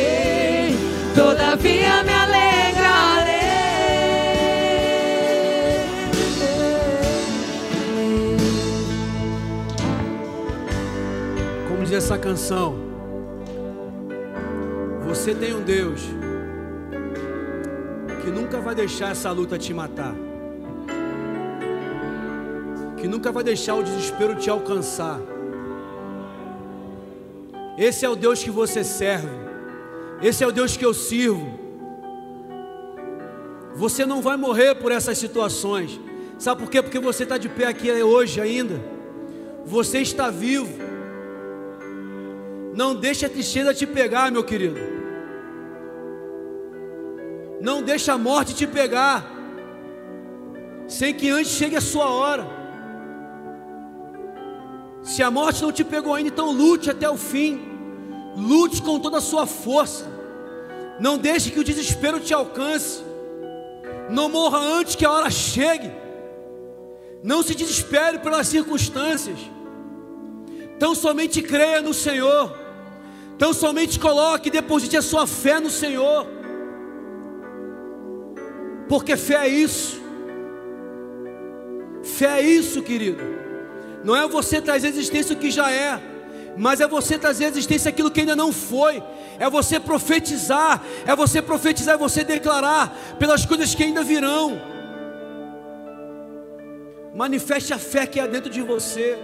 todavia 1.15 2.05
me 2.05 2.13
alegrarei. 2.13 2.59
Como 11.67 11.83
diz 11.85 11.93
essa 11.93 12.19
canção, 12.19 12.77
você 15.07 15.35
tem 15.35 15.55
um 15.55 15.63
Deus 15.63 16.03
que 18.23 18.31
nunca 18.31 18.61
vai 18.61 18.75
deixar 18.75 19.13
essa 19.13 19.31
luta 19.33 19.57
te 19.57 19.73
matar, 19.73 20.15
nunca 23.09 23.33
vai 23.33 23.43
deixar 23.43 23.75
o 23.75 23.83
desespero 23.83 24.35
te 24.35 24.49
alcançar. 24.51 25.19
Esse 27.77 28.05
é 28.05 28.09
o 28.09 28.17
Deus 28.17 28.43
que 28.43 28.51
você 28.51 28.85
serve, 28.85 29.29
esse 30.21 30.45
é 30.45 30.47
o 30.47 30.53
Deus 30.53 30.77
que 30.77 30.85
eu 30.85 30.93
sirvo. 30.93 31.59
Você 33.75 34.05
não 34.05 34.21
vai 34.21 34.37
morrer 34.37 34.75
por 34.75 34.91
essas 34.91 35.17
situações, 35.17 36.01
sabe 36.39 36.61
por 36.61 36.71
quê? 36.71 36.83
Porque 36.83 36.99
você 36.99 37.23
está 37.23 37.39
de 37.39 37.49
pé 37.49 37.67
aqui 37.67 37.91
hoje 38.03 38.41
ainda, 38.41 38.81
você 39.65 40.01
está 40.01 40.31
vivo. 40.31 40.87
Não 42.75 42.95
deixe 42.95 43.25
a 43.25 43.29
tristeza 43.29 43.73
te 43.73 43.87
pegar, 43.87 44.31
meu 44.31 44.45
querido. 44.45 44.79
Não 47.61 47.83
deixe 47.83 48.11
a 48.11 48.19
morte 48.19 48.55
te 48.55 48.67
pegar, 48.67 49.25
sem 50.87 51.15
que 51.15 51.29
antes 51.31 51.53
chegue 51.53 51.77
a 51.77 51.81
sua 51.81 52.09
hora. 52.11 52.58
Se 55.09 55.23
a 55.23 55.31
morte 55.31 55.63
não 55.63 55.73
te 55.73 55.83
pegou 55.83 56.13
ainda, 56.13 56.29
então 56.29 56.53
lute 56.53 56.91
até 56.91 57.09
o 57.09 57.17
fim, 57.17 57.59
lute 58.37 58.83
com 58.83 59.01
toda 59.01 59.17
a 59.17 59.23
sua 59.23 59.47
força. 59.47 60.05
Não 61.01 61.17
deixe 61.17 61.51
que 61.51 61.59
o 61.59 61.65
desespero 61.65 62.21
te 62.21 62.35
alcance. 62.35 63.03
Não 64.11 64.29
morra 64.29 64.59
antes 64.59 64.97
que 64.97 65.07
a 65.07 65.11
hora 65.11 65.31
chegue. 65.31 65.91
Não 67.23 67.43
se 67.43 67.55
desespere 67.55 68.19
pelas 68.19 68.49
circunstâncias. 68.49 69.39
Tão 70.79 70.95
somente 70.95 71.41
creia 71.41 71.81
no 71.81 71.95
Senhor. 71.95 72.55
Tão 73.39 73.55
somente 73.55 73.99
coloque 73.99 74.49
e 74.49 74.53
deposite 74.53 74.95
a 74.95 75.01
sua 75.01 75.27
fé 75.27 75.59
no 75.59 75.71
Senhor. 75.71 76.27
Porque 78.91 79.17
fé 79.17 79.47
é 79.47 79.49
isso. 79.49 79.99
Fé 82.03 82.41
é 82.41 82.43
isso, 82.43 82.83
querido. 82.83 83.38
Não 84.05 84.15
é 84.17 84.27
você 84.29 84.61
trazer 84.61 84.87
à 84.87 84.91
existência 84.91 85.35
o 85.35 85.39
que 85.39 85.51
já 85.51 85.71
é, 85.71 86.01
mas 86.57 86.81
é 86.81 86.87
você 86.87 87.19
trazer 87.19 87.47
à 87.47 87.49
existência 87.49 87.89
aquilo 87.89 88.11
que 88.11 88.21
ainda 88.21 88.37
não 88.37 88.53
foi. 88.53 89.03
É 89.39 89.49
você 89.49 89.79
profetizar, 89.79 90.83
é 91.07 91.15
você 91.15 91.41
profetizar 91.41 91.95
e 91.95 91.99
você 91.99 92.25
declarar 92.25 92.97
pelas 93.19 93.45
coisas 93.45 93.75
que 93.75 93.85
ainda 93.85 94.03
virão. 94.03 94.61
Manifeste 97.15 97.73
a 97.73 97.79
fé 97.79 98.07
que 98.07 98.21
há 98.21 98.27
dentro 98.27 98.51
de 98.51 98.61
você. 98.61 99.19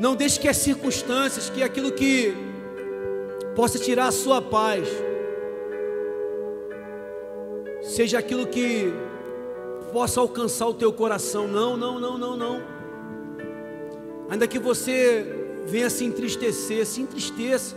Não 0.00 0.16
deixe 0.16 0.40
que 0.40 0.48
as 0.48 0.56
circunstâncias, 0.56 1.48
que 1.48 1.62
aquilo 1.62 1.92
que 1.92 2.34
possa 3.54 3.78
tirar 3.78 4.08
a 4.08 4.12
sua 4.12 4.42
paz, 4.42 4.88
seja 7.82 8.18
aquilo 8.18 8.46
que 8.46 8.92
possa 9.94 10.18
alcançar 10.20 10.66
o 10.66 10.74
teu 10.74 10.92
coração. 10.92 11.46
Não, 11.46 11.76
não, 11.76 12.00
não, 12.00 12.18
não, 12.18 12.36
não. 12.36 12.60
Ainda 14.28 14.48
que 14.48 14.58
você 14.58 15.24
venha 15.66 15.88
se 15.88 16.04
entristecer, 16.04 16.84
se 16.84 17.00
entristeça. 17.00 17.76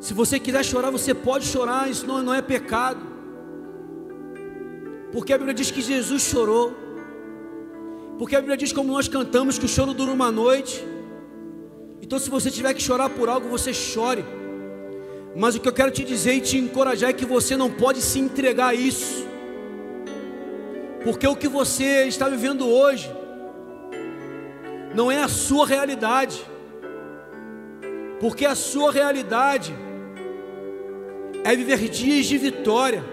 Se 0.00 0.14
você 0.14 0.40
quiser 0.40 0.64
chorar, 0.64 0.90
você 0.90 1.12
pode 1.12 1.44
chorar, 1.44 1.90
isso 1.90 2.06
não, 2.06 2.22
não 2.22 2.32
é 2.32 2.40
pecado. 2.40 3.00
Porque 5.12 5.34
a 5.34 5.36
Bíblia 5.36 5.52
diz 5.52 5.70
que 5.70 5.82
Jesus 5.82 6.22
chorou. 6.22 6.72
Porque 8.18 8.34
a 8.34 8.40
Bíblia 8.40 8.56
diz, 8.56 8.72
como 8.72 8.90
nós 8.90 9.06
cantamos, 9.06 9.58
que 9.58 9.66
o 9.66 9.68
choro 9.68 9.92
dura 9.92 10.10
uma 10.10 10.32
noite. 10.32 10.82
Então, 12.00 12.18
se 12.18 12.30
você 12.30 12.50
tiver 12.50 12.72
que 12.72 12.82
chorar 12.82 13.10
por 13.10 13.28
algo, 13.28 13.46
você 13.48 13.74
chore. 13.74 14.24
Mas 15.36 15.54
o 15.54 15.60
que 15.60 15.68
eu 15.68 15.72
quero 15.72 15.90
te 15.90 16.02
dizer 16.02 16.32
e 16.32 16.40
te 16.40 16.56
encorajar 16.56 17.10
é 17.10 17.12
que 17.12 17.26
você 17.26 17.58
não 17.58 17.70
pode 17.70 18.00
se 18.00 18.18
entregar 18.18 18.68
a 18.68 18.74
isso. 18.74 19.32
Porque 21.04 21.26
o 21.26 21.36
que 21.36 21.48
você 21.48 22.04
está 22.04 22.28
vivendo 22.28 22.68
hoje 22.68 23.10
não 24.94 25.10
é 25.10 25.22
a 25.22 25.28
sua 25.28 25.66
realidade. 25.66 26.44
Porque 28.20 28.46
a 28.46 28.54
sua 28.54 28.92
realidade 28.92 29.74
é 31.44 31.56
viver 31.56 31.88
dias 31.88 32.26
de 32.26 32.38
vitória, 32.38 33.04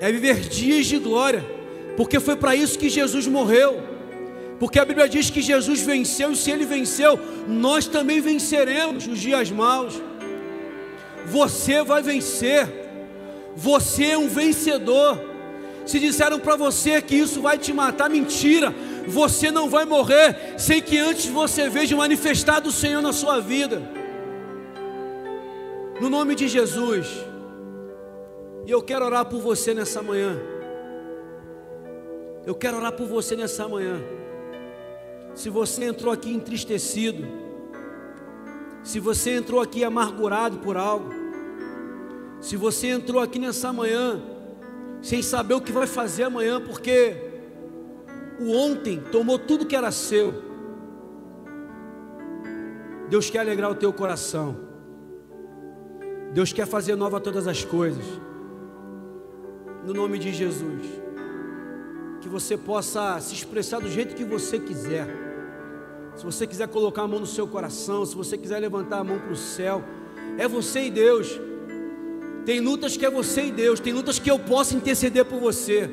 é 0.00 0.12
viver 0.12 0.40
dias 0.40 0.86
de 0.86 0.98
glória, 0.98 1.44
porque 1.96 2.20
foi 2.20 2.36
para 2.36 2.54
isso 2.54 2.78
que 2.78 2.88
Jesus 2.88 3.26
morreu. 3.26 3.82
Porque 4.60 4.78
a 4.78 4.84
Bíblia 4.84 5.08
diz 5.08 5.30
que 5.30 5.40
Jesus 5.40 5.80
venceu, 5.80 6.32
e 6.32 6.36
se 6.36 6.50
ele 6.50 6.64
venceu, 6.64 7.18
nós 7.48 7.86
também 7.86 8.20
venceremos 8.20 9.06
os 9.06 9.18
dias 9.18 9.50
maus. 9.50 10.00
Você 11.26 11.82
vai 11.82 12.02
vencer, 12.02 12.68
você 13.56 14.12
é 14.12 14.18
um 14.18 14.28
vencedor. 14.28 15.27
Se 15.88 15.98
disseram 15.98 16.38
para 16.38 16.54
você 16.54 17.00
que 17.00 17.16
isso 17.16 17.40
vai 17.40 17.56
te 17.56 17.72
matar, 17.72 18.10
mentira. 18.10 18.74
Você 19.06 19.50
não 19.50 19.70
vai 19.70 19.86
morrer 19.86 20.58
sem 20.58 20.82
que 20.82 20.98
antes 20.98 21.24
você 21.24 21.70
veja 21.70 21.96
manifestado 21.96 22.68
o 22.68 22.72
Senhor 22.72 23.00
na 23.00 23.10
sua 23.10 23.40
vida. 23.40 23.80
No 25.98 26.10
nome 26.10 26.34
de 26.34 26.46
Jesus. 26.46 27.06
E 28.66 28.70
eu 28.70 28.82
quero 28.82 29.06
orar 29.06 29.24
por 29.24 29.40
você 29.40 29.72
nessa 29.72 30.02
manhã. 30.02 30.38
Eu 32.44 32.54
quero 32.54 32.76
orar 32.76 32.92
por 32.92 33.06
você 33.06 33.34
nessa 33.34 33.66
manhã. 33.66 33.98
Se 35.34 35.48
você 35.48 35.86
entrou 35.86 36.12
aqui 36.12 36.30
entristecido, 36.30 37.26
se 38.84 39.00
você 39.00 39.36
entrou 39.36 39.58
aqui 39.58 39.82
amargurado 39.82 40.58
por 40.58 40.76
algo, 40.76 41.08
se 42.42 42.56
você 42.56 42.88
entrou 42.88 43.22
aqui 43.22 43.38
nessa 43.38 43.72
manhã 43.72 44.36
sem 45.00 45.22
saber 45.22 45.54
o 45.54 45.60
que 45.60 45.72
vai 45.72 45.86
fazer 45.86 46.24
amanhã, 46.24 46.60
porque 46.60 47.16
o 48.40 48.52
ontem 48.52 49.00
tomou 49.12 49.38
tudo 49.38 49.66
que 49.66 49.76
era 49.76 49.90
seu. 49.90 50.34
Deus 53.08 53.30
quer 53.30 53.40
alegrar 53.40 53.70
o 53.70 53.74
teu 53.74 53.92
coração. 53.92 54.56
Deus 56.32 56.52
quer 56.52 56.66
fazer 56.66 56.94
nova 56.94 57.20
todas 57.20 57.46
as 57.46 57.64
coisas. 57.64 58.04
No 59.84 59.94
nome 59.94 60.18
de 60.18 60.32
Jesus. 60.32 60.82
Que 62.20 62.28
você 62.28 62.56
possa 62.56 63.18
se 63.20 63.34
expressar 63.34 63.80
do 63.80 63.88
jeito 63.88 64.14
que 64.14 64.24
você 64.24 64.58
quiser. 64.58 65.06
Se 66.16 66.24
você 66.24 66.46
quiser 66.46 66.68
colocar 66.68 67.02
a 67.02 67.08
mão 67.08 67.20
no 67.20 67.26
seu 67.26 67.46
coração, 67.46 68.04
se 68.04 68.14
você 68.14 68.36
quiser 68.36 68.58
levantar 68.58 68.98
a 68.98 69.04
mão 69.04 69.18
para 69.18 69.32
o 69.32 69.36
céu, 69.36 69.82
é 70.36 70.46
você 70.46 70.86
e 70.86 70.90
Deus. 70.90 71.40
Tem 72.48 72.60
lutas 72.60 72.96
que 72.96 73.04
é 73.04 73.10
você 73.10 73.42
e 73.48 73.52
Deus, 73.52 73.78
tem 73.78 73.92
lutas 73.92 74.18
que 74.18 74.30
eu 74.30 74.38
posso 74.38 74.74
interceder 74.74 75.22
por 75.22 75.38
você. 75.38 75.90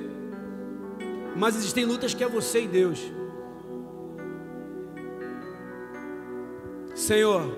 Mas 1.35 1.53
existem 1.53 1.83
lutas 1.83 2.13
que 2.13 2.23
é 2.23 2.29
você 2.29 2.61
e 2.61 2.67
Deus. 2.69 3.11
Senhor, 6.95 7.53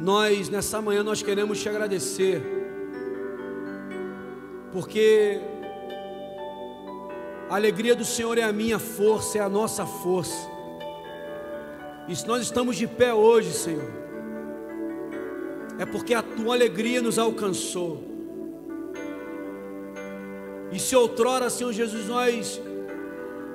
nós 0.00 0.48
nessa 0.48 0.80
manhã 0.80 1.02
nós 1.02 1.22
queremos 1.22 1.60
te 1.60 1.68
agradecer. 1.68 2.40
Porque 4.72 5.38
a 7.50 7.56
alegria 7.56 7.94
do 7.94 8.06
Senhor 8.06 8.38
é 8.38 8.42
a 8.44 8.54
minha 8.54 8.78
força, 8.78 9.36
é 9.36 9.42
a 9.42 9.50
nossa 9.50 9.84
força. 9.84 10.48
E 12.08 12.16
se 12.16 12.26
nós 12.26 12.40
estamos 12.40 12.74
de 12.74 12.86
pé 12.86 13.12
hoje, 13.12 13.52
Senhor, 13.52 14.00
é 15.80 15.86
porque 15.86 16.12
a 16.12 16.22
tua 16.22 16.54
alegria 16.54 17.00
nos 17.00 17.18
alcançou. 17.18 18.04
E 20.70 20.78
se 20.78 20.94
outrora, 20.94 21.48
Senhor 21.48 21.72
Jesus, 21.72 22.06
nós 22.06 22.60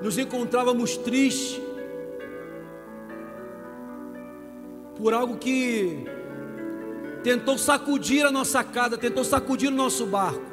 nos 0.02 0.18
encontrávamos 0.18 0.98
tristes 0.98 1.62
por 4.98 5.14
algo 5.14 5.38
que 5.38 6.04
tentou 7.24 7.60
sacudir 7.60 8.26
a 8.26 8.32
nossa 8.32 8.64
casa, 8.64 8.98
tentou 8.98 9.24
sacudir 9.24 9.70
o 9.70 9.76
nosso 9.76 10.08
barco, 10.08 10.52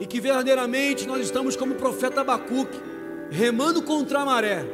e 0.00 0.06
que 0.06 0.18
verdadeiramente 0.18 1.06
nós 1.06 1.20
estamos 1.20 1.56
como 1.56 1.74
o 1.74 1.76
profeta 1.76 2.22
Abacuque, 2.22 2.80
remando 3.28 3.82
contra 3.82 4.20
a 4.20 4.24
maré. 4.24 4.64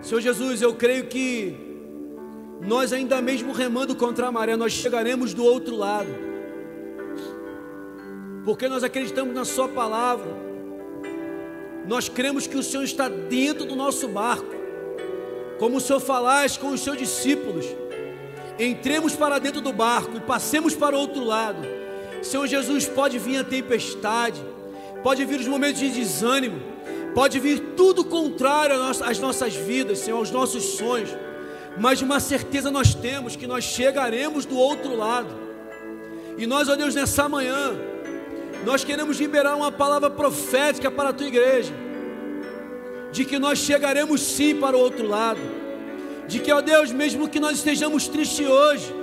Senhor 0.00 0.20
Jesus, 0.20 0.62
eu 0.62 0.72
creio 0.76 1.06
que 1.08 1.63
nós 2.60 2.92
ainda 2.92 3.20
mesmo 3.20 3.52
remando 3.52 3.94
contra 3.94 4.28
a 4.28 4.32
maré, 4.32 4.56
nós 4.56 4.72
chegaremos 4.72 5.34
do 5.34 5.44
outro 5.44 5.76
lado. 5.76 6.08
Porque 8.44 8.68
nós 8.68 8.84
acreditamos 8.84 9.34
na 9.34 9.44
Sua 9.44 9.68
palavra. 9.68 10.30
Nós 11.86 12.08
cremos 12.08 12.46
que 12.46 12.56
o 12.56 12.62
Senhor 12.62 12.84
está 12.84 13.08
dentro 13.08 13.66
do 13.66 13.74
nosso 13.74 14.08
barco. 14.08 14.54
Como 15.58 15.76
o 15.76 15.80
Senhor 15.80 16.00
falaste 16.00 16.58
com 16.58 16.68
os 16.68 16.80
seus 16.80 16.96
discípulos. 16.96 17.66
Entremos 18.58 19.14
para 19.14 19.38
dentro 19.38 19.60
do 19.60 19.72
barco 19.72 20.16
e 20.16 20.20
passemos 20.20 20.74
para 20.74 20.96
o 20.96 20.98
outro 20.98 21.24
lado. 21.24 21.58
Senhor 22.22 22.46
Jesus, 22.46 22.86
pode 22.86 23.18
vir 23.18 23.38
a 23.38 23.44
tempestade, 23.44 24.40
pode 25.02 25.24
vir 25.26 25.40
os 25.40 25.46
momentos 25.46 25.80
de 25.80 25.90
desânimo, 25.90 26.62
pode 27.14 27.38
vir 27.38 27.60
tudo 27.76 28.04
contrário 28.04 28.76
às 28.82 29.18
nossas 29.18 29.54
vidas, 29.54 29.98
Senhor, 29.98 30.16
aos 30.16 30.30
nossos 30.30 30.62
sonhos 30.64 31.10
mas 31.76 32.02
uma 32.02 32.20
certeza 32.20 32.70
nós 32.70 32.94
temos 32.94 33.36
que 33.36 33.46
nós 33.46 33.64
chegaremos 33.64 34.44
do 34.44 34.56
outro 34.56 34.96
lado. 34.96 35.34
E 36.38 36.46
nós, 36.46 36.68
ó 36.68 36.76
Deus, 36.76 36.94
nessa 36.94 37.28
manhã, 37.28 37.74
nós 38.64 38.84
queremos 38.84 39.18
liberar 39.18 39.56
uma 39.56 39.70
palavra 39.70 40.10
profética 40.10 40.90
para 40.90 41.10
a 41.10 41.12
tua 41.12 41.26
igreja, 41.26 41.72
de 43.12 43.24
que 43.24 43.38
nós 43.38 43.58
chegaremos 43.58 44.20
sim 44.20 44.56
para 44.56 44.76
o 44.76 44.80
outro 44.80 45.06
lado, 45.06 45.40
de 46.26 46.38
que, 46.38 46.52
ó 46.52 46.60
Deus, 46.60 46.90
mesmo 46.90 47.28
que 47.28 47.38
nós 47.38 47.58
estejamos 47.58 48.08
tristes 48.08 48.46
hoje, 48.46 48.94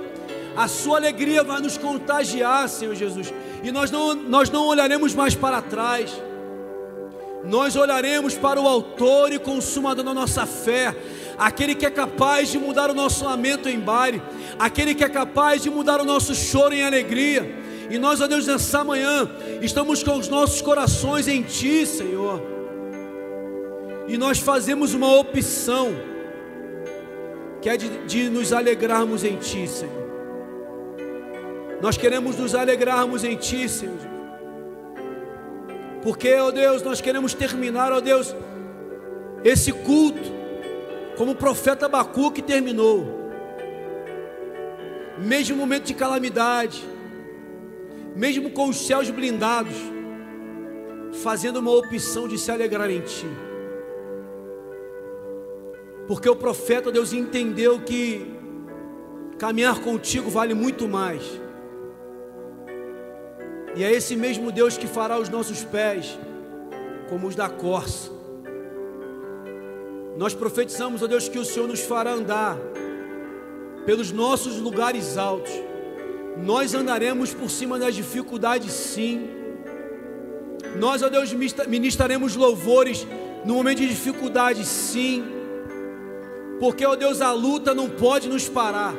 a 0.56 0.68
sua 0.68 0.98
alegria 0.98 1.42
vai 1.42 1.60
nos 1.60 1.78
contagiar, 1.78 2.68
Senhor 2.68 2.94
Jesus, 2.94 3.32
e 3.62 3.70
nós 3.70 3.90
não, 3.90 4.14
nós 4.14 4.50
não 4.50 4.66
olharemos 4.66 5.14
mais 5.14 5.34
para 5.34 5.62
trás, 5.62 6.10
nós 7.44 7.74
olharemos 7.74 8.34
para 8.34 8.60
o 8.60 8.68
Autor 8.68 9.32
e 9.32 9.38
Consumador 9.38 10.04
da 10.04 10.14
nossa 10.14 10.46
fé, 10.46 10.94
aquele 11.42 11.74
que 11.74 11.84
é 11.84 11.90
capaz 11.90 12.50
de 12.50 12.58
mudar 12.58 12.88
o 12.88 12.94
nosso 12.94 13.24
lamento 13.24 13.68
em 13.68 13.78
baile, 13.78 14.22
aquele 14.58 14.94
que 14.94 15.02
é 15.02 15.08
capaz 15.08 15.60
de 15.60 15.70
mudar 15.70 16.00
o 16.00 16.04
nosso 16.04 16.34
choro 16.34 16.72
em 16.72 16.84
alegria. 16.84 17.60
E 17.90 17.98
nós, 17.98 18.20
ó 18.20 18.28
Deus, 18.28 18.46
nessa 18.46 18.84
manhã, 18.84 19.28
estamos 19.60 20.02
com 20.04 20.16
os 20.16 20.28
nossos 20.28 20.62
corações 20.62 21.26
em 21.26 21.42
Ti, 21.42 21.84
Senhor. 21.84 22.40
E 24.06 24.16
nós 24.16 24.38
fazemos 24.38 24.94
uma 24.94 25.12
opção, 25.16 25.92
que 27.60 27.68
é 27.68 27.76
de, 27.76 27.88
de 28.06 28.30
nos 28.30 28.52
alegrarmos 28.52 29.24
em 29.24 29.36
Ti, 29.36 29.66
Senhor. 29.66 30.02
Nós 31.80 31.96
queremos 31.96 32.36
nos 32.36 32.54
alegrarmos 32.54 33.24
em 33.24 33.36
Ti, 33.36 33.68
Senhor. 33.68 33.98
Porque, 36.02 36.32
ó 36.36 36.52
Deus, 36.52 36.82
nós 36.82 37.00
queremos 37.00 37.34
terminar, 37.34 37.92
ó 37.92 38.00
Deus, 38.00 38.34
esse 39.44 39.72
culto 39.72 40.41
como 41.22 41.34
o 41.34 41.36
profeta 41.36 41.86
Abacuque 41.86 42.42
terminou, 42.42 43.30
mesmo 45.18 45.54
no 45.54 45.62
momento 45.62 45.84
de 45.84 45.94
calamidade, 45.94 46.82
mesmo 48.16 48.50
com 48.50 48.68
os 48.68 48.76
céus 48.84 49.08
blindados, 49.08 49.76
fazendo 51.22 51.60
uma 51.60 51.70
opção 51.70 52.26
de 52.26 52.36
se 52.36 52.50
alegrar 52.50 52.90
em 52.90 53.02
Ti. 53.02 53.28
Porque 56.08 56.28
o 56.28 56.34
profeta 56.34 56.90
Deus 56.90 57.12
entendeu 57.12 57.78
que 57.78 58.26
caminhar 59.38 59.78
contigo 59.78 60.28
vale 60.28 60.54
muito 60.54 60.88
mais. 60.88 61.22
E 63.76 63.84
é 63.84 63.92
esse 63.92 64.16
mesmo 64.16 64.50
Deus 64.50 64.76
que 64.76 64.88
fará 64.88 65.20
os 65.20 65.28
nossos 65.28 65.62
pés 65.62 66.18
como 67.08 67.28
os 67.28 67.36
da 67.36 67.48
corça 67.48 68.21
nós 70.16 70.34
profetizamos, 70.34 71.02
ó 71.02 71.06
Deus, 71.06 71.28
que 71.28 71.38
o 71.38 71.44
Senhor 71.44 71.66
nos 71.66 71.80
fará 71.80 72.12
andar 72.12 72.58
pelos 73.86 74.12
nossos 74.12 74.58
lugares 74.58 75.16
altos. 75.16 75.52
Nós 76.36 76.74
andaremos 76.74 77.32
por 77.32 77.50
cima 77.50 77.78
das 77.78 77.94
dificuldades, 77.94 78.72
sim. 78.72 79.28
Nós, 80.78 81.02
ó 81.02 81.08
Deus, 81.08 81.32
ministraremos 81.66 82.36
louvores 82.36 83.06
no 83.44 83.54
momento 83.54 83.78
de 83.78 83.88
dificuldade, 83.88 84.64
sim. 84.64 85.24
Porque, 86.60 86.84
ó 86.84 86.94
Deus, 86.94 87.20
a 87.20 87.32
luta 87.32 87.74
não 87.74 87.88
pode 87.88 88.28
nos 88.28 88.48
parar. 88.48 88.94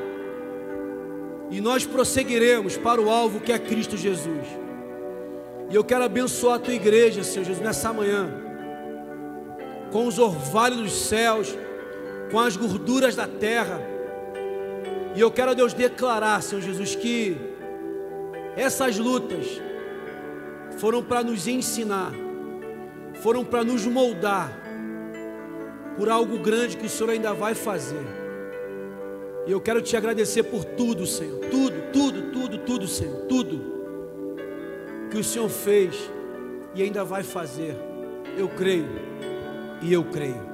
E 1.49 1.61
nós 1.61 1.85
prosseguiremos 1.85 2.77
para 2.77 2.99
o 2.99 3.09
alvo 3.09 3.39
que 3.39 3.51
é 3.51 3.59
Cristo 3.59 3.95
Jesus. 3.95 4.47
E 5.69 5.75
eu 5.75 5.83
quero 5.83 6.03
abençoar 6.03 6.55
a 6.55 6.59
tua 6.59 6.73
igreja, 6.73 7.23
Senhor 7.23 7.45
Jesus, 7.45 7.63
nessa 7.63 7.93
manhã 7.93 8.42
com 9.93 10.07
os 10.07 10.17
orvalhos 10.17 10.79
dos 10.79 10.93
céus, 11.05 11.55
com 12.31 12.39
as 12.39 12.57
gorduras 12.57 13.15
da 13.15 13.27
terra. 13.27 13.79
E 15.15 15.21
eu 15.21 15.29
quero 15.29 15.51
a 15.51 15.53
Deus 15.53 15.71
declarar, 15.71 16.41
Senhor 16.41 16.61
Jesus, 16.61 16.95
que 16.95 17.37
essas 18.57 18.97
lutas 18.97 19.61
foram 20.79 21.03
para 21.03 21.23
nos 21.23 21.47
ensinar, 21.47 22.11
foram 23.21 23.45
para 23.45 23.63
nos 23.63 23.85
moldar 23.85 24.51
por 25.95 26.09
algo 26.09 26.39
grande 26.39 26.75
que 26.75 26.87
o 26.87 26.89
Senhor 26.89 27.11
ainda 27.11 27.31
vai 27.31 27.53
fazer. 27.53 28.03
E 29.45 29.51
eu 29.51 29.61
quero 29.61 29.79
te 29.79 29.95
agradecer 29.95 30.41
por 30.41 30.65
tudo, 30.65 31.05
Senhor. 31.05 31.39
Tudo, 31.51 31.91
tudo, 31.91 32.31
tudo, 32.31 32.57
tudo, 32.57 32.87
Senhor. 32.87 33.27
Tudo 33.27 33.61
que 35.11 35.19
o 35.19 35.23
Senhor 35.23 35.49
fez 35.49 35.93
e 36.73 36.81
ainda 36.81 37.03
vai 37.03 37.21
fazer. 37.21 37.75
Eu 38.35 38.49
creio 38.49 38.87
e 39.83 39.91
eu 39.91 40.03
creio. 40.05 40.52